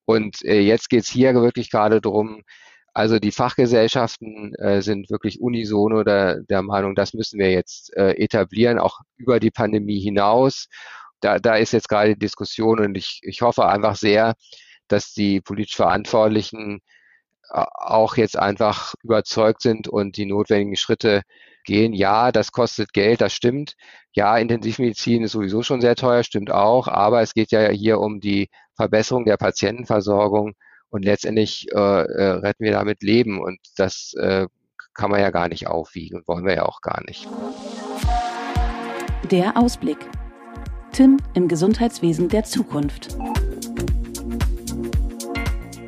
Und 0.05 0.43
äh, 0.45 0.59
jetzt 0.61 0.89
geht's 0.89 1.09
hier 1.09 1.33
wirklich 1.35 1.69
gerade 1.69 1.99
darum, 2.01 2.43
also 2.93 3.19
die 3.19 3.31
Fachgesellschaften 3.31 4.53
äh, 4.55 4.81
sind 4.81 5.09
wirklich 5.09 5.41
unisono 5.41 6.03
der, 6.03 6.41
der 6.41 6.61
Meinung, 6.61 6.95
das 6.95 7.13
müssen 7.13 7.39
wir 7.39 7.51
jetzt 7.51 7.95
äh, 7.95 8.11
etablieren, 8.13 8.79
auch 8.79 8.99
über 9.17 9.39
die 9.39 9.51
Pandemie 9.51 9.99
hinaus. 9.99 10.67
Da, 11.21 11.39
da 11.39 11.55
ist 11.55 11.73
jetzt 11.73 11.89
gerade 11.89 12.09
die 12.13 12.19
Diskussion 12.19 12.79
und 12.79 12.95
ich, 12.95 13.19
ich 13.23 13.41
hoffe 13.41 13.65
einfach 13.67 13.95
sehr, 13.95 14.35
dass 14.87 15.13
die 15.13 15.41
politisch 15.41 15.75
Verantwortlichen 15.75 16.81
auch 17.49 18.17
jetzt 18.17 18.37
einfach 18.37 18.95
überzeugt 19.03 19.61
sind 19.61 19.87
und 19.87 20.17
die 20.17 20.25
notwendigen 20.25 20.75
Schritte 20.75 21.21
gehen. 21.65 21.93
Ja, 21.93 22.31
das 22.31 22.51
kostet 22.51 22.93
Geld, 22.93 23.21
das 23.21 23.33
stimmt. 23.33 23.75
Ja, 24.13 24.37
Intensivmedizin 24.37 25.23
ist 25.23 25.33
sowieso 25.33 25.63
schon 25.63 25.81
sehr 25.81 25.95
teuer, 25.95 26.23
stimmt 26.23 26.51
auch. 26.51 26.87
Aber 26.87 27.21
es 27.21 27.33
geht 27.33 27.51
ja 27.51 27.69
hier 27.69 27.99
um 27.99 28.19
die 28.19 28.49
Verbesserung 28.75 29.25
der 29.25 29.37
Patientenversorgung 29.37 30.53
und 30.93 31.03
letztendlich 31.03 31.65
äh, 31.73 31.75
äh, 31.75 32.31
retten 32.33 32.63
wir 32.63 32.71
damit 32.71 33.01
Leben 33.01 33.41
und 33.41 33.57
das 33.77 34.13
äh, 34.19 34.47
kann 34.93 35.09
man 35.09 35.21
ja 35.21 35.31
gar 35.31 35.49
nicht 35.49 35.65
aufwiegen 35.65 36.19
und 36.19 36.27
wollen 36.27 36.45
wir 36.45 36.53
ja 36.53 36.65
auch 36.65 36.81
gar 36.81 37.03
nicht. 37.07 37.27
Der 39.31 39.57
Ausblick. 39.57 39.97
Tim 40.91 41.17
im 41.33 41.47
Gesundheitswesen 41.47 42.29
der 42.29 42.43
Zukunft. 42.43 43.17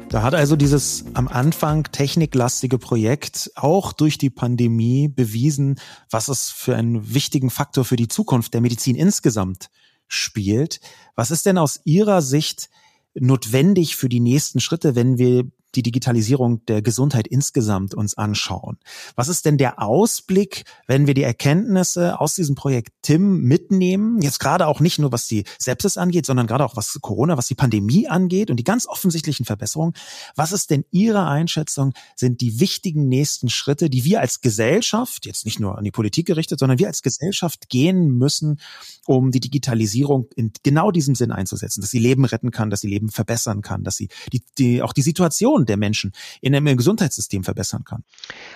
Da 0.09 0.23
hat 0.23 0.33
also 0.33 0.55
dieses 0.55 1.05
am 1.13 1.27
Anfang 1.27 1.83
techniklastige 1.83 2.79
Projekt 2.79 3.51
auch 3.53 3.93
durch 3.93 4.17
die 4.17 4.31
Pandemie 4.31 5.07
bewiesen, 5.07 5.79
was 6.09 6.29
es 6.29 6.49
für 6.49 6.75
einen 6.75 7.13
wichtigen 7.13 7.51
Faktor 7.51 7.85
für 7.85 7.95
die 7.95 8.07
Zukunft 8.07 8.55
der 8.55 8.61
Medizin 8.61 8.95
insgesamt 8.95 9.69
spielt. 10.07 10.79
Was 11.15 11.29
ist 11.29 11.45
denn 11.45 11.59
aus 11.59 11.81
Ihrer 11.83 12.23
Sicht 12.23 12.69
notwendig 13.16 13.95
für 13.95 14.09
die 14.09 14.20
nächsten 14.20 14.59
Schritte, 14.59 14.95
wenn 14.95 15.18
wir 15.18 15.45
die 15.76 15.84
Digitalisierung 15.84 16.65
der 16.65 16.82
Gesundheit 16.82 17.28
insgesamt 17.28 17.93
uns 17.93 18.17
anschauen. 18.17 18.78
Was 19.15 19.28
ist 19.28 19.45
denn 19.45 19.57
der 19.57 19.82
Ausblick, 19.82 20.63
wenn 20.88 21.07
wir 21.07 21.13
die 21.13 21.23
Erkenntnisse 21.23 22.19
aus 22.19 22.36
diesem 22.36 22.55
Projekt 22.55 22.93
TIM 23.01 23.41
mitnehmen? 23.41 24.21
Jetzt 24.21 24.39
gerade 24.39 24.67
auch 24.67 24.80
nicht 24.80 24.99
nur, 24.99 25.11
was 25.11 25.28
die 25.28 25.43
Sepsis 25.59 25.97
angeht, 25.97 26.26
sondern 26.26 26.47
gerade 26.47 26.65
auch 26.65 26.76
was 26.76 26.97
Corona, 27.01 27.38
was 27.38 27.47
die 27.47 27.55
Pandemie 27.55 28.07
angeht 28.07 28.49
und 28.49 28.57
die 28.57 28.63
ganz 28.63 28.88
offensichtlichen 28.88 29.45
Verbesserungen. 29.45 29.93
Was 30.36 30.51
ist 30.51 30.69
denn 30.71 30.86
Ihre 30.91 31.28
Einschätzung, 31.28 31.93
sind 32.15 32.41
die 32.41 32.59
wichtigen 32.59 33.07
nächsten 33.07 33.49
Schritte, 33.49 33.89
die 33.89 34.05
wir 34.05 34.21
als 34.21 34.41
Gesellschaft, 34.41 35.26
jetzt 35.26 35.45
nicht 35.45 35.59
nur 35.59 35.78
an 35.78 35.84
die 35.84 35.91
Politik 35.91 36.28
gerichtet, 36.28 36.59
sondern 36.59 36.80
wir 36.80 36.88
als 36.88 37.01
Gesellschaft 37.01 37.69
gehen 37.69 38.17
müssen, 38.17 38.59
um 39.05 39.32
die 39.32 39.39
Digitalisierung 39.39 40.28
in 40.36 40.51
genau 40.63 40.91
diesem 40.91 41.15
Sinn 41.15 41.32
einzusetzen, 41.32 41.82
dass 41.82 41.91
sie 41.91 41.99
Leben 41.99 42.26
retten 42.26 42.51
kann, 42.51 42.69
dass 42.69 42.82
sie 42.82 42.88
Leben 42.88 43.09
verbessern 43.09 43.61
kann, 43.61 43.84
dass 43.84 43.97
sie 43.97 44.09
die, 44.32 44.43
die, 44.57 44.82
auch 44.82 44.93
die 44.93 45.01
Situation 45.01 45.64
der 45.66 45.78
Menschen 45.78 46.13
in 46.41 46.55
einem 46.55 46.78
Gesundheitssystem 46.78 47.43
verbessern 47.43 47.84
kann. 47.84 48.03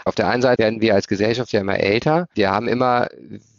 Auf 0.05 0.15
der 0.15 0.27
einen 0.29 0.41
Seite 0.41 0.63
werden 0.63 0.81
wir 0.81 0.95
als 0.95 1.07
Gesellschaft 1.07 1.51
ja 1.51 1.61
immer 1.61 1.79
älter. 1.79 2.27
Wir 2.33 2.51
haben 2.51 2.67
immer 2.67 3.07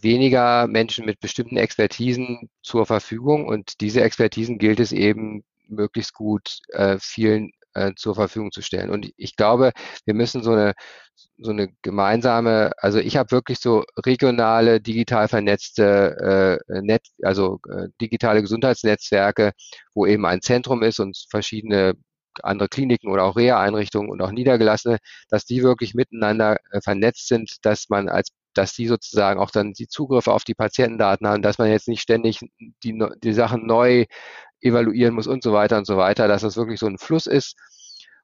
weniger 0.00 0.66
Menschen 0.66 1.06
mit 1.06 1.20
bestimmten 1.20 1.56
Expertisen 1.56 2.48
zur 2.62 2.86
Verfügung 2.86 3.46
und 3.46 3.80
diese 3.80 4.02
Expertisen 4.02 4.58
gilt 4.58 4.80
es 4.80 4.92
eben 4.92 5.42
möglichst 5.68 6.14
gut 6.14 6.58
äh, 6.72 6.98
vielen 7.00 7.52
äh, 7.74 7.92
zur 7.96 8.14
Verfügung 8.14 8.50
zu 8.52 8.62
stellen. 8.62 8.90
Und 8.90 9.12
ich 9.16 9.36
glaube, 9.36 9.72
wir 10.04 10.14
müssen 10.14 10.42
so 10.42 10.52
eine 10.52 10.74
so 11.42 11.50
eine 11.50 11.68
gemeinsame, 11.82 12.72
also 12.78 12.98
ich 12.98 13.16
habe 13.16 13.30
wirklich 13.30 13.58
so 13.60 13.84
regionale, 14.04 14.80
digital 14.80 15.28
vernetzte, 15.28 16.58
äh, 16.68 16.80
Net, 16.82 17.02
also 17.22 17.60
äh, 17.68 17.88
digitale 18.00 18.42
Gesundheitsnetzwerke, 18.42 19.52
wo 19.94 20.06
eben 20.06 20.26
ein 20.26 20.42
Zentrum 20.42 20.82
ist 20.82 21.00
und 21.00 21.16
verschiedene 21.30 21.94
andere 22.42 22.68
Kliniken 22.68 23.10
oder 23.10 23.24
auch 23.24 23.36
Reha-Einrichtungen 23.36 24.10
und 24.10 24.22
auch 24.22 24.30
Niedergelassene, 24.30 24.98
dass 25.28 25.44
die 25.44 25.62
wirklich 25.62 25.94
miteinander 25.94 26.58
äh, 26.70 26.80
vernetzt 26.80 27.28
sind, 27.28 27.56
dass 27.62 27.88
man 27.88 28.08
als 28.08 28.30
dass 28.54 28.74
die 28.74 28.86
sozusagen 28.86 29.40
auch 29.40 29.50
dann 29.50 29.72
die 29.72 29.86
Zugriffe 29.88 30.32
auf 30.32 30.44
die 30.44 30.54
Patientendaten 30.54 31.26
haben, 31.26 31.42
dass 31.42 31.58
man 31.58 31.70
jetzt 31.70 31.88
nicht 31.88 32.02
ständig 32.02 32.40
die, 32.82 33.04
die 33.22 33.32
Sachen 33.32 33.66
neu 33.66 34.06
evaluieren 34.60 35.14
muss 35.14 35.26
und 35.26 35.42
so 35.42 35.52
weiter 35.52 35.78
und 35.78 35.86
so 35.86 35.96
weiter, 35.96 36.28
dass 36.28 36.42
das 36.42 36.56
wirklich 36.56 36.80
so 36.80 36.86
ein 36.86 36.98
Fluss 36.98 37.26
ist. 37.26 37.56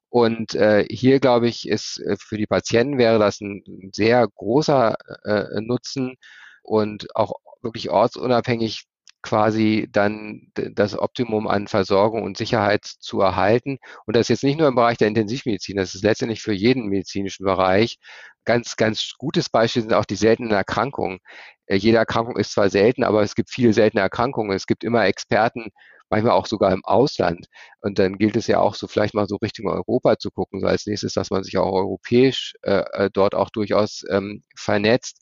Und 0.08 0.54
äh, 0.54 0.84
hier, 0.90 1.20
glaube 1.20 1.48
ich, 1.48 1.68
ist 1.68 2.00
äh, 2.00 2.16
für 2.18 2.36
die 2.36 2.46
Patienten 2.46 2.98
wäre 2.98 3.18
das 3.18 3.40
ein 3.40 3.62
sehr 3.92 4.26
großer 4.26 4.96
äh, 5.24 5.60
Nutzen 5.60 6.16
und 6.62 7.14
auch 7.14 7.34
wirklich 7.62 7.90
ortsunabhängig 7.90 8.84
quasi 9.26 9.88
dann 9.90 10.52
das 10.54 10.96
Optimum 10.96 11.48
an 11.48 11.66
Versorgung 11.66 12.22
und 12.22 12.36
Sicherheit 12.36 12.84
zu 12.84 13.20
erhalten. 13.20 13.78
Und 14.06 14.14
das 14.14 14.22
ist 14.22 14.28
jetzt 14.28 14.44
nicht 14.44 14.58
nur 14.58 14.68
im 14.68 14.76
Bereich 14.76 14.98
der 14.98 15.08
Intensivmedizin, 15.08 15.76
das 15.76 15.96
ist 15.96 16.04
letztendlich 16.04 16.42
für 16.42 16.52
jeden 16.52 16.86
medizinischen 16.86 17.44
Bereich. 17.44 17.98
Ganz, 18.44 18.76
ganz 18.76 19.14
gutes 19.18 19.48
Beispiel 19.48 19.82
sind 19.82 19.94
auch 19.94 20.04
die 20.04 20.14
seltenen 20.14 20.52
Erkrankungen. 20.52 21.18
Äh, 21.66 21.76
jede 21.76 21.98
Erkrankung 21.98 22.36
ist 22.36 22.52
zwar 22.52 22.70
selten, 22.70 23.02
aber 23.02 23.22
es 23.22 23.34
gibt 23.34 23.50
viele 23.50 23.72
seltene 23.72 24.00
Erkrankungen. 24.00 24.54
Es 24.54 24.66
gibt 24.66 24.84
immer 24.84 25.04
Experten, 25.06 25.70
manchmal 26.08 26.32
auch 26.34 26.46
sogar 26.46 26.72
im 26.72 26.84
Ausland. 26.84 27.46
Und 27.80 27.98
dann 27.98 28.18
gilt 28.18 28.36
es 28.36 28.46
ja 28.46 28.60
auch 28.60 28.76
so 28.76 28.86
vielleicht 28.86 29.14
mal 29.14 29.26
so 29.26 29.36
Richtung 29.36 29.66
Europa 29.68 30.18
zu 30.18 30.30
gucken, 30.30 30.60
so 30.60 30.68
als 30.68 30.86
nächstes, 30.86 31.14
dass 31.14 31.30
man 31.30 31.42
sich 31.42 31.58
auch 31.58 31.72
europäisch 31.72 32.54
äh, 32.62 32.84
äh 32.92 33.10
dort 33.12 33.34
auch 33.34 33.50
durchaus 33.50 34.04
ähm, 34.08 34.44
vernetzt. 34.56 35.20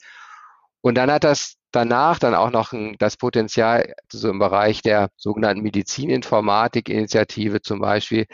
Und 0.83 0.97
dann 0.97 1.11
hat 1.11 1.25
das 1.25 1.57
danach 1.75 2.19
dann 2.19 2.35
auch 2.35 2.51
noch 2.51 2.73
das 2.99 3.17
Potenzial, 3.17 3.95
so 4.11 4.31
im 4.31 4.39
Bereich 4.39 4.83
der 4.83 5.11
sogenannten 5.17 5.63
Medizininformatik-Initiative 5.63 7.63
zum 7.63 7.81
Beispiel, 7.81 8.27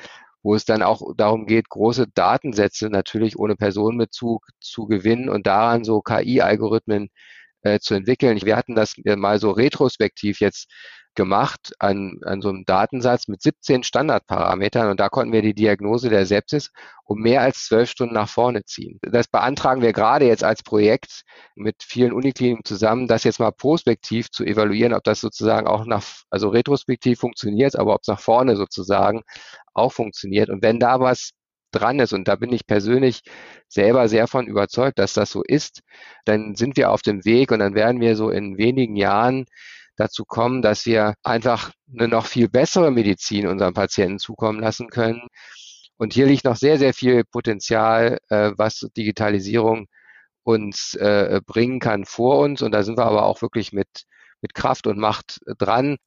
wo 0.43 0.55
es 0.55 0.65
dann 0.65 0.83
auch 0.83 1.03
darum 1.17 1.47
geht, 1.47 1.69
große 1.69 2.07
Datensätze 2.15 2.89
natürlich 2.89 3.39
ohne 3.39 3.57
Personenbezug 3.57 4.47
zu 4.61 4.87
gewinnen 4.87 5.29
und 5.29 5.47
daran 5.47 5.85
so 5.85 6.01
KI-Algorithmen 6.01 7.11
äh, 7.63 7.79
zu 7.81 7.95
entwickeln. 7.95 8.41
Wir 8.43 8.57
hatten 8.57 8.75
das 8.75 8.95
mal 9.05 9.39
so 9.39 9.51
retrospektiv 9.51 10.41
jetzt 10.41 10.69
gemacht 11.15 11.73
an, 11.79 12.19
an 12.25 12.41
so 12.41 12.51
einem 12.51 12.65
Datensatz 12.65 13.27
mit 13.27 13.43
17 13.43 13.83
Standardparametern 13.83 14.89
und 14.89 15.01
da 15.01 15.09
konnten 15.09 15.33
wir 15.33 15.43
die 15.43 15.55
Diagnose 15.55 16.09
der 16.09 16.25
Sepsis 16.25 16.71
um 17.05 17.21
mehr 17.21 17.43
als 17.43 17.65
zwölf 17.65 17.91
Stunden 17.91 18.15
nach 18.15 18.29
vorne 18.29 18.65
ziehen. 18.65 18.99
Das 19.03 19.27
beantragen 19.27 19.83
wir 19.83 19.93
gerade 19.93 20.27
jetzt 20.27 20.45
als 20.45 20.63
Projekt 20.63 21.23
mit 21.57 21.83
vielen 21.83 22.13
Unikliniken 22.13 22.65
zusammen, 22.65 23.09
das 23.09 23.25
jetzt 23.25 23.41
mal 23.41 23.51
prospektiv 23.51 24.31
zu 24.31 24.45
evaluieren, 24.45 24.95
ob 24.95 25.03
das 25.03 25.21
sozusagen 25.21 25.67
auch 25.67 25.85
nach, 25.85 26.05
also 26.31 26.49
retrospektiv 26.49 27.19
funktioniert, 27.19 27.77
aber 27.77 27.95
ob 27.95 28.03
es 28.03 28.09
nach 28.09 28.21
vorne 28.21 28.57
sozusagen 28.57 29.23
auch 29.75 29.93
funktioniert. 29.93 30.49
Und 30.49 30.63
wenn 30.63 30.79
da 30.79 31.01
was 31.01 31.33
dran 31.71 31.99
ist, 31.99 32.13
und 32.13 32.29
da 32.29 32.37
bin 32.37 32.53
ich 32.53 32.67
persönlich 32.67 33.23
selber 33.69 34.09
sehr 34.09 34.27
von 34.27 34.47
überzeugt, 34.47 34.99
dass 34.99 35.15
das 35.15 35.31
so 35.31 35.43
ist, 35.43 35.81
dann 36.25 36.55
sind 36.55 36.77
wir 36.77 36.91
auf 36.91 37.03
dem 37.03 37.25
Weg 37.25 37.53
und 37.53 37.61
dann 37.61 37.75
werden 37.75 38.01
wir 38.01 38.17
so 38.17 38.31
in 38.31 38.59
wenigen 38.59 38.97
Jahren 38.97 39.47
dazu 39.97 40.25
kommen, 40.25 40.63
dass 40.63 40.87
wir 40.87 41.15
einfach 41.23 41.73
eine 41.93 42.09
noch 42.09 42.27
viel 42.27 42.49
bessere 42.49 42.91
Medizin 42.91 43.47
unseren 43.47 43.75
Patienten 43.75 44.19
zukommen 44.19 44.61
lassen 44.61 44.89
können. 44.89 45.29
Und 45.99 46.15
hier 46.15 46.27
liegt 46.27 46.45
noch 46.45 46.57
sehr, 46.57 46.79
sehr 46.79 46.95
viel 46.95 47.25
Potenzial, 47.25 48.19
äh, 48.31 48.53
was 48.57 48.87
Digitalisierung 48.97 49.87
uns 50.43 50.95
äh, 50.95 51.41
bringen 51.45 51.79
kann 51.79 52.07
vor 52.07 52.39
uns. 52.39 52.63
Und 52.63 52.73
da 52.73 52.83
sind 52.83 52.97
wir 52.97 53.05
aber 53.05 53.27
auch 53.27 53.43
wirklich 53.43 53.73
mit, 53.73 54.07
mit 54.41 54.55
Kraft 54.55 54.87
und 54.87 54.99
Macht 54.99 55.41
dran. 55.59 55.99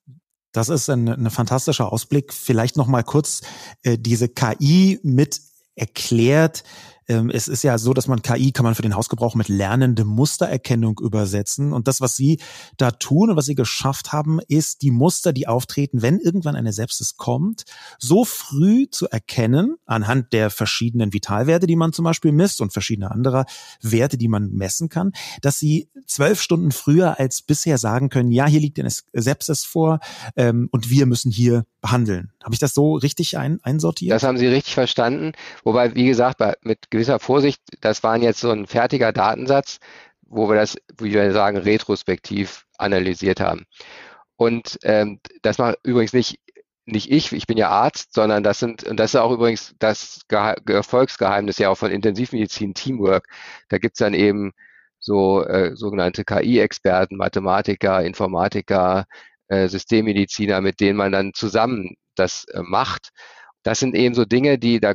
Das 0.52 0.70
ist 0.70 0.90
ein, 0.90 1.08
ein 1.08 1.30
fantastischer 1.30 1.92
Ausblick. 1.92 2.34
Vielleicht 2.34 2.78
noch 2.78 2.88
mal 2.88 3.04
kurz 3.04 3.42
äh, 3.84 3.98
diese 4.00 4.30
KI 4.30 5.00
mit 5.04 5.40
erklärt, 5.76 6.64
ähm, 7.08 7.30
es 7.30 7.48
ist 7.48 7.64
ja 7.64 7.78
so, 7.78 7.94
dass 7.94 8.08
man 8.08 8.22
KI 8.22 8.52
kann 8.52 8.64
man 8.64 8.76
für 8.76 8.82
den 8.82 8.96
Hausgebrauch 8.96 9.36
mit 9.36 9.50
lernende 9.50 10.06
Mustererkennung 10.06 11.00
übersetzen. 11.00 11.74
Und 11.74 11.88
das, 11.88 12.02
was 12.02 12.16
Sie 12.16 12.40
da 12.78 12.92
tun 12.92 13.30
und 13.30 13.36
was 13.36 13.46
Sie 13.46 13.56
geschafft 13.56 14.12
haben, 14.12 14.40
ist 14.48 14.82
die 14.82 14.92
Muster, 14.92 15.34
die 15.34 15.48
auftreten, 15.48 16.02
wenn 16.02 16.20
irgendwann 16.20 16.56
eine 16.56 16.74
Sepsis 16.74 17.18
kommt, 17.18 17.64
so 18.00 18.24
früh 18.26 18.88
zu 18.90 19.08
erkennen, 19.10 19.76
anhand 19.86 20.34
der 20.34 20.50
verschiedenen 20.50 21.14
Vitalwerte, 21.14 21.68
die 21.68 21.76
man 21.76 21.94
zum 21.94 22.06
Beispiel 22.06 22.32
misst 22.32 22.62
und 22.62 22.72
verschiedene 22.74 23.12
andere 23.12 23.46
Werte, 23.82 24.18
die 24.18 24.28
man 24.28 24.52
messen 24.52 24.90
kann, 24.90 25.12
dass 25.42 25.60
Sie 25.60 25.90
zwölf 26.06 26.42
Stunden 26.42 26.72
früher 26.72 27.20
als 27.20 27.42
bisher 27.42 27.78
sagen 27.78 28.10
können, 28.10 28.32
ja, 28.32 28.46
hier 28.46 28.60
liegt 28.60 28.80
eine 28.80 28.92
Sepsis 29.14 29.64
vor 29.64 30.00
ähm, 30.36 30.70
und 30.72 30.90
wir 30.90 31.06
müssen 31.06 31.32
hier 31.32 31.66
behandeln. 31.82 32.32
Habe 32.44 32.54
ich 32.54 32.60
das 32.60 32.74
so 32.74 32.96
richtig 32.96 33.38
ein, 33.38 33.60
einsortiert? 33.64 34.12
Das 34.12 34.24
haben 34.24 34.38
Sie 34.38 34.48
richtig 34.48 34.74
verstanden. 34.74 35.34
Wobei, 35.64 35.96
wie 35.96 36.06
gesagt, 36.06 36.38
bei, 36.38 36.56
mit 36.62 36.90
gewisser 36.92 37.20
Vorsicht, 37.20 37.62
das 37.82 38.04
waren 38.04 38.22
jetzt 38.22 38.40
so 38.40 38.52
ein 38.52 38.68
fertiger 38.68 39.12
Datensatz, 39.12 39.80
wo 40.22 40.50
wir 40.50 40.56
das, 40.56 40.78
wie 41.00 41.14
wir 41.14 41.32
sagen, 41.32 41.58
retrospektiv 41.58 42.66
analysiert 42.78 43.40
haben. 43.40 43.66
Und 44.36 44.80
ähm, 44.84 45.20
das 45.42 45.58
macht 45.58 45.78
übrigens 45.84 46.14
nicht 46.14 46.40
nicht 46.86 47.10
ich, 47.10 47.32
ich 47.32 47.48
bin 47.48 47.58
ja 47.58 47.70
Arzt, 47.70 48.14
sondern 48.14 48.44
das 48.44 48.60
sind, 48.60 48.84
und 48.84 48.98
das 49.00 49.14
ist 49.14 49.20
auch 49.20 49.32
übrigens 49.32 49.74
das 49.80 50.20
Erfolgsgeheimnis 50.30 51.58
ja 51.58 51.70
auch 51.70 51.78
von 51.78 51.92
Intensivmedizin 51.92 52.74
Teamwork. 52.74 53.28
Da 53.70 53.78
gibt's 53.78 54.00
dann 54.00 54.14
eben 54.14 54.52
so 55.04 55.44
äh, 55.46 55.76
sogenannte 55.76 56.24
KI-Experten, 56.24 57.18
Mathematiker, 57.18 58.04
Informatiker, 58.04 59.06
äh, 59.50 59.68
Systemmediziner, 59.68 60.62
mit 60.62 60.80
denen 60.80 60.98
man 60.98 61.12
dann 61.12 61.34
zusammen 61.34 61.96
das 62.16 62.46
äh, 62.54 62.62
macht. 62.64 63.10
Das 63.64 63.80
sind 63.80 63.96
eben 63.96 64.16
so 64.16 64.26
Dinge, 64.26 64.58
die 64.60 64.80
da, 64.80 64.94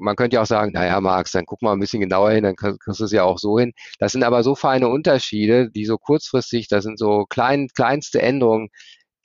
man 0.00 0.16
könnte 0.16 0.36
ja 0.36 0.42
auch 0.42 0.46
sagen, 0.46 0.72
naja, 0.72 1.00
Max, 1.00 1.32
dann 1.32 1.46
guck 1.46 1.62
mal 1.62 1.72
ein 1.72 1.80
bisschen 1.80 2.00
genauer 2.00 2.32
hin, 2.32 2.44
dann 2.44 2.56
kriegst 2.56 3.00
du 3.00 3.04
es 3.04 3.12
ja 3.12 3.24
auch 3.24 3.38
so 3.38 3.58
hin. 3.58 3.72
Das 3.98 4.12
sind 4.12 4.24
aber 4.24 4.42
so 4.42 4.54
feine 4.54 4.88
Unterschiede, 4.88 5.70
die 5.70 5.84
so 5.84 5.98
kurzfristig, 5.98 6.68
das 6.68 6.84
sind 6.84 6.98
so 6.98 7.26
klein, 7.26 7.68
kleinste 7.74 8.22
Änderungen, 8.22 8.68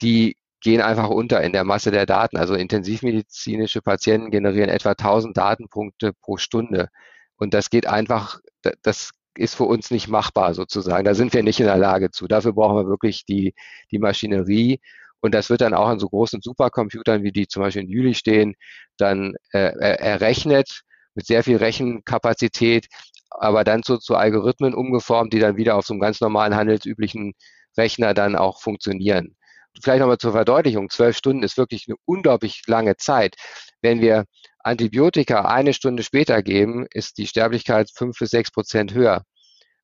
die 0.02 0.36
gehen 0.60 0.80
einfach 0.80 1.08
unter 1.10 1.42
in 1.42 1.52
der 1.52 1.64
Masse 1.64 1.90
der 1.90 2.06
Daten. 2.06 2.36
Also 2.36 2.54
intensivmedizinische 2.54 3.82
Patienten 3.82 4.30
generieren 4.30 4.70
etwa 4.70 4.90
1000 4.90 5.36
Datenpunkte 5.36 6.12
pro 6.20 6.36
Stunde. 6.36 6.88
Und 7.36 7.54
das 7.54 7.70
geht 7.70 7.86
einfach, 7.86 8.40
das 8.82 9.10
ist 9.38 9.54
für 9.54 9.64
uns 9.64 9.90
nicht 9.90 10.08
machbar 10.08 10.54
sozusagen. 10.54 11.04
Da 11.04 11.14
sind 11.14 11.32
wir 11.34 11.42
nicht 11.42 11.60
in 11.60 11.66
der 11.66 11.76
Lage 11.76 12.10
zu. 12.10 12.26
Dafür 12.26 12.52
brauchen 12.52 12.76
wir 12.76 12.86
wirklich 12.88 13.24
die, 13.24 13.54
die 13.90 13.98
Maschinerie. 13.98 14.80
Und 15.20 15.34
das 15.34 15.50
wird 15.50 15.60
dann 15.62 15.74
auch 15.74 15.88
an 15.88 15.98
so 15.98 16.08
großen 16.08 16.40
Supercomputern, 16.42 17.22
wie 17.22 17.32
die 17.32 17.48
zum 17.48 17.62
Beispiel 17.62 17.82
in 17.82 17.88
Jülich 17.88 18.18
stehen, 18.18 18.54
dann 18.98 19.34
äh, 19.52 19.70
errechnet 19.70 20.82
mit 21.14 21.26
sehr 21.26 21.42
viel 21.42 21.56
Rechenkapazität, 21.56 22.86
aber 23.30 23.64
dann 23.64 23.82
zu, 23.82 23.98
zu 23.98 24.14
Algorithmen 24.16 24.74
umgeformt, 24.74 25.32
die 25.32 25.38
dann 25.40 25.56
wieder 25.56 25.76
auf 25.76 25.86
so 25.86 25.94
einem 25.94 26.00
ganz 26.00 26.20
normalen 26.20 26.54
handelsüblichen 26.54 27.34
Rechner 27.76 28.14
dann 28.14 28.36
auch 28.36 28.60
funktionieren. 28.60 29.35
Vielleicht 29.82 30.00
nochmal 30.00 30.18
zur 30.18 30.32
Verdeutlichung. 30.32 30.90
Zwölf 30.90 31.16
Stunden 31.16 31.42
ist 31.42 31.56
wirklich 31.56 31.86
eine 31.88 31.96
unglaublich 32.04 32.62
lange 32.66 32.96
Zeit. 32.96 33.36
Wenn 33.82 34.00
wir 34.00 34.24
Antibiotika 34.60 35.44
eine 35.44 35.74
Stunde 35.74 36.02
später 36.02 36.42
geben, 36.42 36.86
ist 36.90 37.18
die 37.18 37.26
Sterblichkeit 37.26 37.90
fünf 37.94 38.18
bis 38.18 38.30
sechs 38.30 38.50
Prozent 38.50 38.94
höher. 38.94 39.22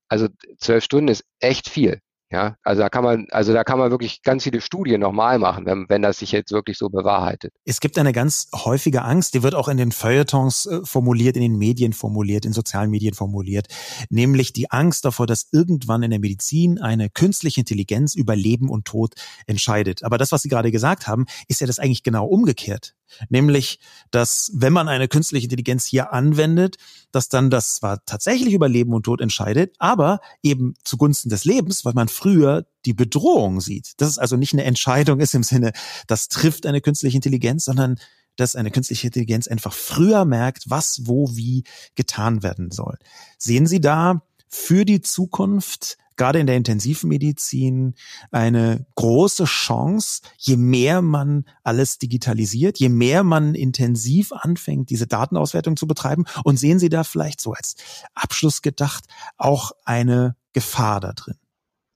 Also 0.07 0.27
zwölf 0.59 0.83
Stunden 0.83 1.07
ist 1.09 1.23
echt 1.39 1.69
viel. 1.69 1.99
Ja, 2.33 2.57
also 2.63 2.81
da 2.81 2.89
kann 2.89 3.03
man, 3.03 3.27
also 3.29 3.53
da 3.53 3.63
kann 3.63 3.77
man 3.77 3.91
wirklich 3.91 4.23
ganz 4.23 4.43
viele 4.43 4.59
Studien 4.59 5.01
nochmal 5.01 5.37
machen, 5.37 5.67
wenn, 5.67 5.85
wenn 5.87 6.01
das 6.01 6.17
sich 6.17 6.31
jetzt 6.31 6.51
wirklich 6.51 6.79
so 6.79 6.89
bewahrheitet. 6.89 7.53
Es 7.63 7.79
gibt 7.79 7.95
eine 7.99 8.11
ganz 8.11 8.47
häufige 8.55 9.03
Angst, 9.03 9.35
die 9.35 9.43
wird 9.43 9.53
auch 9.53 9.67
in 9.67 9.77
den 9.77 9.91
Feuilletons 9.91 10.65
äh, 10.65 10.79
formuliert, 10.83 11.35
in 11.35 11.43
den 11.43 11.59
Medien 11.59 11.93
formuliert, 11.93 12.45
in 12.45 12.51
sozialen 12.51 12.89
Medien 12.89 13.13
formuliert, 13.13 13.67
nämlich 14.09 14.51
die 14.51 14.71
Angst 14.71 15.05
davor, 15.05 15.27
dass 15.27 15.49
irgendwann 15.51 16.01
in 16.01 16.09
der 16.09 16.19
Medizin 16.19 16.81
eine 16.81 17.11
künstliche 17.11 17.59
Intelligenz 17.59 18.15
über 18.15 18.35
Leben 18.35 18.67
und 18.67 18.85
Tod 18.85 19.13
entscheidet. 19.45 20.03
Aber 20.03 20.17
das, 20.17 20.31
was 20.31 20.41
Sie 20.41 20.49
gerade 20.49 20.71
gesagt 20.71 21.05
haben, 21.05 21.27
ist 21.47 21.61
ja 21.61 21.67
das 21.67 21.77
eigentlich 21.77 22.01
genau 22.01 22.25
umgekehrt. 22.25 22.95
Nämlich, 23.29 23.79
dass 24.11 24.51
wenn 24.55 24.73
man 24.73 24.87
eine 24.87 25.07
künstliche 25.07 25.45
Intelligenz 25.45 25.85
hier 25.85 26.13
anwendet, 26.13 26.77
dass 27.11 27.29
dann 27.29 27.49
das 27.49 27.75
zwar 27.75 28.03
tatsächlich 28.05 28.53
über 28.53 28.67
Leben 28.67 28.93
und 28.93 29.03
Tod 29.03 29.21
entscheidet, 29.21 29.75
aber 29.77 30.19
eben 30.41 30.73
zugunsten 30.83 31.29
des 31.29 31.45
Lebens, 31.45 31.85
weil 31.85 31.93
man 31.93 32.07
früher 32.23 32.65
die 32.85 32.93
Bedrohung 32.93 33.59
sieht. 33.59 33.93
Das 33.97 34.09
ist 34.09 34.17
also 34.17 34.37
nicht 34.37 34.53
eine 34.53 34.63
Entscheidung 34.63 35.19
ist 35.19 35.35
im 35.35 35.43
Sinne, 35.43 35.73
das 36.07 36.29
trifft 36.29 36.65
eine 36.65 36.79
künstliche 36.79 37.17
Intelligenz, 37.17 37.65
sondern 37.65 37.97
dass 38.37 38.55
eine 38.55 38.71
künstliche 38.71 39.07
Intelligenz 39.07 39.47
einfach 39.47 39.73
früher 39.73 40.23
merkt, 40.23 40.69
was 40.69 41.01
wo 41.03 41.35
wie 41.35 41.65
getan 41.95 42.41
werden 42.41 42.71
soll. 42.71 42.97
Sehen 43.37 43.67
Sie 43.67 43.81
da 43.81 44.23
für 44.47 44.85
die 44.85 45.01
Zukunft 45.01 45.97
gerade 46.15 46.39
in 46.39 46.47
der 46.47 46.55
Intensivmedizin 46.55 47.95
eine 48.31 48.85
große 48.95 49.43
Chance, 49.45 50.21
je 50.37 50.55
mehr 50.55 51.01
man 51.01 51.43
alles 51.63 51.97
digitalisiert, 51.97 52.79
je 52.79 52.89
mehr 52.89 53.23
man 53.23 53.53
intensiv 53.55 54.31
anfängt, 54.31 54.89
diese 54.91 55.07
Datenauswertung 55.07 55.75
zu 55.75 55.87
betreiben. 55.87 56.25
Und 56.43 56.57
sehen 56.57 56.79
Sie 56.79 56.89
da 56.89 57.03
vielleicht 57.03 57.41
so 57.41 57.51
als 57.51 57.75
Abschluss 58.13 58.61
gedacht 58.61 59.05
auch 59.37 59.71
eine 59.83 60.37
Gefahr 60.53 61.01
da 61.01 61.13
drin? 61.13 61.35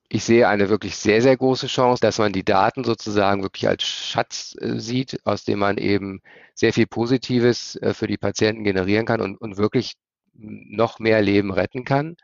Ich 0.09 0.23
sehe 0.23 0.47
eine 0.47 0.69
wirklich 0.69 0.95
sehr, 0.95 1.21
sehr 1.21 1.35
große 1.35 1.67
Chance, 1.67 1.99
dass 2.01 2.17
man 2.17 2.31
die 2.31 2.45
Daten 2.45 2.83
sozusagen 2.85 3.43
wirklich 3.43 3.67
als 3.67 3.83
Schatz 3.83 4.55
äh, 4.59 4.79
sieht, 4.79 5.19
aus 5.25 5.43
dem 5.43 5.59
man 5.59 5.77
eben 5.77 6.21
sehr 6.55 6.73
viel 6.73 6.87
Positives 6.87 7.75
äh, 7.77 7.93
für 7.93 8.07
die 8.07 8.17
Patienten 8.17 8.63
generieren 8.63 9.05
kann 9.05 9.19
und, 9.21 9.35
und 9.37 9.57
wirklich 9.57 9.95
noch 10.33 10.99
mehr 10.99 11.21
Leben 11.21 11.51
retten 11.51 11.83
kann. 11.83 12.15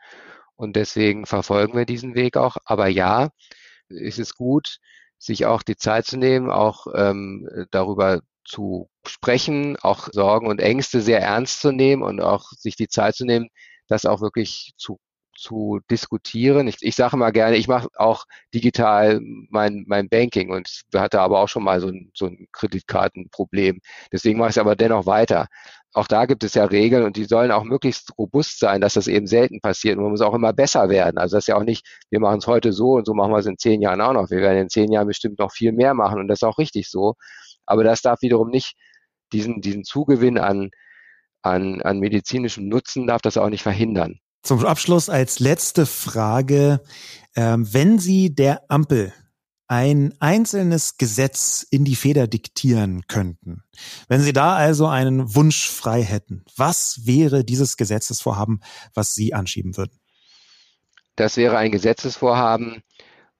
Und 0.56 0.76
deswegen 0.76 1.26
verfolgen 1.26 1.76
wir 1.76 1.84
diesen 1.84 2.14
Weg 2.14 2.36
auch. 2.36 2.56
Aber 2.64 2.88
ja, 2.88 3.30
ist 3.88 4.18
es 4.18 4.34
gut, 4.34 4.78
sich 5.18 5.46
auch 5.46 5.62
die 5.62 5.76
Zeit 5.76 6.06
zu 6.06 6.16
nehmen, 6.16 6.50
auch 6.50 6.86
ähm, 6.94 7.48
darüber 7.70 8.20
zu 8.44 8.88
sprechen, 9.06 9.76
auch 9.80 10.08
Sorgen 10.12 10.46
und 10.46 10.60
Ängste 10.60 11.00
sehr 11.00 11.20
ernst 11.20 11.60
zu 11.60 11.72
nehmen 11.72 12.02
und 12.02 12.20
auch 12.20 12.50
sich 12.52 12.76
die 12.76 12.88
Zeit 12.88 13.14
zu 13.16 13.24
nehmen, 13.24 13.48
das 13.88 14.06
auch 14.06 14.20
wirklich 14.20 14.72
zu 14.76 14.98
zu 15.36 15.80
diskutieren. 15.90 16.68
Ich, 16.68 16.76
ich 16.80 16.94
sage 16.96 17.16
mal 17.16 17.30
gerne, 17.30 17.56
ich 17.56 17.68
mache 17.68 17.88
auch 17.96 18.24
digital 18.54 19.20
mein, 19.50 19.84
mein 19.86 20.08
Banking 20.08 20.50
und 20.50 20.68
hatte 20.94 21.20
aber 21.20 21.40
auch 21.40 21.48
schon 21.48 21.64
mal 21.64 21.80
so 21.80 21.88
ein, 21.88 22.10
so 22.14 22.26
ein 22.26 22.46
Kreditkartenproblem. 22.52 23.80
Deswegen 24.12 24.38
mache 24.38 24.50
ich 24.50 24.56
es 24.56 24.58
aber 24.58 24.76
dennoch 24.76 25.06
weiter. 25.06 25.48
Auch 25.92 26.08
da 26.08 26.26
gibt 26.26 26.42
es 26.42 26.54
ja 26.54 26.64
Regeln 26.64 27.04
und 27.04 27.16
die 27.16 27.24
sollen 27.24 27.52
auch 27.52 27.62
möglichst 27.62 28.12
robust 28.18 28.58
sein, 28.58 28.80
dass 28.80 28.94
das 28.94 29.06
eben 29.06 29.28
selten 29.28 29.60
passiert. 29.60 29.96
Und 29.96 30.02
man 30.02 30.10
muss 30.10 30.22
auch 30.22 30.34
immer 30.34 30.52
besser 30.52 30.88
werden. 30.88 31.18
Also 31.18 31.36
das 31.36 31.44
ist 31.44 31.48
ja 31.48 31.56
auch 31.56 31.62
nicht, 31.62 31.86
wir 32.10 32.18
machen 32.20 32.38
es 32.38 32.46
heute 32.48 32.72
so 32.72 32.94
und 32.94 33.06
so 33.06 33.14
machen 33.14 33.30
wir 33.32 33.38
es 33.38 33.46
in 33.46 33.58
zehn 33.58 33.80
Jahren 33.80 34.00
auch 34.00 34.12
noch. 34.12 34.30
Wir 34.30 34.38
werden 34.38 34.58
in 34.58 34.68
zehn 34.68 34.90
Jahren 34.90 35.06
bestimmt 35.06 35.38
noch 35.38 35.52
viel 35.52 35.72
mehr 35.72 35.94
machen 35.94 36.18
und 36.18 36.28
das 36.28 36.38
ist 36.38 36.44
auch 36.44 36.58
richtig 36.58 36.90
so. 36.90 37.14
Aber 37.66 37.84
das 37.84 38.02
darf 38.02 38.22
wiederum 38.22 38.50
nicht 38.50 38.74
diesen, 39.32 39.60
diesen 39.60 39.84
Zugewinn 39.84 40.38
an, 40.38 40.70
an, 41.42 41.82
an 41.82 42.00
medizinischem 42.00 42.68
Nutzen 42.68 43.06
darf 43.06 43.22
das 43.22 43.36
auch 43.36 43.48
nicht 43.50 43.62
verhindern. 43.62 44.18
Zum 44.44 44.66
Abschluss 44.66 45.08
als 45.08 45.40
letzte 45.40 45.86
Frage. 45.86 46.82
Ähm, 47.34 47.66
wenn 47.72 47.98
Sie 47.98 48.34
der 48.34 48.62
Ampel 48.68 49.14
ein 49.68 50.12
einzelnes 50.20 50.98
Gesetz 50.98 51.66
in 51.70 51.86
die 51.86 51.96
Feder 51.96 52.26
diktieren 52.26 53.06
könnten, 53.08 53.62
wenn 54.06 54.20
Sie 54.20 54.34
da 54.34 54.54
also 54.54 54.86
einen 54.86 55.34
Wunsch 55.34 55.70
frei 55.70 56.02
hätten, 56.02 56.44
was 56.56 57.06
wäre 57.06 57.42
dieses 57.42 57.78
Gesetzesvorhaben, 57.78 58.60
was 58.92 59.14
Sie 59.14 59.32
anschieben 59.32 59.78
würden? 59.78 59.98
Das 61.16 61.38
wäre 61.38 61.56
ein 61.56 61.72
Gesetzesvorhaben, 61.72 62.82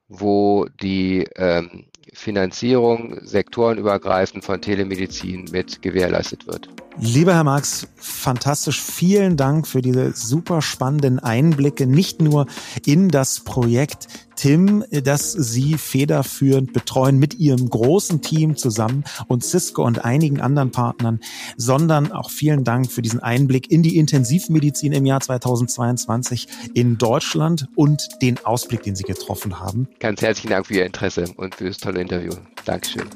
wo 0.07 0.65
die 0.81 1.27
ähm, 1.35 1.85
Finanzierung 2.13 3.19
sektorenübergreifend 3.21 4.43
von 4.43 4.59
Telemedizin 4.59 5.45
mit 5.51 5.83
gewährleistet 5.83 6.47
wird. 6.47 6.67
Lieber 6.97 7.33
Herr 7.33 7.43
Marx, 7.43 7.87
fantastisch. 7.97 8.81
Vielen 8.81 9.35
Dank 9.35 9.67
für 9.67 9.81
diese 9.81 10.13
super 10.13 10.61
spannenden 10.61 11.19
Einblicke, 11.19 11.87
nicht 11.87 12.21
nur 12.21 12.45
in 12.85 13.09
das 13.09 13.41
Projekt 13.41 14.07
Tim, 14.35 14.83
das 14.91 15.31
Sie 15.31 15.77
federführend 15.77 16.71
betreuen 16.73 17.17
mit 17.17 17.33
Ihrem 17.35 17.69
großen 17.69 18.21
Team 18.21 18.55
zusammen 18.55 19.03
und 19.27 19.43
Cisco 19.43 19.83
und 19.83 20.05
einigen 20.05 20.39
anderen 20.39 20.71
Partnern, 20.71 21.19
sondern 21.57 22.11
auch 22.11 22.29
vielen 22.29 22.63
Dank 22.63 22.91
für 22.91 23.01
diesen 23.01 23.21
Einblick 23.21 23.71
in 23.71 23.83
die 23.83 23.97
Intensivmedizin 23.97 24.93
im 24.93 25.05
Jahr 25.05 25.19
2022 25.19 26.47
in 26.73 26.97
Deutschland 26.97 27.67
und 27.75 28.07
den 28.21 28.43
Ausblick, 28.45 28.83
den 28.83 28.95
Sie 28.95 29.03
getroffen 29.03 29.59
haben. 29.59 29.87
Ganz 29.99 30.21
herzlichen 30.21 30.49
Dank 30.49 30.67
für 30.67 30.75
Ihr 30.75 30.85
Interesse 30.85 31.25
und 31.35 31.55
für 31.55 31.65
das 31.65 31.77
tolle 31.77 32.01
Interview. 32.01 32.33
Dankeschön. 32.63 33.07